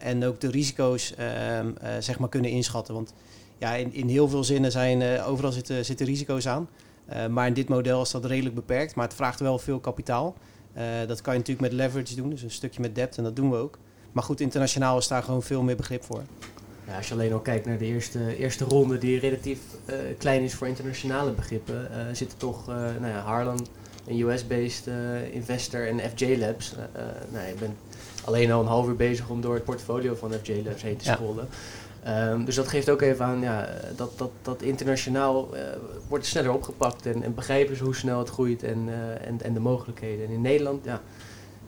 en 0.00 0.24
ook 0.24 0.40
de 0.40 0.50
risico's 0.50 1.14
ehm, 1.14 1.72
zeg 2.00 2.18
maar 2.18 2.28
kunnen 2.28 2.50
inschatten. 2.50 2.94
Want 2.94 3.14
ja, 3.58 3.74
in, 3.74 3.92
in 3.92 4.08
heel 4.08 4.28
veel 4.28 4.44
zinnen 4.44 4.72
zijn 4.72 5.22
overal 5.22 5.52
zitten, 5.52 5.84
zitten 5.84 6.06
risico's 6.06 6.46
aan. 6.48 6.68
Uh, 7.12 7.26
maar 7.26 7.46
in 7.46 7.54
dit 7.54 7.68
model 7.68 8.02
is 8.02 8.10
dat 8.10 8.24
redelijk 8.24 8.54
beperkt, 8.54 8.94
maar 8.94 9.04
het 9.04 9.14
vraagt 9.14 9.40
wel 9.40 9.58
veel 9.58 9.78
kapitaal. 9.78 10.36
Uh, 10.76 10.82
dat 11.06 11.20
kan 11.20 11.32
je 11.32 11.38
natuurlijk 11.38 11.70
met 11.70 11.80
leverage 11.80 12.16
doen, 12.16 12.30
dus 12.30 12.42
een 12.42 12.50
stukje 12.50 12.80
met 12.80 12.94
debt 12.94 13.16
en 13.16 13.24
dat 13.24 13.36
doen 13.36 13.50
we 13.50 13.56
ook. 13.56 13.78
Maar 14.12 14.22
goed, 14.22 14.40
internationaal 14.40 14.98
is 14.98 15.08
daar 15.08 15.22
gewoon 15.22 15.42
veel 15.42 15.62
meer 15.62 15.76
begrip 15.76 16.04
voor. 16.04 16.22
Ja, 16.86 16.96
als 16.96 17.08
je 17.08 17.14
alleen 17.14 17.32
al 17.32 17.40
kijkt 17.40 17.66
naar 17.66 17.78
de 17.78 17.84
eerste, 17.84 18.36
eerste 18.36 18.64
ronde, 18.64 18.98
die 18.98 19.18
relatief 19.18 19.58
uh, 19.86 19.94
klein 20.18 20.42
is 20.42 20.54
voor 20.54 20.66
internationale 20.66 21.30
begrippen, 21.30 21.88
zitten 22.12 22.38
toch 22.38 22.66
nou 22.66 23.06
ja, 23.06 23.20
Harlan, 23.20 23.66
een 24.06 24.20
US-based 24.20 24.88
investor 25.32 25.88
en 25.88 26.00
FJ 26.14 26.36
Labs. 26.38 26.74
nou, 27.32 27.46
ik 27.46 27.58
ben 27.58 27.76
alleen 28.24 28.52
al 28.52 28.60
een 28.60 28.66
half 28.66 28.86
uur 28.86 28.96
bezig 28.96 29.28
om 29.28 29.40
door 29.40 29.54
het 29.54 29.64
portfolio 29.64 30.14
van 30.14 30.32
FJ 30.32 30.62
Labs 30.64 30.82
heen 30.82 30.96
te 30.96 31.04
scrollen. 31.04 31.48
Ja. 31.50 31.56
Um, 32.08 32.44
dus 32.44 32.54
dat 32.54 32.68
geeft 32.68 32.90
ook 32.90 33.00
even 33.00 33.24
aan 33.24 33.40
ja, 33.40 33.68
dat, 33.96 34.18
dat, 34.18 34.30
dat 34.42 34.62
internationaal 34.62 35.56
uh, 35.56 35.62
wordt 36.08 36.26
sneller 36.26 36.52
opgepakt 36.52 37.06
en, 37.06 37.22
en 37.22 37.34
begrijpen 37.34 37.76
ze 37.76 37.84
hoe 37.84 37.94
snel 37.94 38.18
het 38.18 38.28
groeit 38.28 38.62
en, 38.62 38.88
uh, 38.88 39.26
en, 39.26 39.42
en 39.42 39.54
de 39.54 39.60
mogelijkheden. 39.60 40.26
En 40.26 40.32
in 40.32 40.40
Nederland 40.40 40.84
ja, 40.84 41.00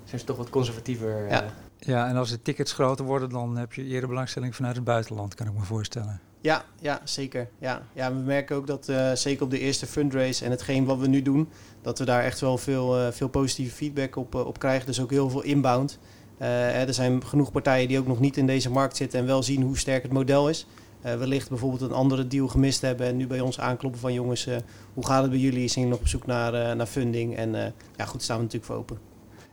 zijn 0.05 0.21
ze 0.21 0.27
toch 0.27 0.37
wat 0.37 0.51
conservatiever. 0.51 1.25
Uh, 1.25 1.31
ja. 1.31 1.45
ja, 1.79 2.09
en 2.09 2.17
als 2.17 2.31
de 2.31 2.43
tickets 2.43 2.73
groter 2.73 3.05
worden, 3.05 3.29
dan 3.29 3.57
heb 3.57 3.73
je 3.73 3.85
eerder 3.85 4.09
belangstelling 4.09 4.57
vanuit 4.57 4.77
het 4.77 4.85
buitenland, 4.85 5.35
kan 5.35 5.47
ik 5.47 5.53
me 5.53 5.63
voorstellen. 5.63 6.21
Ja, 6.41 6.65
ja 6.81 7.01
zeker. 7.05 7.49
Ja. 7.59 7.83
Ja, 7.93 8.13
we 8.13 8.19
merken 8.19 8.57
ook 8.57 8.67
dat 8.67 8.89
uh, 8.89 9.13
zeker 9.13 9.45
op 9.45 9.51
de 9.51 9.59
eerste 9.59 9.87
fundraise 9.87 10.45
en 10.45 10.51
hetgeen 10.51 10.85
wat 10.85 10.99
we 10.99 11.07
nu 11.07 11.23
doen, 11.23 11.49
dat 11.83 11.99
we 11.99 12.05
daar 12.05 12.23
echt 12.23 12.41
wel 12.41 12.59
veel, 12.59 13.01
uh, 13.01 13.13
veel 13.13 13.29
positieve 13.29 13.75
feedback 13.75 14.17
op, 14.17 14.35
uh, 14.35 14.47
op 14.47 14.59
krijgen. 14.59 14.87
Dus 14.87 15.01
ook 15.01 15.11
heel 15.11 15.31
veel 15.31 15.43
inbound. 15.43 15.99
Uh, 16.41 16.89
er 16.89 16.95
zijn 16.95 17.27
genoeg 17.27 17.53
partijen 17.53 17.89
die 17.89 17.99
ook 17.99 18.07
nog 18.07 18.21
niet 18.21 18.37
in 18.37 18.47
deze 18.47 18.71
markt 18.71 18.97
zitten 18.97 19.21
en 19.21 19.27
wel 19.27 19.43
zien 19.43 19.63
hoe 19.63 19.79
sterk 19.79 20.03
het 20.03 20.13
model 20.13 20.49
is. 20.49 20.67
Uh, 21.07 21.15
wellicht 21.15 21.49
bijvoorbeeld 21.49 21.81
een 21.81 21.93
andere 21.93 22.27
deal 22.27 22.49
gemist 22.49 22.81
hebben 22.81 23.07
en 23.07 23.17
nu 23.17 23.27
bij 23.27 23.41
ons 23.41 23.61
aankloppen 23.61 24.01
van 24.01 24.13
jongens, 24.13 24.47
uh, 24.47 24.57
hoe 24.95 25.07
gaat 25.07 25.23
het 25.23 25.31
bij 25.31 25.41
jullie? 25.41 25.69
Zijn 25.69 25.89
nog 25.89 25.99
op 25.99 26.09
zoek 26.09 26.27
naar, 26.27 26.77
naar 26.77 26.87
funding? 26.87 27.37
En 27.37 27.75
ja, 27.97 28.05
goed, 28.05 28.23
staan 28.23 28.37
we 28.37 28.43
natuurlijk 28.43 28.73
voor 28.73 28.81
open. 28.81 28.99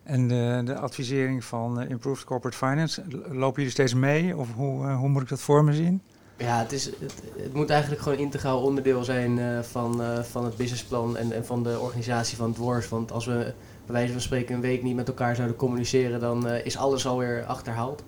En 0.04 0.28
de, 0.28 0.62
de 0.66 0.76
advisering 0.76 1.44
van 1.44 1.82
Improved 1.82 2.26
Corporate 2.26 2.58
Finance, 2.58 3.04
lopen 3.30 3.56
jullie 3.56 3.72
steeds 3.72 3.94
mee 3.94 4.38
of 4.38 4.54
hoe, 4.54 4.92
hoe 4.92 5.10
moet 5.10 5.22
ik 5.22 5.30
dat 5.30 5.40
voor 5.40 5.64
me 5.64 5.74
zien? 5.74 6.02
Ja, 6.38 6.60
het, 6.60 6.72
is, 6.72 6.86
het, 6.86 7.22
het, 7.38 7.54
moet 7.54 7.70
eigenlijk 7.70 8.02
gewoon 8.02 8.18
integraal 8.18 8.62
onderdeel 8.62 9.04
zijn 9.04 9.38
uh, 9.38 9.60
van, 9.60 10.02
uh, 10.02 10.20
van 10.20 10.46
het 10.46 10.58
businessplan 10.58 11.18
en, 11.18 11.32
en 11.32 11.46
van 11.46 11.64
de 11.64 11.80
organisatie 11.80 12.38
van 12.38 12.54
Dwarfs. 12.54 12.90
Want 12.90 13.12
als 13.12 13.26
we 13.26 13.54
bij 13.86 13.96
wijze 13.96 14.12
van 14.12 14.22
spreken 14.22 14.56
een 14.56 14.62
week 14.62 14.84
niet 14.84 14.96
met 14.96 15.08
elkaar 15.08 15.36
zouden 15.36 15.58
communiceren, 15.58 16.20
dan 16.20 16.48
uh, 16.48 16.66
is 16.66 16.78
alles 16.78 17.08
alweer 17.08 17.44
achterhaald. 17.46 18.04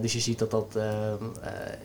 dus 0.00 0.12
je 0.12 0.20
ziet 0.20 0.38
dat, 0.38 0.50
dat, 0.50 0.78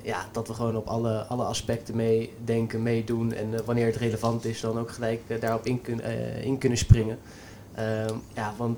ja, 0.03 0.25
dat 0.31 0.47
we 0.47 0.53
gewoon 0.53 0.75
op 0.75 0.87
alle, 0.87 1.23
alle 1.23 1.43
aspecten 1.43 1.95
meedenken, 1.95 2.83
meedoen. 2.83 3.33
En 3.33 3.65
wanneer 3.65 3.85
het 3.85 3.95
relevant 3.95 4.45
is, 4.45 4.61
dan 4.61 4.79
ook 4.79 4.91
gelijk 4.91 5.21
daarop 5.41 5.65
in, 5.65 5.81
kun, 5.81 6.01
in 6.43 6.57
kunnen 6.57 6.77
springen. 6.77 7.17
Ehm, 7.75 8.15
ja, 8.33 8.53
want 8.57 8.77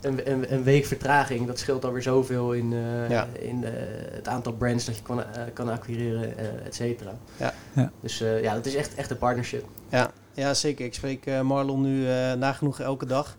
een, 0.00 0.30
een, 0.30 0.52
een, 0.52 0.62
week 0.62 0.84
vertraging, 0.84 1.46
dat 1.46 1.58
scheelt 1.58 1.84
alweer 1.84 2.02
zoveel 2.02 2.52
in, 2.52 2.72
uh, 2.72 3.10
ja. 3.10 3.28
in 3.38 3.62
uh, 3.62 3.68
het 4.10 4.28
aantal 4.28 4.52
brands 4.52 4.84
dat 4.84 4.96
je 4.96 5.02
kan, 5.02 5.18
uh, 5.18 5.24
kan 5.52 5.68
acquireren, 5.68 6.38
et 6.64 6.74
cetera. 6.74 7.18
Ja. 7.36 7.54
ja. 7.72 7.90
Dus 8.00 8.18
ja, 8.18 8.54
dat 8.54 8.66
is 8.66 8.74
echt, 8.74 8.94
echt 8.94 9.10
een 9.10 9.18
partnership. 9.18 9.64
Ja, 9.88 10.10
ja 10.34 10.54
zeker. 10.54 10.84
Ik 10.84 10.94
spreek 10.94 11.42
Marlon 11.42 11.80
nu 11.80 12.06
nagenoeg 12.36 12.80
elke 12.80 13.06
dag. 13.06 13.36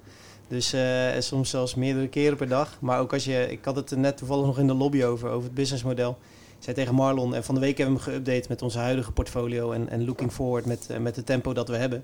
Dus 0.51 0.75
soms 1.19 1.49
zelfs 1.49 1.75
meerdere 1.75 2.07
keren 2.07 2.37
per 2.37 2.47
dag. 2.47 2.77
Maar 2.79 2.99
ook 2.99 3.13
als 3.13 3.25
je, 3.25 3.47
ik 3.49 3.65
had 3.65 3.75
het 3.75 3.95
net 3.95 4.17
toevallig 4.17 4.45
nog 4.45 4.59
in 4.59 4.67
de 4.67 4.73
lobby 4.73 5.03
over, 5.03 5.29
over 5.29 5.43
het 5.43 5.53
businessmodel. 5.53 6.17
Ik 6.57 6.63
zei 6.63 6.75
tegen 6.75 6.95
Marlon, 6.95 7.35
en 7.35 7.43
van 7.43 7.55
de 7.55 7.61
week 7.61 7.77
hebben 7.77 7.95
we 7.95 8.01
hem 8.01 8.13
geüpdate 8.13 8.47
met 8.47 8.61
onze 8.61 8.77
huidige 8.77 9.11
portfolio 9.11 9.71
en, 9.71 9.89
en 9.89 10.05
looking 10.05 10.31
forward 10.31 10.65
met, 10.65 10.89
met 10.99 11.15
het 11.15 11.25
tempo 11.25 11.53
dat 11.53 11.67
we 11.67 11.75
hebben. 11.75 12.03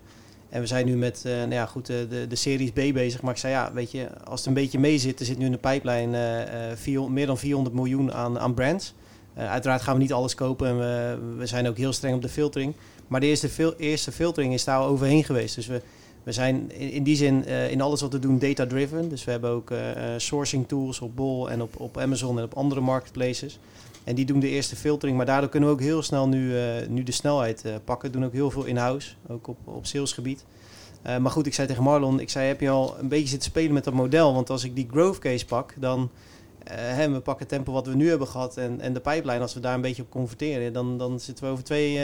En 0.50 0.62
we 0.62 0.68
zijn 0.68 0.86
nu 0.86 0.96
met 0.96 1.24
uh, 1.26 1.34
nou 1.34 1.54
ja, 1.54 1.66
goed, 1.66 1.86
de, 1.86 2.26
de, 2.30 2.36
Series 2.36 2.72
B 2.72 2.94
bezig. 2.94 3.22
Maar 3.22 3.32
ik 3.34 3.40
zei, 3.40 3.54
ja, 3.54 3.74
weet 3.74 3.92
je, 3.92 4.08
als 4.24 4.40
het 4.40 4.48
een 4.48 4.54
beetje 4.54 4.80
mee 4.80 4.98
zit, 4.98 5.20
er 5.20 5.26
zit 5.26 5.38
nu 5.38 5.46
in 5.46 5.52
de 5.52 5.58
pijplijn 5.58 6.10
meer 7.10 7.26
dan 7.26 7.38
400 7.38 7.76
miljoen 7.76 8.14
aan, 8.14 8.40
aan 8.40 8.54
brands. 8.54 8.94
Uiteraard 9.36 9.82
gaan 9.82 9.96
we 9.96 10.02
niet 10.02 10.14
alles 10.14 10.36
kopen 10.36 10.68
en 10.68 10.78
we, 10.78 11.18
we 11.38 11.46
zijn 11.46 11.68
ook 11.68 11.78
heel 11.78 11.94
streng 11.94 12.16
op 12.16 12.22
de 12.22 12.30
filtering. 12.30 12.74
Maar 13.08 13.20
de 13.20 13.26
eerste, 13.26 13.50
fil 13.50 13.74
eerste 13.78 14.12
filtering 14.12 14.54
is 14.54 14.64
daar 14.64 14.82
overheen 14.82 15.24
geweest. 15.24 15.56
Dus 15.56 15.68
we, 15.68 15.82
we 16.28 16.34
zijn 16.34 16.72
in, 16.72 17.04
die 17.04 17.16
zin 17.16 17.46
in 17.46 17.82
alles 17.82 18.02
wat 18.02 18.12
we 18.12 18.20
doen 18.20 18.40
data-driven. 18.40 19.10
Dus 19.10 19.24
we 19.24 19.32
hebben 19.32 19.50
ook 19.50 19.72
sourcing 20.18 20.68
tools 20.68 21.00
op 21.00 21.16
Bol 21.16 21.50
en 21.50 21.62
op, 21.62 21.80
op 21.80 21.98
Amazon 21.98 22.38
en 22.38 22.44
op 22.44 22.54
andere 22.54 22.82
marketplaces. 22.82 23.60
En 24.04 24.16
die 24.16 24.26
doen 24.26 24.40
de 24.40 24.50
eerste 24.50 24.76
filtering, 24.76 25.18
maar 25.18 25.26
daardoor 25.26 25.50
kunnen 25.50 25.70
we 25.70 25.76
ook 25.76 25.82
heel 25.82 26.02
snel 26.02 26.28
nu, 26.28 26.54
nu 26.90 27.04
de 27.04 27.12
snelheid 27.12 27.64
pakken. 27.84 28.12
Doen 28.12 28.26
ook 28.26 28.34
heel 28.34 28.52
veel 28.52 28.66
in-house, 28.66 29.14
ook 29.28 29.48
op, 29.48 29.58
op 29.64 29.86
salesgebied. 29.86 30.46
Maar 31.04 31.32
goed, 31.32 31.46
ik 31.46 31.54
zei 31.54 31.68
tegen 31.68 31.84
Marlon, 31.84 32.20
ik 32.20 32.30
zei, 32.30 32.48
heb 32.48 32.62
je 32.62 32.70
al 32.70 32.96
een 33.00 33.08
beetje 33.08 33.28
zitten 33.28 33.50
spelen 33.50 33.74
met 33.74 33.84
dat 33.84 33.94
model? 33.94 34.34
Want 34.34 34.50
als 34.50 34.64
ik 34.64 34.76
die 34.76 34.88
growth 34.92 35.20
case 35.20 35.46
pak, 35.46 35.74
dan 35.80 36.10
hè, 36.72 37.12
we 37.12 37.20
pakken 37.20 37.46
het 37.46 37.56
tempo 37.56 37.72
wat 37.72 37.88
we 37.88 37.96
nu 37.96 38.10
hebben 38.10 38.28
gehad 38.28 38.58
en, 38.58 38.82
en 38.82 38.94
de 38.94 39.00
pipeline, 39.00 39.40
als 39.40 39.54
we 39.54 39.60
daar 39.60 39.74
een 39.74 39.82
beetje 39.82 40.02
op 40.02 40.10
converteren, 40.10 40.74
dan, 40.74 40.98
dan 40.98 41.20
zitten 41.20 41.46
we 41.46 41.52
over 41.52 41.64
twee, 41.64 42.00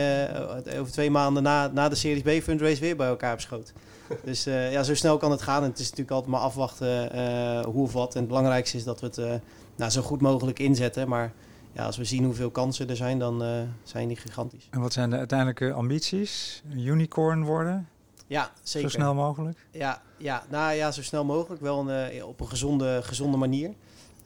over 0.80 0.92
twee 0.92 1.12
maanden 1.12 1.44
na, 1.44 1.68
na 1.68 1.90
de 1.90 1.96
Series 1.96 2.40
B 2.40 2.44
fundraise 2.44 2.82
weer 2.82 2.96
bij 2.96 3.08
elkaar 3.08 3.34
op 3.34 3.40
schoot. 3.40 3.74
dus 4.26 4.44
ja, 4.44 4.84
zo 4.84 4.96
snel 4.96 5.18
kan 5.18 5.32
het 5.32 5.42
gaan. 5.42 5.64
En 5.64 5.70
het 5.70 5.80
is 5.80 5.90
natuurlijk 5.90 6.12
altijd 6.12 6.32
maar 6.32 6.42
afwachten 6.42 7.66
hoe 7.66 7.84
of 7.84 7.94
wat. 7.94 8.14
En 8.14 8.20
het 8.20 8.28
belangrijkste 8.28 8.78
is 8.78 8.84
dat 8.84 9.00
we 9.00 9.06
het 9.06 9.42
nou, 9.76 9.92
zo 9.92 10.02
goed 10.02 10.22
mogelijk 10.22 10.60
inzetten. 10.60 11.08
Maar 11.08 11.34
ja, 11.72 11.86
als 11.86 11.98
we 11.98 12.06
zien 12.06 12.24
hoeveel 12.24 12.50
kansen 12.50 12.90
er 12.90 12.96
zijn, 12.96 13.20
dan 13.20 13.44
uh, 13.44 13.62
zijn 13.84 14.08
die 14.08 14.18
gigantisch. 14.18 14.68
En 14.70 14.80
wat 14.80 14.94
zijn 14.94 15.10
de 15.10 15.18
uiteindelijke 15.18 15.74
ambities? 15.74 16.64
Een 16.72 16.80
unicorn 16.80 17.44
worden? 17.44 17.88
Ja, 18.28 18.52
zeker. 18.64 18.90
Zo 18.90 18.98
snel 18.98 19.14
mogelijk? 19.14 19.66
Ja, 19.72 20.02
ja, 20.18 20.44
nou 20.50 20.74
ja, 20.74 20.92
zo 20.92 21.02
snel 21.02 21.26
mogelijk. 21.26 21.62
Wel 21.62 21.90
een, 21.90 22.24
op 22.24 22.40
een 22.40 22.48
gezonde, 22.48 23.00
gezonde 23.04 23.38
manier. 23.38 23.74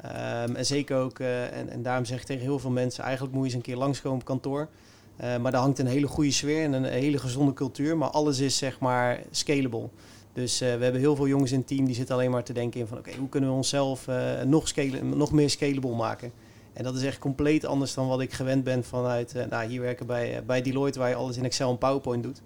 Um, 0.06 0.56
en 0.56 0.66
zeker 0.66 0.98
ook, 0.98 1.20
uh, 1.20 1.58
en, 1.58 1.70
en 1.70 1.82
daarom 1.82 2.06
zeg 2.06 2.20
ik 2.20 2.26
tegen 2.26 2.44
heel 2.44 2.60
veel 2.60 2.70
mensen, 2.70 3.04
eigenlijk 3.04 3.34
moet 3.34 3.42
je 3.42 3.48
eens 3.48 3.58
een 3.58 3.72
keer 3.72 3.78
langskomen 3.78 4.20
op 4.20 4.26
kantoor. 4.26 4.68
maar 5.18 5.52
daar 5.52 5.62
hangt 5.62 5.80
een 5.80 5.88
hele 5.88 6.08
goede 6.08 6.32
sfeer 6.32 6.64
en 6.64 6.74
een 6.74 6.84
hele 6.84 7.18
gezonde 7.18 7.54
cultuur. 7.54 7.98
Maar 7.98 8.10
alles 8.10 8.40
is 8.40 8.58
zeg 8.58 8.80
maar 8.80 9.20
scalable. 9.32 9.90
Dus 10.34 10.60
we 10.60 10.66
hebben 10.66 10.96
heel 10.96 11.16
veel 11.16 11.28
jongens 11.28 11.52
in 11.52 11.58
het 11.58 11.68
team 11.68 11.86
die 11.86 11.96
zitten 11.96 12.16
alleen 12.16 12.32
maar 12.32 12.44
te 12.44 12.54
denken 12.54 12.80
in 12.80 12.88
van 12.88 12.98
oké, 12.98 13.12
hoe 13.18 13.30
kunnen 13.30 13.50
we 13.50 13.56
onszelf 13.56 14.08
nog, 14.46 14.74
nog 15.02 15.32
meer 15.32 15.50
scalable 15.50 15.96
maken. 15.96 16.32
En 16.74 16.84
dat 16.84 16.96
is 16.96 17.04
echt 17.04 17.20
compleet 17.20 17.66
anders 17.66 17.94
dan 17.94 18.08
wat 18.08 18.22
ik 18.22 18.34
gewend 18.34 18.64
ben 18.64 18.84
vanuit 18.84 19.34
nou, 19.50 19.68
hier 19.68 19.82
werken 19.82 20.06
bij, 20.06 20.44
bij 20.46 20.62
Deloitte, 20.62 21.00
waar 21.00 21.10
je 21.10 21.16
alles 21.16 21.38
in 21.38 21.46
Excel 21.46 21.70
en 21.70 21.78
PowerPoint 21.78 22.24
doet. 22.24 22.42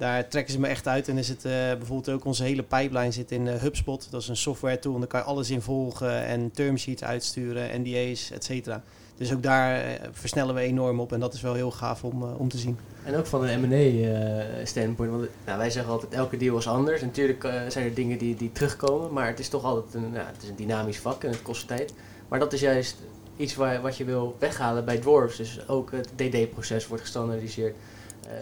Daar 0.00 0.28
trekken 0.28 0.52
ze 0.52 0.60
me 0.60 0.66
echt 0.66 0.86
uit. 0.86 1.08
En 1.08 1.18
is 1.18 1.28
het 1.28 1.44
uh, 1.44 1.52
bijvoorbeeld 1.52 2.08
ook 2.08 2.24
onze 2.24 2.42
hele 2.42 2.62
pipeline 2.62 3.10
zit 3.10 3.30
in 3.30 3.46
uh, 3.46 3.54
HubSpot. 3.54 4.08
Dat 4.10 4.20
is 4.20 4.28
een 4.28 4.36
software 4.36 4.78
tool. 4.78 4.94
En 4.94 4.98
daar 4.98 5.08
kan 5.08 5.20
je 5.20 5.26
alles 5.26 5.50
in 5.50 5.62
volgen 5.62 6.24
en 6.24 6.50
termsheets 6.50 7.04
uitsturen, 7.04 7.82
NDA's, 7.82 8.30
et 8.30 8.44
cetera. 8.44 8.82
Dus 9.16 9.32
ook 9.32 9.42
daar 9.42 9.84
uh, 9.84 9.90
versnellen 10.12 10.54
we 10.54 10.60
enorm 10.60 11.00
op. 11.00 11.12
En 11.12 11.20
dat 11.20 11.34
is 11.34 11.40
wel 11.40 11.54
heel 11.54 11.70
gaaf 11.70 12.04
om, 12.04 12.22
om 12.22 12.48
te 12.48 12.58
zien. 12.58 12.78
En 13.04 13.16
ook 13.16 13.26
van 13.26 13.44
een 13.44 13.60
M&A 13.60 14.64
standpoint. 14.64 15.12
Want 15.12 15.28
nou, 15.46 15.58
wij 15.58 15.70
zeggen 15.70 15.92
altijd 15.92 16.12
elke 16.12 16.36
deal 16.36 16.58
is 16.58 16.68
anders. 16.68 17.00
Natuurlijk 17.00 17.48
zijn 17.68 17.84
er 17.84 17.94
dingen 17.94 18.18
die, 18.18 18.36
die 18.36 18.52
terugkomen. 18.52 19.12
Maar 19.12 19.26
het 19.26 19.38
is 19.38 19.48
toch 19.48 19.64
altijd 19.64 19.94
een, 19.94 20.14
het 20.14 20.42
is 20.42 20.48
een 20.48 20.56
dynamisch 20.56 20.98
vak 20.98 21.24
en 21.24 21.30
het 21.30 21.42
kost 21.42 21.66
tijd. 21.66 21.94
Maar 22.28 22.38
dat 22.38 22.52
is 22.52 22.60
juist 22.60 22.96
iets 23.36 23.54
waar, 23.54 23.80
wat 23.80 23.96
je 23.96 24.04
wil 24.04 24.36
weghalen 24.38 24.84
bij 24.84 24.98
Dwarfs. 24.98 25.36
Dus 25.36 25.68
ook 25.68 25.90
het 25.90 26.08
DD-proces 26.16 26.86
wordt 26.86 27.02
gestandaardiseerd. 27.02 27.74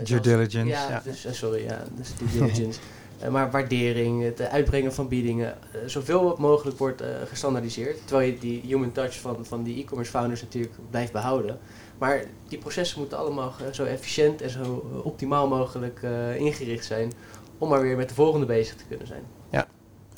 Uh, 0.01 0.07
due 0.07 0.20
diligence. 0.20 0.68
Ja, 0.68 1.01
Dus, 1.05 1.27
uh, 1.27 1.33
sorry, 1.33 1.64
ja, 1.64 1.85
dus 1.96 2.14
due 2.18 2.29
diligence. 2.29 2.81
uh, 3.22 3.29
maar 3.35 3.51
waardering, 3.51 4.22
het 4.22 4.40
uitbrengen 4.40 4.94
van 4.94 5.09
biedingen, 5.09 5.55
zoveel 5.87 6.37
mogelijk 6.38 6.79
wordt 6.79 7.03
gestandaardiseerd. 7.29 7.98
Terwijl 8.05 8.31
je 8.31 8.38
die 8.38 8.61
human 8.66 8.92
touch 8.92 9.20
van, 9.20 9.46
van 9.46 9.62
die 9.62 9.83
e-commerce 9.83 10.11
founders 10.11 10.42
natuurlijk 10.42 10.74
blijft 10.90 11.12
behouden. 11.12 11.59
Maar 11.98 12.24
die 12.48 12.59
processen 12.59 12.98
moeten 12.98 13.18
allemaal 13.18 13.55
zo 13.72 13.85
efficiënt 13.85 14.42
en 14.42 14.51
zo 14.51 15.01
optimaal 15.05 15.48
mogelijk 15.48 16.01
ingericht 16.37 16.85
zijn 16.85 17.12
om 17.59 17.68
maar 17.68 17.81
weer 17.81 17.96
met 17.96 18.09
de 18.09 18.14
volgende 18.14 18.46
bezig 18.46 18.77
te 18.77 18.85
kunnen 18.88 19.07
zijn. 19.07 19.22
Ja, 19.51 19.66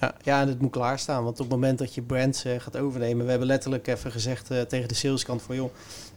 ja, 0.00 0.14
ja, 0.22 0.40
en 0.40 0.48
het 0.48 0.60
moet 0.60 0.70
klaarstaan. 0.70 1.24
Want 1.24 1.40
op 1.40 1.50
het 1.50 1.54
moment 1.54 1.78
dat 1.78 1.94
je 1.94 2.02
brands 2.02 2.44
uh, 2.44 2.60
gaat 2.60 2.76
overnemen... 2.76 3.24
We 3.24 3.30
hebben 3.30 3.48
letterlijk 3.48 3.86
even 3.86 4.12
gezegd 4.12 4.50
uh, 4.50 4.60
tegen 4.60 4.88
de 4.88 4.94
saleskant 4.94 5.42
van... 5.42 5.56
joh, 5.56 5.70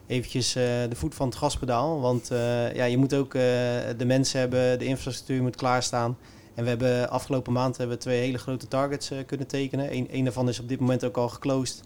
eventjes 0.08 0.56
uh, 0.56 0.64
de 0.64 0.96
voet 0.96 1.16
van 1.16 1.28
het 1.28 1.38
gaspedaal. 1.38 2.02
Want 2.02 2.28
ja, 2.74 2.84
je 2.84 2.98
moet 2.98 3.14
ook 3.14 3.32
de 3.32 4.06
mensen 4.06 4.40
hebben, 4.40 4.80
de 4.80 4.86
infrastructuur 4.86 5.42
moet 5.42 5.56
klaarstaan. 5.56 6.18
En 6.54 6.64
we 6.64 6.70
hebben 6.70 7.10
afgelopen 7.10 7.54
maand 7.54 7.78
hebben 7.78 7.96
we 7.96 8.02
twee 8.02 8.20
hele 8.20 8.38
grote 8.38 8.68
targets 8.68 9.12
kunnen 9.26 9.48
tekenen. 9.48 9.96
Eén 9.96 10.08
een 10.12 10.24
daarvan 10.24 10.50
is 10.50 10.60
op 10.60 10.70
dit 10.70 10.80
moment 10.80 11.06
ook 11.06 11.18
al 11.18 11.30
geclosed. 11.30 11.84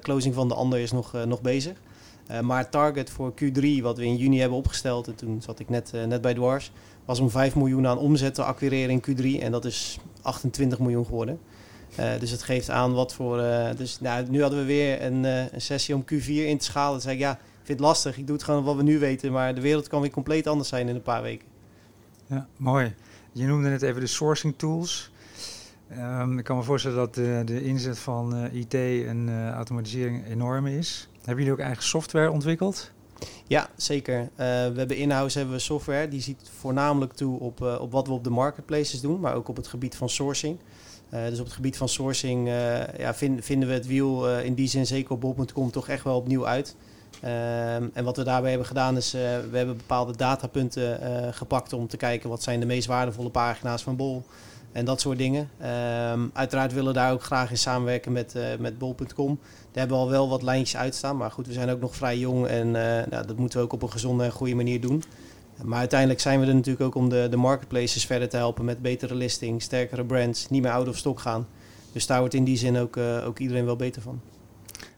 closing 0.00 0.34
van 0.34 0.48
de 0.48 0.54
ander 0.54 0.78
is 0.78 0.92
nog, 0.92 1.12
nog 1.26 1.40
bezig. 1.40 1.80
maar 2.42 2.58
het 2.58 2.70
target 2.70 3.10
voor 3.10 3.32
Q3, 3.32 3.82
wat 3.82 3.96
we 3.96 4.04
in 4.04 4.16
juni 4.16 4.40
hebben 4.40 4.58
opgesteld... 4.58 5.06
en 5.06 5.14
toen 5.14 5.42
zat 5.42 5.58
ik 5.58 5.68
net, 5.68 5.92
net 6.06 6.20
bij 6.20 6.34
Dwars 6.34 6.72
was 7.04 7.20
om 7.20 7.30
5 7.30 7.54
miljoen 7.54 7.86
aan 7.86 7.98
omzet 7.98 8.34
te 8.34 8.44
acquireren 8.44 8.90
in 8.90 9.02
Q3. 9.02 9.42
En 9.42 9.52
dat 9.52 9.64
is 9.64 9.98
28 10.22 10.78
miljoen 10.78 11.04
geworden. 11.04 11.40
Uh, 12.00 12.20
dus 12.20 12.30
het 12.30 12.42
geeft 12.42 12.70
aan 12.70 12.92
wat 12.92 13.14
voor. 13.14 13.40
Uh, 13.40 13.68
dus 13.76 14.00
nou, 14.00 14.26
nu 14.30 14.40
hadden 14.40 14.58
we 14.58 14.64
weer 14.64 15.02
een, 15.02 15.24
uh, 15.24 15.52
een, 15.52 15.60
sessie 15.60 15.94
om 15.94 16.04
Q4 16.12 16.26
in 16.26 16.58
te 16.58 16.64
schalen. 16.64 16.92
Toen 16.92 17.00
zei 17.00 17.14
ik, 17.14 17.20
ja, 17.20 17.32
ik 17.32 17.38
vind 17.62 17.78
het 17.78 17.86
lastig. 17.88 18.18
Ik 18.18 18.26
doe 18.26 18.36
het 18.36 18.44
gewoon 18.44 18.64
wat 18.64 18.76
we 18.76 18.82
nu 18.82 18.98
weten. 18.98 19.32
Maar 19.32 19.54
de 19.54 19.60
wereld 19.60 19.88
kan 19.88 20.00
weer 20.00 20.10
compleet 20.10 20.46
anders 20.46 20.68
zijn 20.68 20.88
in 20.88 20.94
een 20.94 21.02
paar 21.02 21.22
weken. 21.22 21.46
Ja, 22.26 22.46
mooi. 22.56 22.94
Je 23.32 23.46
noemde 23.46 23.68
net 23.68 23.82
even 23.82 24.00
de 24.00 24.06
sourcing 24.06 24.54
tools. 24.56 25.10
Um, 25.98 26.38
ik 26.38 26.44
kan 26.44 26.56
me 26.56 26.62
voorstellen 26.62 26.96
dat 26.96 27.14
de, 27.14 27.42
de 27.44 27.64
inzet 27.64 27.98
van 27.98 28.48
IT 28.52 28.74
en 28.74 29.50
automatisering 29.54 30.26
enorm 30.26 30.66
is. 30.66 31.08
Hebben 31.16 31.44
jullie 31.44 31.52
ook 31.52 31.66
eigen 31.66 31.82
software 31.82 32.30
ontwikkeld? 32.30 32.92
Ja, 33.46 33.68
zeker. 33.76 34.20
Uh, 34.20 34.28
we 34.36 34.74
hebben 34.76 34.96
in-house 34.96 35.38
hebben 35.38 35.56
we 35.56 35.62
software 35.62 36.08
die 36.08 36.20
ziet 36.20 36.50
voornamelijk 36.58 37.12
toe 37.12 37.40
op, 37.40 37.60
uh, 37.60 37.80
op 37.80 37.92
wat 37.92 38.06
we 38.06 38.12
op 38.12 38.24
de 38.24 38.30
marketplaces 38.30 39.00
doen, 39.00 39.20
maar 39.20 39.34
ook 39.34 39.48
op 39.48 39.56
het 39.56 39.66
gebied 39.66 39.96
van 39.96 40.08
sourcing. 40.08 40.58
Uh, 41.14 41.24
dus 41.28 41.38
op 41.38 41.44
het 41.44 41.54
gebied 41.54 41.76
van 41.76 41.88
sourcing 41.88 42.48
ja, 42.98 43.14
vind, 43.14 43.44
vinden 43.44 43.68
we 43.68 43.74
het 43.74 43.86
wiel 43.86 44.38
in 44.38 44.54
die 44.54 44.68
zin 44.68 44.86
zeker 44.86 45.10
op 45.10 45.20
bol.com 45.20 45.70
toch 45.70 45.88
echt 45.88 46.04
wel 46.04 46.16
opnieuw 46.16 46.46
uit. 46.46 46.76
Ehm, 47.20 47.88
en 47.92 48.04
wat 48.04 48.16
we 48.16 48.24
daarbij 48.24 48.50
hebben 48.50 48.68
gedaan 48.68 48.96
is, 48.96 49.12
we 49.12 49.48
hebben 49.52 49.76
bepaalde 49.76 50.16
datapunten 50.16 50.98
gepakt 51.34 51.72
om 51.72 51.88
te 51.88 51.96
kijken 51.96 52.28
wat 52.28 52.42
zijn 52.42 52.60
de 52.60 52.66
meest 52.66 52.86
waardevolle 52.86 53.30
pagina's 53.30 53.82
van 53.82 53.96
Bol 53.96 54.22
en 54.72 54.84
dat 54.84 55.00
soort 55.00 55.18
dingen. 55.18 55.48
Um, 56.12 56.30
uiteraard 56.32 56.72
willen 56.72 56.92
we 56.92 56.98
daar 56.98 57.12
ook 57.12 57.22
graag 57.22 57.50
in 57.50 57.58
samenwerken 57.58 58.12
met, 58.12 58.34
met 58.58 58.78
bol.com. 58.78 59.38
Daar 59.70 59.86
hebben 59.86 59.96
we 59.96 60.02
al 60.02 60.10
wel 60.10 60.28
wat 60.28 60.42
lijntjes 60.42 60.80
uitstaan. 60.80 61.16
Maar 61.16 61.30
goed, 61.30 61.46
we 61.46 61.52
zijn 61.52 61.70
ook 61.70 61.80
nog 61.80 61.96
vrij 61.96 62.18
jong 62.18 62.46
en 62.46 62.70
nou, 62.70 63.26
dat 63.26 63.36
moeten 63.36 63.58
we 63.58 63.64
ook 63.64 63.72
op 63.72 63.82
een 63.82 63.90
gezonde 63.90 64.24
en 64.24 64.32
goede 64.32 64.54
manier 64.54 64.80
doen. 64.80 65.02
Maar 65.62 65.78
uiteindelijk 65.78 66.20
zijn 66.20 66.40
we 66.40 66.46
er 66.46 66.54
natuurlijk 66.54 66.84
ook 66.84 66.94
om 66.94 67.08
de, 67.08 67.26
de 67.30 67.36
marketplaces 67.36 68.06
verder 68.06 68.28
te 68.28 68.36
helpen 68.36 68.64
met 68.64 68.82
betere 68.82 69.14
listing, 69.14 69.62
sterkere 69.62 70.04
brands, 70.04 70.48
niet 70.48 70.62
meer 70.62 70.70
out 70.70 70.88
of 70.88 70.96
stock 70.96 71.20
gaan. 71.20 71.46
Dus 71.92 72.06
daar 72.06 72.18
wordt 72.18 72.34
in 72.34 72.44
die 72.44 72.56
zin 72.56 72.76
ook, 72.76 72.96
uh, 72.96 73.26
ook 73.26 73.38
iedereen 73.38 73.64
wel 73.64 73.76
beter 73.76 74.02
van. 74.02 74.20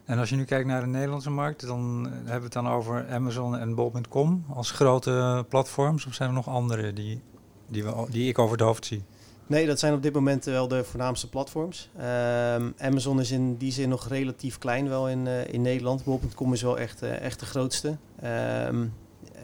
En 0.05 0.19
als 0.19 0.29
je 0.29 0.37
nu 0.37 0.45
kijkt 0.45 0.67
naar 0.67 0.81
de 0.81 0.87
Nederlandse 0.87 1.31
markt, 1.31 1.67
dan 1.67 2.09
hebben 2.11 2.37
we 2.37 2.43
het 2.45 2.53
dan 2.53 2.69
over 2.69 3.07
Amazon 3.11 3.57
en 3.57 3.75
Bol.com 3.75 4.45
als 4.55 4.71
grote 4.71 5.45
platforms. 5.49 6.07
Of 6.07 6.15
zijn 6.15 6.29
er 6.29 6.35
nog 6.35 6.49
andere 6.49 6.93
die, 6.93 7.21
die, 7.69 7.85
we, 7.85 8.07
die 8.11 8.29
ik 8.29 8.39
over 8.39 8.57
het 8.57 8.67
hoofd 8.67 8.87
zie? 8.87 9.03
Nee, 9.47 9.67
dat 9.67 9.79
zijn 9.79 9.95
op 9.95 10.03
dit 10.03 10.13
moment 10.13 10.45
wel 10.45 10.69
de 10.69 10.85
voornaamste 10.85 11.29
platforms. 11.29 11.91
Um, 11.97 12.75
Amazon 12.79 13.21
is 13.21 13.31
in 13.31 13.57
die 13.57 13.73
zin 13.73 13.89
nog 13.89 14.09
relatief 14.09 14.59
klein 14.59 14.89
wel 14.89 15.09
in, 15.09 15.27
uh, 15.27 15.49
in 15.49 15.63
Nederland. 15.63 16.05
Bol.com 16.05 16.53
is 16.53 16.63
wel 16.63 16.79
echt, 16.79 17.03
uh, 17.03 17.21
echt 17.21 17.41
de 17.41 17.47
grootste. 17.47 17.97
Um, 18.69 18.93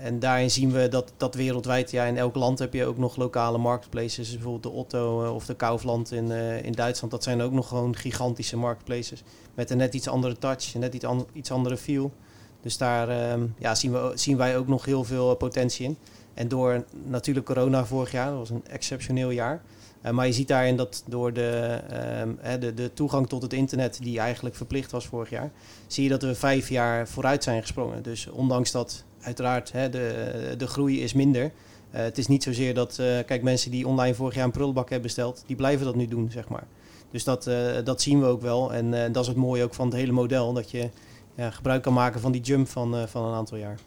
en 0.00 0.18
daarin 0.18 0.50
zien 0.50 0.72
we 0.72 0.88
dat, 0.88 1.12
dat 1.16 1.34
wereldwijd, 1.34 1.90
ja, 1.90 2.04
in 2.04 2.16
elk 2.16 2.34
land 2.34 2.58
heb 2.58 2.72
je 2.72 2.86
ook 2.86 2.98
nog 2.98 3.16
lokale 3.16 3.58
marketplaces. 3.58 4.32
Bijvoorbeeld 4.32 4.62
de 4.62 4.70
Otto 4.70 5.24
uh, 5.24 5.34
of 5.34 5.46
de 5.46 5.54
Kaufland 5.54 6.12
in, 6.12 6.30
in 6.64 6.72
Duitsland. 6.72 7.12
Dat 7.12 7.22
zijn 7.22 7.40
ook 7.40 7.52
nog 7.52 7.68
gewoon 7.68 7.96
gigantische 7.96 8.56
marketplaces. 8.56 9.22
Met 9.54 9.70
een 9.70 9.76
net 9.76 9.94
iets 9.94 10.08
andere 10.08 10.38
touch, 10.38 10.74
net 10.74 10.94
iets, 10.94 11.06
iets 11.32 11.50
andere 11.50 11.76
feel. 11.76 12.12
Dus 12.60 12.78
daar 12.78 13.32
um, 13.32 13.54
ja, 13.58 13.74
zien, 13.74 13.92
we, 13.92 14.12
zien 14.14 14.36
wij 14.36 14.56
ook 14.56 14.68
nog 14.68 14.84
heel 14.84 15.04
veel 15.04 15.34
potentie 15.36 15.86
in. 15.86 15.96
En 16.34 16.48
door 16.48 16.84
natuurlijk 17.04 17.46
corona 17.46 17.84
vorig 17.84 18.12
jaar, 18.12 18.28
dat 18.28 18.38
was 18.38 18.50
een 18.50 18.66
exceptioneel 18.66 19.30
jaar 19.30 19.62
maar 20.10 20.26
je 20.26 20.32
ziet 20.32 20.48
daarin 20.48 20.76
dat 20.76 21.02
door 21.06 21.32
de, 21.32 21.80
um, 22.22 22.38
de, 22.60 22.74
de 22.74 22.92
toegang 22.92 23.28
tot 23.28 23.42
het 23.42 23.52
internet, 23.52 23.98
die 24.02 24.18
eigenlijk 24.18 24.54
verplicht 24.54 24.90
was 24.90 25.06
vorig 25.06 25.30
jaar, 25.30 25.50
zie 25.86 26.02
je 26.02 26.08
dat 26.08 26.22
we 26.22 26.34
vijf 26.34 26.68
jaar 26.68 27.08
vooruit 27.08 27.42
zijn 27.44 27.60
gesprongen. 27.60 28.02
Dus 28.02 28.26
ondanks 28.26 28.70
dat 28.70 29.04
uiteraard 29.22 29.72
hè, 29.72 29.90
de, 29.90 30.54
de 30.58 30.66
groei 30.66 31.02
is 31.02 31.12
minder. 31.12 31.44
Uh, 31.44 31.50
het 31.90 32.18
is 32.18 32.26
niet 32.26 32.42
zozeer 32.42 32.74
dat, 32.74 32.98
uh, 33.00 33.06
kijk, 33.26 33.42
mensen 33.42 33.70
die 33.70 33.86
online 33.86 34.14
vorig 34.14 34.34
jaar 34.34 34.44
een 34.44 34.50
prullenbak 34.50 34.88
hebben 34.88 35.06
besteld, 35.06 35.44
die 35.46 35.56
blijven 35.56 35.86
dat 35.86 35.94
nu 35.94 36.06
doen, 36.06 36.30
zeg 36.30 36.48
maar. 36.48 36.64
Dus 37.10 37.24
dat, 37.24 37.50
dat 37.84 38.02
zien 38.02 38.20
we 38.20 38.26
ook 38.26 38.40
wel. 38.40 38.72
En 38.72 39.12
dat 39.12 39.22
is 39.22 39.28
het 39.28 39.36
mooie 39.36 39.62
ook 39.62 39.74
van 39.74 39.86
het 39.86 39.96
hele 39.96 40.12
model, 40.12 40.52
dat 40.52 40.70
je 40.70 40.90
ja, 41.34 41.50
gebruik 41.50 41.82
kan 41.82 41.92
maken 41.92 42.20
van 42.20 42.32
die 42.32 42.40
jump 42.40 42.68
van, 42.68 43.08
van 43.08 43.24
een 43.24 43.34
aantal 43.34 43.58
jaar. 43.58 43.78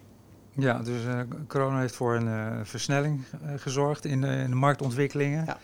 Ja, 0.56 0.80
dus 0.80 1.02
corona 1.48 1.80
heeft 1.80 1.96
voor 1.96 2.16
een 2.16 2.66
versnelling 2.66 3.24
gezorgd 3.56 4.06
in 4.06 4.22
de, 4.22 4.28
in 4.28 4.50
de 4.50 4.56
marktontwikkelingen. 4.56 5.46
Ja 5.46 5.58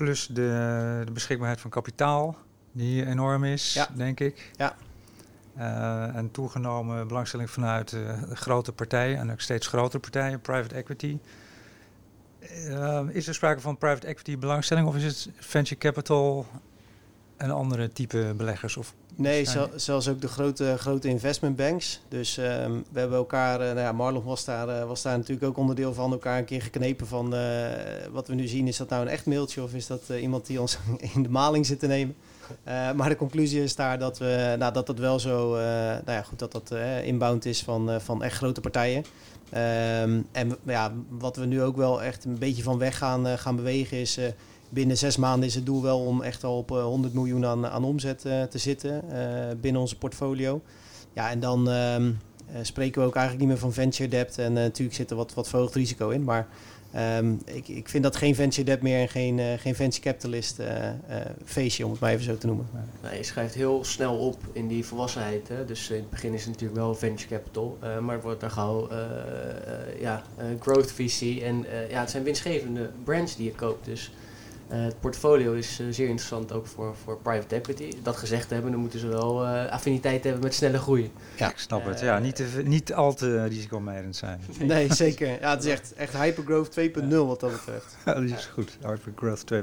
plus 0.00 0.26
de, 0.26 1.02
de 1.04 1.12
beschikbaarheid 1.12 1.60
van 1.60 1.70
kapitaal, 1.70 2.36
die 2.72 3.06
enorm 3.06 3.44
is, 3.44 3.86
denk 3.94 4.20
ik. 4.20 4.50
Ja. 4.56 4.76
Uh, 5.58 6.16
en 6.16 6.30
toegenomen 6.30 7.08
belangstelling 7.08 7.50
vanuit 7.50 7.92
uh, 7.92 8.22
grote 8.32 8.72
partijen 8.72 9.18
en 9.18 9.30
ook 9.30 9.40
steeds 9.40 9.66
grotere 9.66 9.98
partijen, 9.98 10.40
private 10.40 10.74
equity. 10.74 11.18
Uh, 12.68 13.00
is 13.08 13.28
er 13.28 13.34
sprake 13.34 13.60
van 13.60 13.78
private 13.78 14.06
equity 14.06 14.38
belangstelling 14.38 14.86
of 14.86 14.96
is 14.96 15.04
het 15.04 15.28
venture 15.38 15.80
capital 15.80 16.46
en 17.36 17.50
andere 17.50 17.92
type 17.92 18.34
beleggers? 18.36 18.76
Of 18.76 18.94
nee, 19.14 19.46
zelfs 19.74 20.08
ook 20.08 20.20
de 20.20 20.28
grote, 20.28 20.74
grote 20.78 21.08
investment 21.08 21.56
banks. 21.56 22.00
Dus 22.08 22.36
um, 22.36 22.84
we 22.92 22.98
hebben 22.98 23.18
elkaar, 23.18 23.58
nou 23.58 23.78
ja, 23.78 23.92
Marlon 23.92 24.24
was 24.24 24.44
daar, 24.44 24.86
was 24.86 25.02
daar 25.02 25.16
natuurlijk 25.16 25.46
ook 25.46 25.56
onderdeel 25.56 25.94
van, 25.94 26.12
elkaar 26.12 26.38
een 26.38 26.44
keer 26.44 26.62
geknepen 26.62 27.06
van 27.06 27.34
wat 28.12 28.28
we 28.28 28.34
nu 28.34 28.46
zien. 28.46 28.68
Is 28.68 28.76
dat 28.76 28.88
nou 28.88 29.02
een 29.02 29.08
echt 29.08 29.26
mailtje 29.26 29.62
of 29.62 29.74
is 29.74 29.86
dat 29.86 30.08
iemand 30.08 30.46
die 30.46 30.60
ons 30.60 30.78
in 31.14 31.22
de 31.22 31.30
maling 31.30 31.66
zit 31.66 31.78
te 31.78 31.86
nemen? 31.86 32.16
Maar 32.96 33.08
de 33.08 33.16
conclusie 33.16 33.62
is 33.62 33.76
daar 33.76 33.98
dat 33.98 34.18
we, 34.18 34.54
nou, 34.58 34.72
dat, 34.72 34.86
dat 34.86 34.98
wel 34.98 35.18
zo, 35.18 35.50
nou 36.04 36.12
ja, 36.12 36.22
goed, 36.22 36.38
dat 36.38 36.52
dat 36.52 36.74
inbound 37.04 37.44
is 37.44 37.62
van, 37.62 38.00
van 38.00 38.22
echt 38.22 38.36
grote 38.36 38.60
partijen. 38.60 39.04
Um, 39.54 40.26
en 40.32 40.56
ja, 40.62 40.92
wat 41.08 41.36
we 41.36 41.46
nu 41.46 41.62
ook 41.62 41.76
wel 41.76 42.02
echt 42.02 42.24
een 42.24 42.38
beetje 42.38 42.62
van 42.62 42.78
weg 42.78 42.98
gaan, 42.98 43.38
gaan 43.38 43.56
bewegen 43.56 43.98
is 43.98 44.18
binnen 44.70 44.96
zes 44.96 45.16
maanden 45.16 45.48
is 45.48 45.54
het 45.54 45.66
doel 45.66 45.82
wel 45.82 45.98
om 45.98 46.22
echt 46.22 46.44
al 46.44 46.56
op 46.56 46.68
100 46.68 47.12
eh, 47.12 47.18
miljoen 47.18 47.46
aan, 47.46 47.66
aan 47.66 47.84
omzet 47.84 48.24
uh, 48.26 48.42
te 48.42 48.58
zitten 48.58 49.04
uh, 49.12 49.16
binnen 49.60 49.80
onze 49.80 49.98
portfolio. 49.98 50.62
Ja, 51.12 51.30
en 51.30 51.40
dan 51.40 51.68
um, 51.68 52.18
spreken 52.62 53.00
we 53.00 53.06
ook 53.06 53.14
eigenlijk 53.14 53.46
niet 53.46 53.54
meer 53.54 53.62
van 53.62 53.72
venture 53.72 54.08
debt. 54.08 54.38
En 54.38 54.52
natuurlijk 54.52 54.96
zit 54.96 55.10
er 55.10 55.16
wat, 55.16 55.34
wat 55.34 55.48
verhoogd 55.48 55.74
risico 55.74 56.08
in. 56.08 56.24
Maar 56.24 56.46
Ehm, 56.92 57.32
ik, 57.44 57.68
ik 57.68 57.88
vind 57.88 58.02
dat 58.02 58.16
geen 58.16 58.34
venture 58.34 58.64
debt 58.64 58.82
meer 58.82 59.00
en 59.00 59.08
geen, 59.08 59.38
uh, 59.38 59.52
geen 59.58 59.74
venture 59.74 60.02
capitalist 60.02 60.60
uh, 60.60 60.66
uh, 60.66 60.90
feestje, 61.44 61.84
om 61.84 61.90
het 61.90 62.00
maar 62.00 62.10
even 62.10 62.24
zo 62.24 62.36
te 62.36 62.46
noemen. 62.46 62.68
Nee, 63.02 63.16
je 63.16 63.22
schrijft 63.22 63.54
heel 63.54 63.84
snel 63.84 64.16
op 64.16 64.38
in 64.52 64.68
die 64.68 64.84
volwassenheid. 64.84 65.48
Hè? 65.48 65.64
Dus 65.64 65.90
in 65.90 65.96
het 65.96 66.10
begin 66.10 66.34
is 66.34 66.40
het 66.40 66.50
natuurlijk 66.50 66.80
wel 66.80 66.94
venture 66.94 67.28
capital, 67.28 67.78
maar 68.00 68.14
het 68.14 68.22
wordt 68.22 68.40
dan 68.40 68.50
gauw 68.50 68.88
ja, 70.00 70.22
growth 70.60 70.92
VC. 70.92 71.42
En 71.42 71.66
ja, 71.88 72.00
het 72.00 72.10
zijn 72.10 72.22
winstgevende 72.22 72.90
brands 73.04 73.36
die 73.36 73.44
je 73.44 73.54
koopt. 73.54 73.84
Dus 73.84 74.12
het 74.70 75.00
portfolio 75.00 75.52
is 75.52 75.76
zeer 75.90 76.06
interessant 76.06 76.52
ook 76.52 76.66
voor, 76.66 76.96
voor 77.04 77.18
private 77.18 77.54
equity. 77.54 77.92
Dat 78.02 78.16
gezegd 78.16 78.50
hebben, 78.50 78.70
dan 78.70 78.80
moeten 78.80 78.98
ze 78.98 79.06
wel 79.08 79.46
affiniteit 79.46 80.24
hebben 80.24 80.42
met 80.42 80.54
snelle 80.54 80.78
groei. 80.78 81.12
Ja, 81.36 81.50
ik 81.50 81.58
snap 81.58 81.84
het. 81.84 82.00
Ja, 82.00 82.18
niet, 82.18 82.36
te, 82.36 82.62
niet 82.64 82.94
al 82.94 83.14
te 83.14 83.44
risicomijdend 83.44 84.16
zijn. 84.16 84.40
Nee, 84.60 84.94
zeker. 84.94 85.40
Ja, 85.40 85.50
het 85.50 85.64
is 85.64 85.70
echt, 85.70 85.94
echt 85.94 86.16
hypergrowth 86.16 86.80
2.0 86.80 87.08
wat 87.08 87.40
dat 87.40 87.52
betreft. 87.52 87.96
Ja, 88.04 88.14
dat 88.14 88.22
is 88.22 88.46
goed. 88.46 88.78
Hypergrowth 88.82 89.44
2.0. 89.54 89.60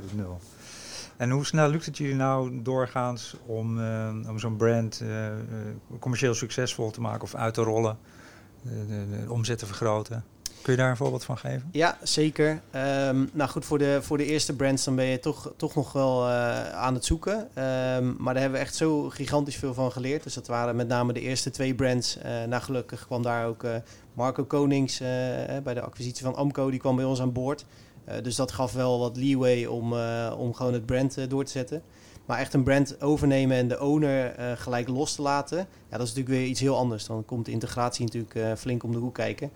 En 1.17 1.29
hoe 1.29 1.45
snel 1.45 1.69
lukt 1.69 1.85
het 1.85 1.97
jullie 1.97 2.15
nou 2.15 2.61
doorgaans 2.61 3.35
om, 3.45 3.79
uh, 3.79 4.09
om 4.27 4.39
zo'n 4.39 4.57
brand 4.57 5.01
uh, 5.03 5.27
commercieel 5.99 6.33
succesvol 6.33 6.91
te 6.91 7.01
maken 7.01 7.21
of 7.21 7.35
uit 7.35 7.53
te 7.53 7.61
rollen, 7.61 7.97
de, 8.61 8.85
de, 8.87 9.05
de 9.09 9.31
omzet 9.31 9.57
te 9.57 9.65
vergroten? 9.65 10.23
Kun 10.67 10.75
je 10.75 10.81
daar 10.81 10.91
een 10.91 10.97
voorbeeld 10.97 11.23
van 11.23 11.37
geven? 11.37 11.69
Ja, 11.71 11.97
zeker. 12.03 12.49
Um, 12.51 13.29
nou 13.33 13.49
goed, 13.49 13.65
voor 13.65 13.77
de, 13.77 13.99
voor 14.01 14.17
de 14.17 14.25
eerste 14.25 14.55
brands 14.55 14.83
dan 14.83 14.95
ben 14.95 15.05
je 15.05 15.19
toch, 15.19 15.53
toch 15.57 15.75
nog 15.75 15.91
wel 15.91 16.27
uh, 16.27 16.69
aan 16.69 16.93
het 16.93 17.05
zoeken. 17.05 17.35
Um, 17.35 18.15
maar 18.17 18.33
daar 18.33 18.41
hebben 18.41 18.59
we 18.59 18.65
echt 18.65 18.75
zo 18.75 19.09
gigantisch 19.09 19.55
veel 19.55 19.73
van 19.73 19.91
geleerd. 19.91 20.23
Dus 20.23 20.33
dat 20.33 20.47
waren 20.47 20.75
met 20.75 20.87
name 20.87 21.13
de 21.13 21.19
eerste 21.19 21.49
twee 21.49 21.75
brands. 21.75 22.17
Uh, 22.49 22.61
gelukkig 22.61 23.05
kwam 23.05 23.21
daar 23.23 23.47
ook 23.47 23.63
uh, 23.63 23.75
Marco 24.13 24.43
Konings 24.43 24.97
bij 25.63 25.73
de 25.73 25.81
acquisitie 25.81 26.23
van 26.23 26.35
Amco. 26.35 26.69
Die 26.69 26.79
kwam 26.79 26.95
bij 26.95 27.05
ons 27.05 27.21
aan 27.21 27.31
boord. 27.31 27.65
dus 28.23 28.35
dat 28.35 28.51
gaf 28.51 28.73
wel 28.73 28.99
wat 28.99 29.17
leeway 29.17 29.65
om, 29.65 29.93
om 30.37 30.53
gewoon 30.53 30.73
het 30.73 30.85
brand 30.85 31.29
door 31.29 31.43
te 31.43 31.51
zetten. 31.51 31.81
Maar 32.25 32.39
echt 32.39 32.53
een 32.53 32.63
brand 32.63 33.01
overnemen 33.01 33.57
en 33.57 33.67
de 33.67 33.79
owner 33.79 34.33
gelijk 34.57 34.87
los 34.87 35.15
te 35.15 35.21
laten. 35.21 35.57
Ja, 35.57 35.97
dat 35.97 36.07
is 36.07 36.13
natuurlijk 36.13 36.39
weer 36.39 36.47
iets 36.47 36.59
heel 36.59 36.77
anders. 36.77 37.05
Dan 37.05 37.25
komt 37.25 37.45
de 37.45 37.51
integratie 37.51 38.05
natuurlijk 38.05 38.59
flink 38.59 38.83
om 38.83 38.91
de 38.91 38.97
hoek 38.97 39.13
kijken. 39.13 39.51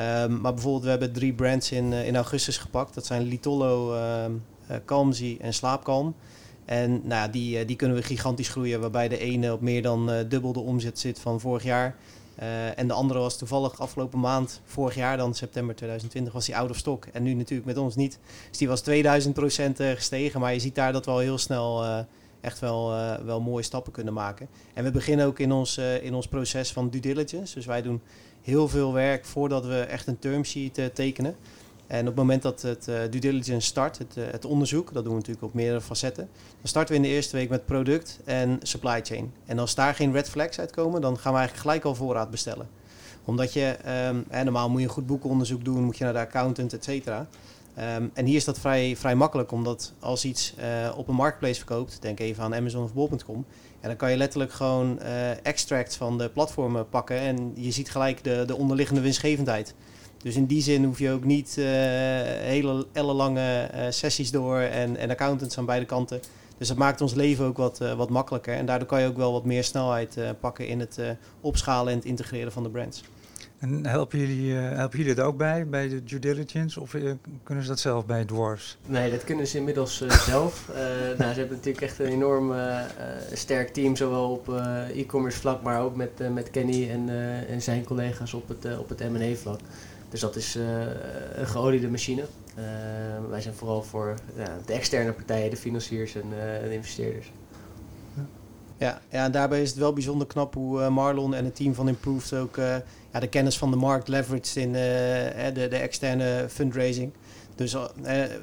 Um, 0.00 0.40
maar 0.40 0.54
bijvoorbeeld, 0.54 0.84
we 0.84 0.90
hebben 0.90 1.12
drie 1.12 1.32
brands 1.32 1.72
in, 1.72 1.92
uh, 1.92 2.06
in 2.06 2.16
augustus 2.16 2.56
gepakt. 2.56 2.94
Dat 2.94 3.06
zijn 3.06 3.22
Litollo, 3.22 3.94
uh, 3.94 4.24
uh, 4.70 4.76
Calmzy 4.84 5.36
en 5.40 5.54
Slaapkalm. 5.54 6.14
En 6.64 6.90
nou 6.90 7.08
ja, 7.08 7.28
die, 7.28 7.64
die 7.64 7.76
kunnen 7.76 7.96
we 7.96 8.02
gigantisch 8.02 8.48
groeien, 8.48 8.80
waarbij 8.80 9.08
de 9.08 9.18
ene 9.18 9.52
op 9.52 9.60
meer 9.60 9.82
dan 9.82 10.10
dubbel 10.28 10.52
de 10.52 10.60
omzet 10.60 10.98
zit 10.98 11.20
van 11.20 11.40
vorig 11.40 11.62
jaar. 11.62 11.96
en 12.74 12.86
de 12.86 12.92
andere 12.92 13.18
was 13.18 13.38
toevallig 13.38 13.80
afgelopen 13.80 14.20
maand, 14.20 14.60
vorig 14.64 14.94
jaar 14.94 15.16
dan, 15.16 15.34
september 15.34 15.74
2020, 15.74 16.32
was 16.32 16.46
die 16.46 16.56
out 16.56 16.70
of 16.70 16.76
stock. 16.76 17.06
En 17.12 17.22
nu 17.22 17.34
natuurlijk 17.34 17.66
met 17.66 17.78
ons 17.78 17.96
niet. 17.96 18.18
Dus 18.48 18.58
die 18.58 18.68
was 18.68 18.82
2000% 18.90 18.92
gestegen, 19.76 20.40
maar 20.40 20.52
je 20.52 20.60
ziet 20.60 20.74
daar 20.74 20.92
dat 20.92 21.04
we 21.04 21.10
al 21.10 21.18
heel 21.18 21.38
snel 21.38 22.04
echt 22.44 22.58
wel, 22.58 22.94
wel 23.24 23.40
mooie 23.40 23.62
stappen 23.62 23.92
kunnen 23.92 24.14
maken. 24.14 24.48
En 24.74 24.84
we 24.84 24.90
beginnen 24.90 25.26
ook 25.26 25.38
in 25.38 25.52
ons, 25.52 25.78
in 25.78 26.14
ons 26.14 26.28
proces 26.28 26.72
van 26.72 26.90
due 26.90 27.00
diligence. 27.00 27.54
Dus 27.54 27.66
wij 27.66 27.82
doen 27.82 28.00
heel 28.42 28.68
veel 28.68 28.92
werk 28.92 29.24
voordat 29.24 29.66
we 29.66 29.80
echt 29.80 30.06
een 30.06 30.18
termsheet 30.18 30.78
uh, 30.78 30.84
tekenen. 30.86 31.36
En 31.86 32.00
op 32.00 32.06
het 32.06 32.14
moment 32.16 32.42
dat 32.42 32.62
het 32.62 32.84
due 32.84 33.20
diligence 33.20 33.66
start, 33.66 33.98
het, 33.98 34.14
het, 34.14 34.44
onderzoek, 34.44 34.92
dat 34.92 35.02
doen 35.04 35.12
we 35.12 35.18
natuurlijk 35.18 35.46
op 35.46 35.54
meerdere 35.54 35.80
facetten, 35.80 36.28
dan 36.34 36.68
starten 36.68 36.94
we 36.94 37.02
in 37.02 37.08
de 37.08 37.14
eerste 37.14 37.36
week 37.36 37.48
met 37.48 37.66
product 37.66 38.18
en 38.24 38.58
supply 38.62 39.00
chain. 39.02 39.32
En 39.46 39.58
als 39.58 39.74
daar 39.74 39.94
geen 39.94 40.12
red 40.12 40.28
flags 40.28 40.58
uitkomen, 40.58 41.00
dan 41.00 41.18
gaan 41.18 41.32
we 41.32 41.38
eigenlijk 41.38 41.66
gelijk 41.66 41.84
al 41.84 41.94
voorraad 41.94 42.30
bestellen. 42.30 42.68
Omdat 43.24 43.52
je, 43.52 43.76
um, 44.08 44.44
normaal 44.44 44.70
moet 44.70 44.80
je 44.80 44.86
een 44.86 44.92
goed 44.92 45.06
boekenonderzoek 45.06 45.64
doen, 45.64 45.84
moet 45.84 45.98
je 45.98 46.04
naar 46.04 46.12
de 46.12 46.18
accountant, 46.18 46.72
et 46.72 46.84
cetera. 46.84 47.28
Um, 47.78 48.10
en 48.14 48.24
hier 48.24 48.36
is 48.36 48.44
dat 48.44 48.58
vrij, 48.58 48.96
vrij 48.96 49.14
makkelijk, 49.14 49.52
omdat 49.52 49.92
als 49.98 50.24
iets 50.24 50.54
uh, 50.58 50.98
op 50.98 51.08
een 51.08 51.14
marketplace 51.14 51.54
verkoopt, 51.54 52.02
denk 52.02 52.20
even 52.20 52.42
aan 52.42 52.54
Amazon 52.54 52.84
of 52.84 52.94
Bol.com, 52.94 53.46
en 53.80 53.88
dan 53.88 53.96
kan 53.96 54.10
je 54.10 54.16
letterlijk 54.16 54.52
gewoon 54.52 54.98
uh, 55.02 55.46
extract 55.46 55.96
van 55.96 56.18
de 56.18 56.28
platformen 56.28 56.88
pakken 56.88 57.18
en 57.18 57.52
je 57.54 57.70
ziet 57.70 57.90
gelijk 57.90 58.24
de, 58.24 58.44
de 58.46 58.56
onderliggende 58.56 59.00
winstgevendheid. 59.00 59.74
Dus 60.22 60.36
in 60.36 60.46
die 60.46 60.62
zin 60.62 60.84
hoef 60.84 60.98
je 60.98 61.10
ook 61.10 61.24
niet 61.24 61.56
uh, 61.58 61.64
hele 61.64 62.86
ellenlange 62.92 63.70
sessies 63.90 64.30
door 64.30 64.58
en, 64.58 64.96
en 64.96 65.10
accountants 65.10 65.58
aan 65.58 65.66
beide 65.66 65.86
kanten. 65.86 66.20
Dus 66.58 66.68
dat 66.68 66.76
maakt 66.76 67.00
ons 67.00 67.14
leven 67.14 67.44
ook 67.44 67.56
wat, 67.56 67.78
wat 67.78 68.10
makkelijker. 68.10 68.54
En 68.54 68.66
daardoor 68.66 68.88
kan 68.88 69.00
je 69.00 69.06
ook 69.06 69.16
wel 69.16 69.32
wat 69.32 69.44
meer 69.44 69.64
snelheid 69.64 70.18
pakken 70.40 70.66
in 70.66 70.80
het 70.80 70.98
opschalen 71.40 71.92
en 71.92 71.98
het 71.98 72.06
integreren 72.06 72.52
van 72.52 72.62
de 72.62 72.68
brands. 72.68 73.02
En 73.64 73.86
helpen 73.86 74.18
jullie, 74.18 74.52
uh, 74.52 74.70
helpen 74.70 74.98
jullie 74.98 75.14
er 75.14 75.24
ook 75.24 75.36
bij, 75.36 75.66
bij 75.66 75.88
de 75.88 76.04
due 76.04 76.18
diligence? 76.18 76.80
Of 76.80 76.94
uh, 76.94 77.12
kunnen 77.42 77.64
ze 77.64 77.70
dat 77.70 77.80
zelf 77.80 78.06
bij 78.06 78.24
Dwarfs? 78.24 78.76
Nee, 78.86 79.10
dat 79.10 79.24
kunnen 79.24 79.46
ze 79.46 79.58
inmiddels 79.58 80.02
uh, 80.02 80.10
zelf. 80.30 80.70
nou, 81.18 81.32
ze 81.32 81.38
hebben 81.38 81.56
natuurlijk 81.56 81.84
echt 81.84 81.98
een 81.98 82.06
enorm 82.06 82.52
sterk 83.32 83.72
team, 83.72 83.96
zowel 83.96 84.30
op 84.30 84.48
e-commerce 84.94 85.38
vlak, 85.38 85.62
maar 85.62 85.80
ook 85.80 85.96
met, 85.96 86.32
met 86.32 86.50
Kenny 86.50 86.90
en, 86.90 87.08
en 87.48 87.62
zijn 87.62 87.84
collega's 87.84 88.34
op 88.34 88.48
het, 88.48 88.78
op 88.78 88.88
het 88.88 89.10
M&A 89.10 89.34
vlak. 89.34 89.60
Dus 90.08 90.20
dat 90.20 90.36
is 90.36 90.54
een 91.34 91.46
geoliede 91.46 91.88
machine. 91.88 92.24
wij 93.28 93.40
zijn 93.40 93.54
vooral 93.54 93.82
voor 93.82 94.14
de 94.66 94.72
externe 94.72 95.12
partijen, 95.12 95.50
de 95.50 95.56
financiers 95.56 96.14
en 96.14 96.28
de 96.68 96.74
investeerders. 96.74 97.32
Ja, 98.84 99.00
ja, 99.10 99.24
en 99.24 99.32
daarbij 99.32 99.62
is 99.62 99.68
het 99.68 99.78
wel 99.78 99.92
bijzonder 99.92 100.26
knap 100.26 100.54
hoe 100.54 100.90
Marlon 100.90 101.34
en 101.34 101.44
het 101.44 101.56
team 101.56 101.74
van 101.74 101.88
Improved 101.88 102.38
ook 102.38 102.56
ja, 103.12 103.20
de 103.20 103.28
kennis 103.28 103.58
van 103.58 103.70
de 103.70 103.76
markt 103.76 104.08
leveraged 104.08 104.56
in 104.56 104.72
de, 104.72 105.52
de 105.54 105.76
externe 105.76 106.46
fundraising. 106.48 107.12
Dus 107.54 107.74
eh, 107.74 107.82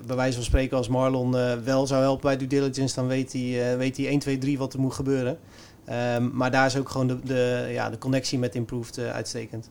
bij 0.05 0.15
wijze 0.15 0.35
van 0.35 0.43
spreken, 0.43 0.77
als 0.77 0.87
Marlon 0.87 1.31
wel 1.63 1.87
zou 1.87 2.01
helpen 2.01 2.21
bij 2.21 2.37
due 2.37 2.47
diligence, 2.47 2.95
dan 2.95 3.07
weet 3.07 3.33
hij, 3.33 3.77
weet 3.77 3.97
hij 3.97 4.07
1, 4.07 4.19
2, 4.19 4.37
3 4.37 4.57
wat 4.57 4.73
er 4.73 4.79
moet 4.79 4.93
gebeuren. 4.93 5.39
Um, 6.15 6.31
maar 6.33 6.51
daar 6.51 6.65
is 6.65 6.77
ook 6.77 6.89
gewoon 6.89 7.07
de, 7.07 7.19
de, 7.23 7.67
ja, 7.69 7.89
de 7.89 7.97
connectie 7.97 8.39
met 8.39 8.55
Improved 8.55 8.99
uitstekend. 8.99 9.69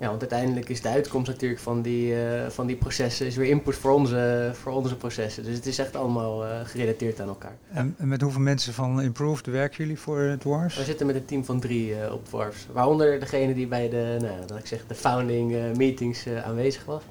Ja, 0.00 0.08
want 0.08 0.20
uiteindelijk 0.20 0.68
is 0.68 0.80
de 0.80 0.88
uitkomst 0.88 1.28
natuurlijk 1.28 1.60
van 1.60 1.82
die, 1.82 2.12
uh, 2.12 2.48
van 2.48 2.66
die 2.66 2.76
processen 2.76 3.26
is 3.26 3.36
weer 3.36 3.48
input 3.48 3.76
voor 3.76 3.90
onze, 3.90 4.50
voor 4.54 4.72
onze 4.72 4.96
processen. 4.96 5.44
Dus 5.44 5.54
het 5.54 5.66
is 5.66 5.78
echt 5.78 5.96
allemaal 5.96 6.44
uh, 6.44 6.60
gerelateerd 6.64 7.20
aan 7.20 7.28
elkaar. 7.28 7.56
En, 7.72 7.94
en, 7.98 8.08
met 8.08 8.20
hoeveel 8.20 8.40
mensen 8.40 8.72
van 8.72 9.00
Improved 9.02 9.46
werken 9.46 9.76
jullie 9.76 9.98
voor 9.98 10.36
Dwarfs? 10.38 10.76
We 10.76 10.84
zitten 10.84 11.06
met 11.06 11.14
een 11.14 11.24
team 11.24 11.44
van 11.44 11.60
drie 11.60 11.90
uh, 11.90 12.12
op 12.12 12.24
Dwarfs. 12.24 12.66
Waaronder 12.72 13.20
degene 13.20 13.54
die 13.54 13.66
bij 13.66 13.88
de, 13.88 14.16
nou, 14.20 14.46
dat 14.46 14.58
ik 14.58 14.66
zeg, 14.66 14.86
de 14.86 14.94
founding 14.94 15.76
meetings 15.76 16.26
aanwezig 16.44 16.84
was. 16.84 17.02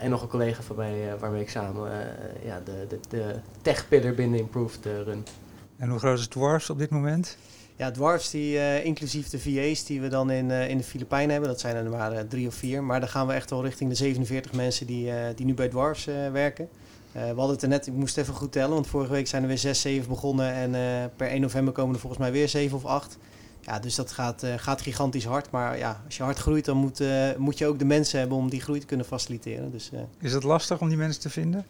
en 0.00 0.10
nog 0.10 0.22
een 0.22 0.28
collega 0.28 0.62
van 0.62 0.76
mij 0.76 1.18
waarmee 1.18 1.42
ik 1.42 1.50
samen 1.50 1.90
ja, 2.44 2.60
de, 2.64 2.86
de, 2.88 2.98
de 3.08 3.34
tech 3.62 3.88
pillar 3.88 4.14
binnen 4.14 4.38
Improved 4.38 4.84
run. 4.84 5.24
En 5.76 5.88
hoe 5.88 5.98
groot 5.98 6.18
is 6.18 6.26
Dwarfs 6.26 6.70
op 6.70 6.78
dit 6.78 6.90
moment? 6.90 7.36
Ja, 7.80 7.90
dwarfs, 7.90 8.30
die, 8.30 8.54
uh, 8.54 8.84
inclusief 8.84 9.28
de 9.28 9.38
VA's 9.38 9.84
die 9.84 10.00
we 10.00 10.08
dan 10.08 10.30
in, 10.30 10.50
uh, 10.50 10.68
in 10.68 10.76
de 10.76 10.84
Filipijnen 10.84 11.30
hebben, 11.30 11.48
dat 11.48 11.60
zijn 11.60 11.76
er 11.76 11.90
maar 11.90 12.12
uh, 12.12 12.18
drie 12.20 12.46
of 12.46 12.54
vier. 12.54 12.82
Maar 12.82 13.00
dan 13.00 13.08
gaan 13.08 13.26
we 13.26 13.32
echt 13.32 13.50
wel 13.50 13.64
richting 13.64 13.90
de 13.90 13.96
47 13.96 14.52
mensen 14.52 14.86
die, 14.86 15.12
die 15.34 15.46
nu 15.46 15.54
bij 15.54 15.68
dwarfs 15.68 16.04
werken. 16.32 16.68
we 17.12 17.18
hadden 17.18 17.50
het 17.50 17.62
er 17.62 17.68
net, 17.68 17.86
ik 17.86 17.92
moest 17.92 18.18
even 18.18 18.34
goed 18.34 18.52
tellen, 18.52 18.74
want 18.74 18.86
vorige 18.86 19.12
week 19.12 19.26
zijn 19.26 19.42
er 19.42 19.48
weer 19.48 19.58
6, 19.58 19.80
7 19.80 20.08
begonnen. 20.08 20.52
En 20.52 20.70
per 21.16 21.28
1 21.28 21.40
november 21.40 21.72
komen 21.72 21.94
er 21.94 22.00
volgens 22.00 22.20
mij 22.20 22.32
weer 22.32 22.48
7 22.48 22.76
of 22.76 22.84
8. 22.84 23.18
Ja, 23.60 23.78
dus 23.78 23.94
dat 23.94 24.12
gaat, 24.12 24.46
gaat 24.56 24.80
gigantisch 24.80 25.24
hard. 25.24 25.50
Maar 25.50 25.78
ja, 25.78 26.02
als 26.06 26.16
je 26.16 26.22
hard 26.22 26.38
groeit, 26.38 26.64
dan 26.64 26.76
moet, 26.76 27.02
moet 27.36 27.58
je 27.58 27.66
ook 27.66 27.78
de 27.78 27.84
mensen 27.84 28.18
hebben 28.18 28.38
om 28.38 28.50
die 28.50 28.60
groei 28.60 28.80
te 28.80 28.86
kunnen 28.86 29.06
faciliteren. 29.06 29.70
Dus, 29.70 29.90
Is 30.18 30.32
het 30.32 30.42
lastig 30.42 30.80
om 30.80 30.88
die 30.88 30.96
mensen 30.96 31.22
te 31.22 31.30
vinden? 31.30 31.66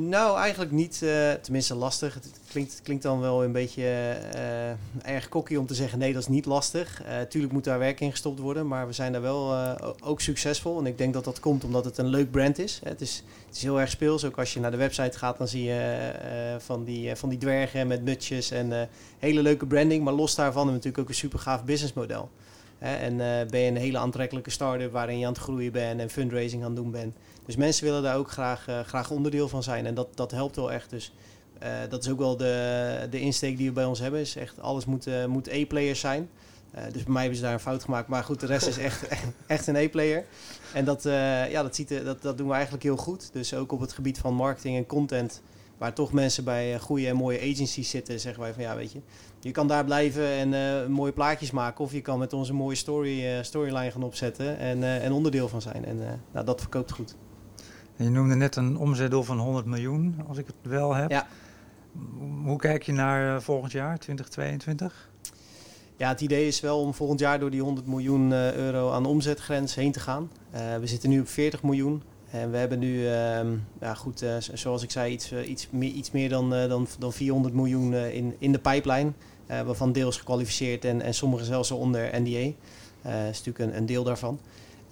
Nou, 0.00 0.38
eigenlijk 0.38 0.70
niet. 0.70 1.00
Uh, 1.04 1.32
tenminste, 1.32 1.74
lastig. 1.74 2.14
Het 2.14 2.30
klinkt, 2.48 2.80
klinkt 2.82 3.02
dan 3.02 3.20
wel 3.20 3.44
een 3.44 3.52
beetje 3.52 4.16
uh, 4.34 5.14
erg 5.14 5.28
kokkie 5.28 5.58
om 5.58 5.66
te 5.66 5.74
zeggen: 5.74 5.98
nee, 5.98 6.12
dat 6.12 6.22
is 6.22 6.28
niet 6.28 6.46
lastig. 6.46 7.02
Uh, 7.04 7.20
tuurlijk 7.20 7.52
moet 7.52 7.64
daar 7.64 7.78
werk 7.78 8.00
in 8.00 8.10
gestopt 8.10 8.38
worden, 8.38 8.66
maar 8.66 8.86
we 8.86 8.92
zijn 8.92 9.12
daar 9.12 9.20
wel 9.20 9.56
ook 10.02 10.20
succesvol. 10.20 10.78
En 10.78 10.86
ik 10.86 10.98
denk 10.98 11.14
dat 11.14 11.24
dat 11.24 11.40
komt 11.40 11.64
omdat 11.64 11.84
het 11.84 11.98
een 11.98 12.06
leuk 12.06 12.30
brand 12.30 12.58
is. 12.58 12.80
Het 12.84 13.00
is, 13.00 13.22
het 13.46 13.56
is 13.56 13.62
heel 13.62 13.80
erg 13.80 13.90
speels. 13.90 14.24
Ook 14.24 14.38
als 14.38 14.54
je 14.54 14.60
naar 14.60 14.70
de 14.70 14.76
website 14.76 15.18
gaat, 15.18 15.38
dan 15.38 15.48
zie 15.48 15.64
je 15.64 16.10
van, 16.58 16.84
die, 16.84 17.16
van 17.16 17.28
die 17.28 17.38
dwergen 17.38 17.86
met 17.86 18.04
nutjes 18.04 18.50
en 18.50 18.88
hele 19.18 19.42
leuke 19.42 19.66
branding. 19.66 20.04
Maar 20.04 20.14
los 20.14 20.34
daarvan 20.34 20.62
hebben 20.62 20.80
we 20.80 20.86
natuurlijk 20.86 21.02
ook 21.02 21.08
een 21.08 21.28
super 21.28 21.38
gaaf 21.38 21.64
businessmodel. 21.64 22.30
en 22.78 23.16
ben 23.50 23.60
je 23.60 23.70
een 23.70 23.76
hele 23.76 23.98
aantrekkelijke 23.98 24.50
start-up 24.50 24.92
waarin 24.92 25.18
je 25.18 25.26
aan 25.26 25.32
het 25.32 25.42
groeien 25.42 25.72
bent 25.72 26.00
en 26.00 26.10
fundraising 26.10 26.62
aan 26.62 26.70
het 26.70 26.82
doen 26.82 26.90
bent. 26.90 27.14
Dus 27.48 27.56
mensen 27.56 27.84
willen 27.84 28.02
daar 28.02 28.16
ook 28.16 28.30
graag, 28.30 28.68
uh, 28.68 28.80
graag 28.80 29.10
onderdeel 29.10 29.48
van 29.48 29.62
zijn. 29.62 29.86
En 29.86 29.94
dat, 29.94 30.08
dat 30.14 30.30
helpt 30.30 30.56
wel 30.56 30.72
echt. 30.72 30.90
Dus 30.90 31.12
uh, 31.62 31.68
dat 31.88 32.02
is 32.02 32.10
ook 32.10 32.18
wel 32.18 32.36
de, 32.36 33.06
de 33.10 33.20
insteek 33.20 33.56
die 33.56 33.66
we 33.66 33.72
bij 33.72 33.84
ons 33.84 33.98
hebben. 33.98 34.20
Is 34.20 34.36
echt 34.36 34.60
alles 34.60 34.84
moet, 34.84 35.06
uh, 35.06 35.24
moet 35.24 35.46
E-players 35.46 36.00
zijn. 36.00 36.30
dus 36.92 37.02
bij 37.02 37.12
mij 37.12 37.20
hebben 37.20 37.38
ze 37.38 37.44
daar 37.44 37.52
een 37.52 37.60
fout 37.60 37.84
gemaakt. 37.84 38.08
Maar 38.08 38.24
goed, 38.24 38.40
de 38.40 38.46
rest 38.46 38.66
is 38.66 38.78
echt, 38.78 39.08
echt 39.46 39.66
een 39.66 39.76
E-player. 39.76 40.24
En 40.72 40.84
dat, 40.84 41.02
ja, 41.48 41.62
dat, 41.62 41.74
ziet, 41.74 42.04
dat, 42.04 42.22
dat 42.22 42.38
doen 42.38 42.46
we 42.46 42.52
eigenlijk 42.54 42.82
heel 42.82 42.96
goed. 42.96 43.32
Dus 43.32 43.54
ook 43.54 43.72
op 43.72 43.80
het 43.80 43.92
gebied 43.92 44.18
van 44.18 44.34
marketing 44.34 44.76
en 44.76 44.86
content. 44.86 45.42
Waar 45.78 45.94
toch 45.94 46.12
mensen 46.12 46.44
bij 46.44 46.78
goede 46.78 47.06
en 47.06 47.16
mooie 47.16 47.40
agencies 47.40 47.90
zitten, 47.90 48.20
zeggen 48.20 48.42
wij 48.42 48.52
van 48.52 48.62
ja, 48.62 48.76
weet 48.76 48.92
je. 48.92 49.00
Je 49.40 49.50
kan 49.50 49.68
daar 49.68 49.84
blijven 49.84 50.54
en 50.54 50.90
mooie 50.90 51.12
plaatjes 51.12 51.50
maken. 51.50 51.84
Of 51.84 51.92
je 51.92 52.00
kan 52.00 52.18
met 52.18 52.32
onze 52.32 52.52
mooie 52.52 52.76
story, 52.76 53.42
storyline 53.42 53.90
gaan 53.90 54.02
opzetten 54.02 54.58
en, 54.58 54.82
en 54.82 55.12
onderdeel 55.12 55.48
van 55.48 55.62
zijn. 55.62 55.84
En 55.84 56.22
nou, 56.32 56.46
dat 56.46 56.60
verkoopt 56.60 56.92
goed. 56.92 57.16
Je 57.98 58.10
noemde 58.10 58.34
net 58.34 58.56
een 58.56 58.76
omzetdoel 58.76 59.22
van 59.22 59.38
100 59.38 59.66
miljoen, 59.66 60.14
als 60.28 60.38
ik 60.38 60.46
het 60.46 60.56
wel 60.62 60.94
heb. 60.94 61.10
Ja. 61.10 61.26
Hoe 62.44 62.58
kijk 62.58 62.82
je 62.82 62.92
naar 62.92 63.34
uh, 63.34 63.40
volgend 63.40 63.72
jaar, 63.72 63.98
2022? 63.98 65.10
Ja, 65.96 66.08
het 66.08 66.20
idee 66.20 66.46
is 66.46 66.60
wel 66.60 66.80
om 66.80 66.94
volgend 66.94 67.20
jaar 67.20 67.38
door 67.38 67.50
die 67.50 67.62
100 67.62 67.86
miljoen 67.86 68.30
uh, 68.30 68.54
euro 68.54 68.90
aan 68.90 69.02
de 69.02 69.08
omzetgrens 69.08 69.74
heen 69.74 69.92
te 69.92 70.00
gaan. 70.00 70.30
Uh, 70.54 70.76
we 70.76 70.86
zitten 70.86 71.08
nu 71.08 71.20
op 71.20 71.28
40 71.28 71.62
miljoen. 71.62 72.02
En 72.30 72.50
we 72.50 72.56
hebben 72.56 72.78
nu, 72.78 73.08
ehm, 73.08 73.56
ja 73.80 73.94
goed, 73.94 74.24
zoals 74.52 74.82
ik 74.82 74.90
zei, 74.90 75.12
iets, 75.12 75.32
iets, 75.32 75.68
meer, 75.70 75.90
iets 75.90 76.10
meer 76.10 76.28
dan, 76.28 76.50
dan, 76.50 76.86
dan 76.98 77.12
400 77.12 77.54
miljoen 77.54 77.94
in, 77.94 78.34
in 78.38 78.52
de 78.52 78.58
pijplijn. 78.58 79.14
waarvan 79.46 79.92
deels 79.92 80.16
gekwalificeerd 80.16 80.84
en, 80.84 81.02
en 81.02 81.14
sommige 81.14 81.44
zelfs 81.44 81.70
onder 81.70 82.20
NDA. 82.20 82.52
Dat 83.02 83.30
is 83.30 83.42
natuurlijk 83.44 83.58
een, 83.58 83.76
een 83.76 83.86
deel 83.86 84.04
daarvan. 84.04 84.38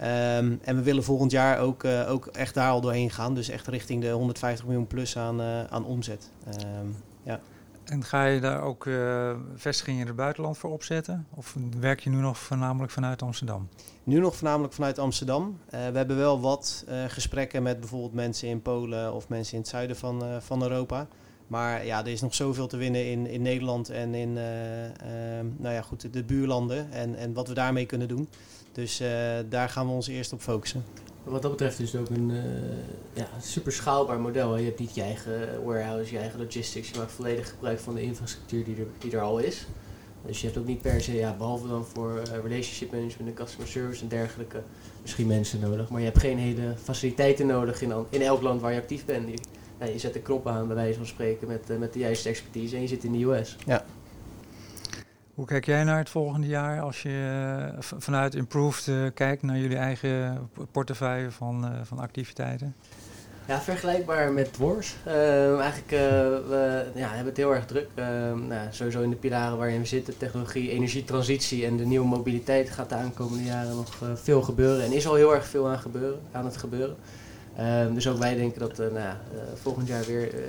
Um, 0.01 0.61
en 0.63 0.77
we 0.77 0.83
willen 0.83 1.05
volgend 1.05 1.31
jaar 1.31 1.59
ook, 1.59 1.85
uh, 1.85 2.11
ook 2.11 2.27
echt 2.27 2.55
daar 2.55 2.71
al 2.71 2.81
doorheen 2.81 3.11
gaan. 3.11 3.35
Dus 3.35 3.49
echt 3.49 3.67
richting 3.67 4.03
de 4.03 4.11
150 4.11 4.65
miljoen 4.65 4.87
plus 4.87 5.19
aan, 5.19 5.41
uh, 5.41 5.65
aan 5.65 5.85
omzet. 5.85 6.31
Um, 6.47 6.97
ja. 7.23 7.41
En 7.85 8.05
ga 8.05 8.25
je 8.25 8.41
daar 8.41 8.63
ook 8.63 8.85
uh, 8.85 9.31
vestigingen 9.55 10.01
in 10.01 10.07
het 10.07 10.17
buitenland 10.17 10.59
voor 10.59 10.71
opzetten? 10.71 11.27
Of 11.35 11.57
werk 11.81 12.01
je 12.01 12.11
nu 12.11 12.17
nog 12.17 12.39
voornamelijk 12.39 12.93
vanuit 12.93 13.23
Amsterdam? 13.23 13.69
Nu 14.05 14.19
nog 14.21 14.37
voornamelijk 14.37 14.75
vanuit 14.75 14.99
Amsterdam. 14.99 15.59
we 15.71 15.77
hebben 15.77 16.17
wel 16.17 16.41
wat 16.41 16.85
gesprekken 17.09 17.63
met 17.63 17.81
bijvoorbeeld 17.81 18.15
mensen 18.15 18.49
in 18.49 18.63
Polen 18.63 19.15
of 19.15 19.29
mensen 19.29 19.55
in 19.55 19.61
het 19.61 19.69
zuiden 19.69 19.97
van, 19.97 20.23
van 20.41 20.63
Europa. 20.63 21.07
Maar 21.47 21.87
ja, 21.87 22.01
er 22.01 22.09
is 22.09 22.21
nog 22.21 22.35
zoveel 22.35 22.67
te 22.67 22.77
winnen 22.77 23.11
in, 23.11 23.27
in 23.27 23.43
Nederland 23.43 23.91
en 23.91 24.15
in 24.15 24.33
nou 25.57 25.75
ja, 25.75 25.83
goed, 25.83 26.13
de 26.13 26.25
buurlanden. 26.25 26.93
En, 26.93 27.15
en 27.15 27.33
wat 27.33 27.49
we 27.49 27.55
daarmee 27.55 27.87
kunnen 27.87 28.09
doen. 28.09 28.29
Dus 28.77 29.01
uh, 29.01 29.09
daar 29.49 29.69
gaan 29.69 29.87
we 29.87 29.93
ons 29.93 30.07
eerst 30.07 30.33
op 30.33 30.41
focussen. 30.41 30.85
Wat 31.25 31.43
dat 31.43 31.51
betreft 31.51 31.81
is 31.81 31.93
het 31.93 32.01
ook 32.01 32.09
een 32.09 32.31
uh, 32.31 32.43
ja, 33.12 33.29
super 33.41 33.73
schaalbaar 33.73 34.21
model. 34.21 34.57
Je 34.57 34.65
hebt 34.65 34.79
niet 34.79 34.95
je 34.95 35.03
eigen 35.03 35.65
warehouse, 35.65 36.12
je 36.12 36.19
eigen 36.19 36.39
logistics. 36.39 36.91
Je 36.91 36.99
maakt 36.99 37.12
volledig 37.12 37.49
gebruik 37.49 37.79
van 37.79 37.95
de 37.95 38.03
infrastructuur 38.03 38.65
die 38.65 38.77
er, 38.77 38.87
die 38.99 39.12
er 39.12 39.21
al 39.21 39.39
is. 39.39 39.67
Dus 40.27 40.41
je 40.41 40.47
hebt 40.47 40.59
ook 40.59 40.67
niet 40.67 40.83
per 40.83 41.01
se, 41.01 41.15
ja, 41.15 41.37
behalve 41.37 41.69
dan 41.69 41.85
voor 41.85 42.17
uh, 42.17 42.33
relationship 42.43 42.93
management 42.93 43.31
en 43.31 43.35
customer 43.35 43.69
service 43.69 44.03
en 44.03 44.09
dergelijke, 44.09 44.62
misschien 45.03 45.27
mensen 45.27 45.61
nodig. 45.61 45.89
Maar 45.89 46.01
je 46.01 46.07
hebt 46.07 46.19
geen 46.19 46.39
hele 46.39 46.75
faciliteiten 46.83 47.47
nodig 47.47 47.83
in, 47.83 47.93
in 48.09 48.23
elk 48.23 48.43
land 48.43 48.61
waar 48.61 48.73
je 48.73 48.81
actief 48.81 49.05
bent. 49.05 49.29
Je, 49.29 49.93
je 49.93 49.99
zet 49.99 50.12
de 50.12 50.21
knop 50.21 50.47
aan, 50.47 50.67
bij 50.67 50.77
wijze 50.77 50.97
van 50.97 51.07
spreken, 51.07 51.49
met, 51.49 51.79
met 51.79 51.93
de 51.93 51.99
juiste 51.99 52.29
expertise 52.29 52.77
en 52.77 52.83
je 52.83 52.89
zit 52.89 53.05
in 53.05 53.12
de 53.12 53.25
US. 53.25 53.57
Ja. 53.67 53.85
Hoe 55.37 55.46
kijk 55.46 55.66
jij 55.66 55.85
naar 55.85 55.99
het 55.99 56.11
volgende 56.11 56.46
jaar 56.46 56.81
als 56.81 57.03
je 57.03 57.70
uh, 57.72 57.79
vanuit 57.81 58.35
Improved 58.35 58.87
uh, 58.87 59.07
kijkt 59.14 59.42
naar 59.42 59.59
jullie 59.59 59.77
eigen 59.77 60.51
portefeuille 60.70 61.31
van, 61.31 61.64
uh, 61.64 61.70
van 61.83 61.99
activiteiten? 61.99 62.75
Ja, 63.46 63.61
vergelijkbaar 63.61 64.33
met 64.33 64.53
Dwars. 64.53 64.96
eigenlijk, 65.05 65.90
we 66.49 66.85
ja, 66.94 67.09
hebben 67.09 67.27
het 67.27 67.37
heel 67.37 67.55
erg 67.55 67.66
druk. 67.66 67.88
nou, 68.49 68.66
sowieso 68.70 69.03
in 69.03 69.11
de 69.11 69.16
pilaren 69.16 69.59
waarin 69.59 69.81
we 69.81 69.87
zitten, 69.87 70.18
technologie, 70.18 70.70
energietransitie 70.70 71.66
en 71.66 71.77
de 71.77 71.87
nieuwe 71.87 72.07
mobiliteit 72.07 72.70
gaat 72.70 72.88
de 72.88 72.94
aankomende 72.94 73.44
jaren 73.44 73.77
nog 73.77 74.03
veel 74.14 74.42
gebeuren. 74.42 74.85
En 74.85 74.92
is 74.92 75.07
al 75.07 75.14
heel 75.14 75.35
erg 75.35 75.46
veel 75.46 75.68
aan, 75.68 75.79
gebeuren, 75.79 76.20
aan 76.33 76.44
het 76.44 76.57
gebeuren. 76.57 76.96
Um, 77.61 77.95
dus 77.95 78.09
ook 78.09 78.19
wij 78.19 78.35
denken 78.35 78.61
dat 78.61 78.71
uh, 78.71 78.87
nou 78.87 78.99
ja, 78.99 79.21
uh, 79.35 79.40
volgend 79.55 79.88
jaar 79.88 80.05
weer, 80.05 80.35
uh, 80.35 80.40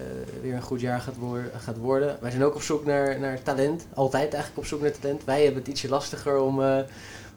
weer 0.41 0.53
een 0.53 0.61
goed 0.61 0.81
jaar 0.81 0.99
gaat, 0.99 1.15
woor 1.15 1.43
gaat, 1.57 1.77
worden. 1.77 2.17
Wij 2.21 2.31
zijn 2.31 2.43
ook 2.43 2.55
op 2.55 2.61
zoek 2.61 2.85
naar, 2.85 3.19
naar 3.19 3.43
talent. 3.43 3.87
Altijd 3.93 4.33
eigenlijk 4.33 4.57
op 4.57 4.65
zoek 4.65 4.81
naar 4.81 4.91
talent. 4.99 5.23
Wij 5.23 5.43
hebben 5.43 5.59
het 5.59 5.71
ietsje 5.71 5.89
lastiger 5.89 6.39
om, 6.39 6.61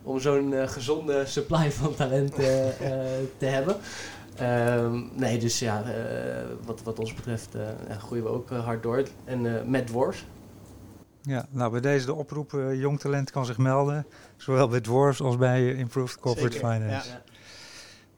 om 0.03 0.21
zo'n 0.21 0.55
gezonde 0.69 1.27
supply 1.27 1.73
van 1.73 1.95
talent 1.95 2.35
te 3.39 3.47
hebben. 3.47 3.77
Um, 4.41 5.11
nee, 5.15 5.39
dus 5.39 5.59
ja, 5.59 5.85
wat, 6.65 6.83
wat 6.83 6.99
ons 6.99 7.15
betreft 7.15 7.55
groeien 7.99 8.25
we 8.25 8.31
ook 8.31 8.51
hard 8.51 8.83
door. 8.83 9.03
En 9.25 9.71
met 9.71 9.87
Dwarfs. 9.87 10.25
Ja, 11.23 11.47
nou 11.51 11.71
bij 11.71 11.81
deze 11.81 12.07
de 12.07 12.15
oproep, 12.15 12.51
jong 12.73 13.01
talent 13.01 13.31
kan 13.31 13.47
zich 13.47 13.59
melden. 13.59 14.07
Zowel 14.37 14.69
bij 14.69 14.81
Dwarfs 14.81 15.21
als 15.21 15.37
bij 15.37 15.75
Improved 15.75 16.19
Corporate 16.19 16.53
Zeker, 16.53 16.73
Finance. 16.73 17.09
Ja. 17.09 17.23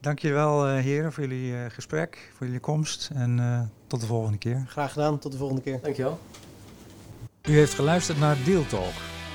Dankjewel 0.02 0.68
uh, 0.68 0.80
heren 0.80 1.12
voor 1.12 1.22
jullie 1.26 1.52
uh, 1.52 1.64
gesprek, 1.68 2.32
voor 2.36 2.46
jullie 2.46 2.60
komst 2.60 3.10
en 3.14 3.38
uh, 3.38 3.60
tot 3.86 4.00
de 4.00 4.06
volgende 4.06 4.38
keer. 4.38 4.64
Graag 4.68 4.92
gedaan, 4.92 5.18
tot 5.18 5.32
de 5.32 5.38
volgende 5.38 5.62
keer. 5.62 5.80
Dankjewel. 5.82 6.18
U 7.42 7.52
heeft 7.52 7.74
geluisterd 7.74 8.18
naar 8.18 8.36
Deal 8.44 8.66
Talk. 8.66 8.92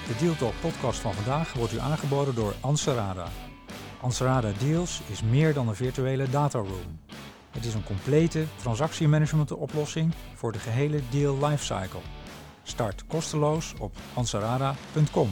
De 0.08 0.16
Deal 0.20 0.36
Talk 0.36 0.54
podcast 0.62 1.00
van 1.00 1.14
vandaag 1.14 1.54
wordt 1.54 1.74
u 1.74 1.80
aangeboden 1.80 2.36
door 2.36 2.54
Ansarada. 2.60 3.28
Ansarada 4.02 4.52
Deals 4.60 5.02
is 5.12 5.22
meer 5.22 5.54
dan 5.54 5.68
een 5.68 5.76
virtuele 5.76 6.30
dataroom. 6.30 7.00
Het 7.52 7.66
is 7.66 7.74
een 7.74 7.84
complete 7.84 8.46
transactiemanagement 8.56 9.52
oplossing 9.52 10.14
voor 10.36 10.52
de 10.52 10.60
gehele 10.60 11.02
deal 11.10 11.48
lifecycle. 11.48 12.02
Start 12.64 13.06
kosteloos 13.06 13.74
op 13.80 13.96
ansarada.com. 14.14 15.30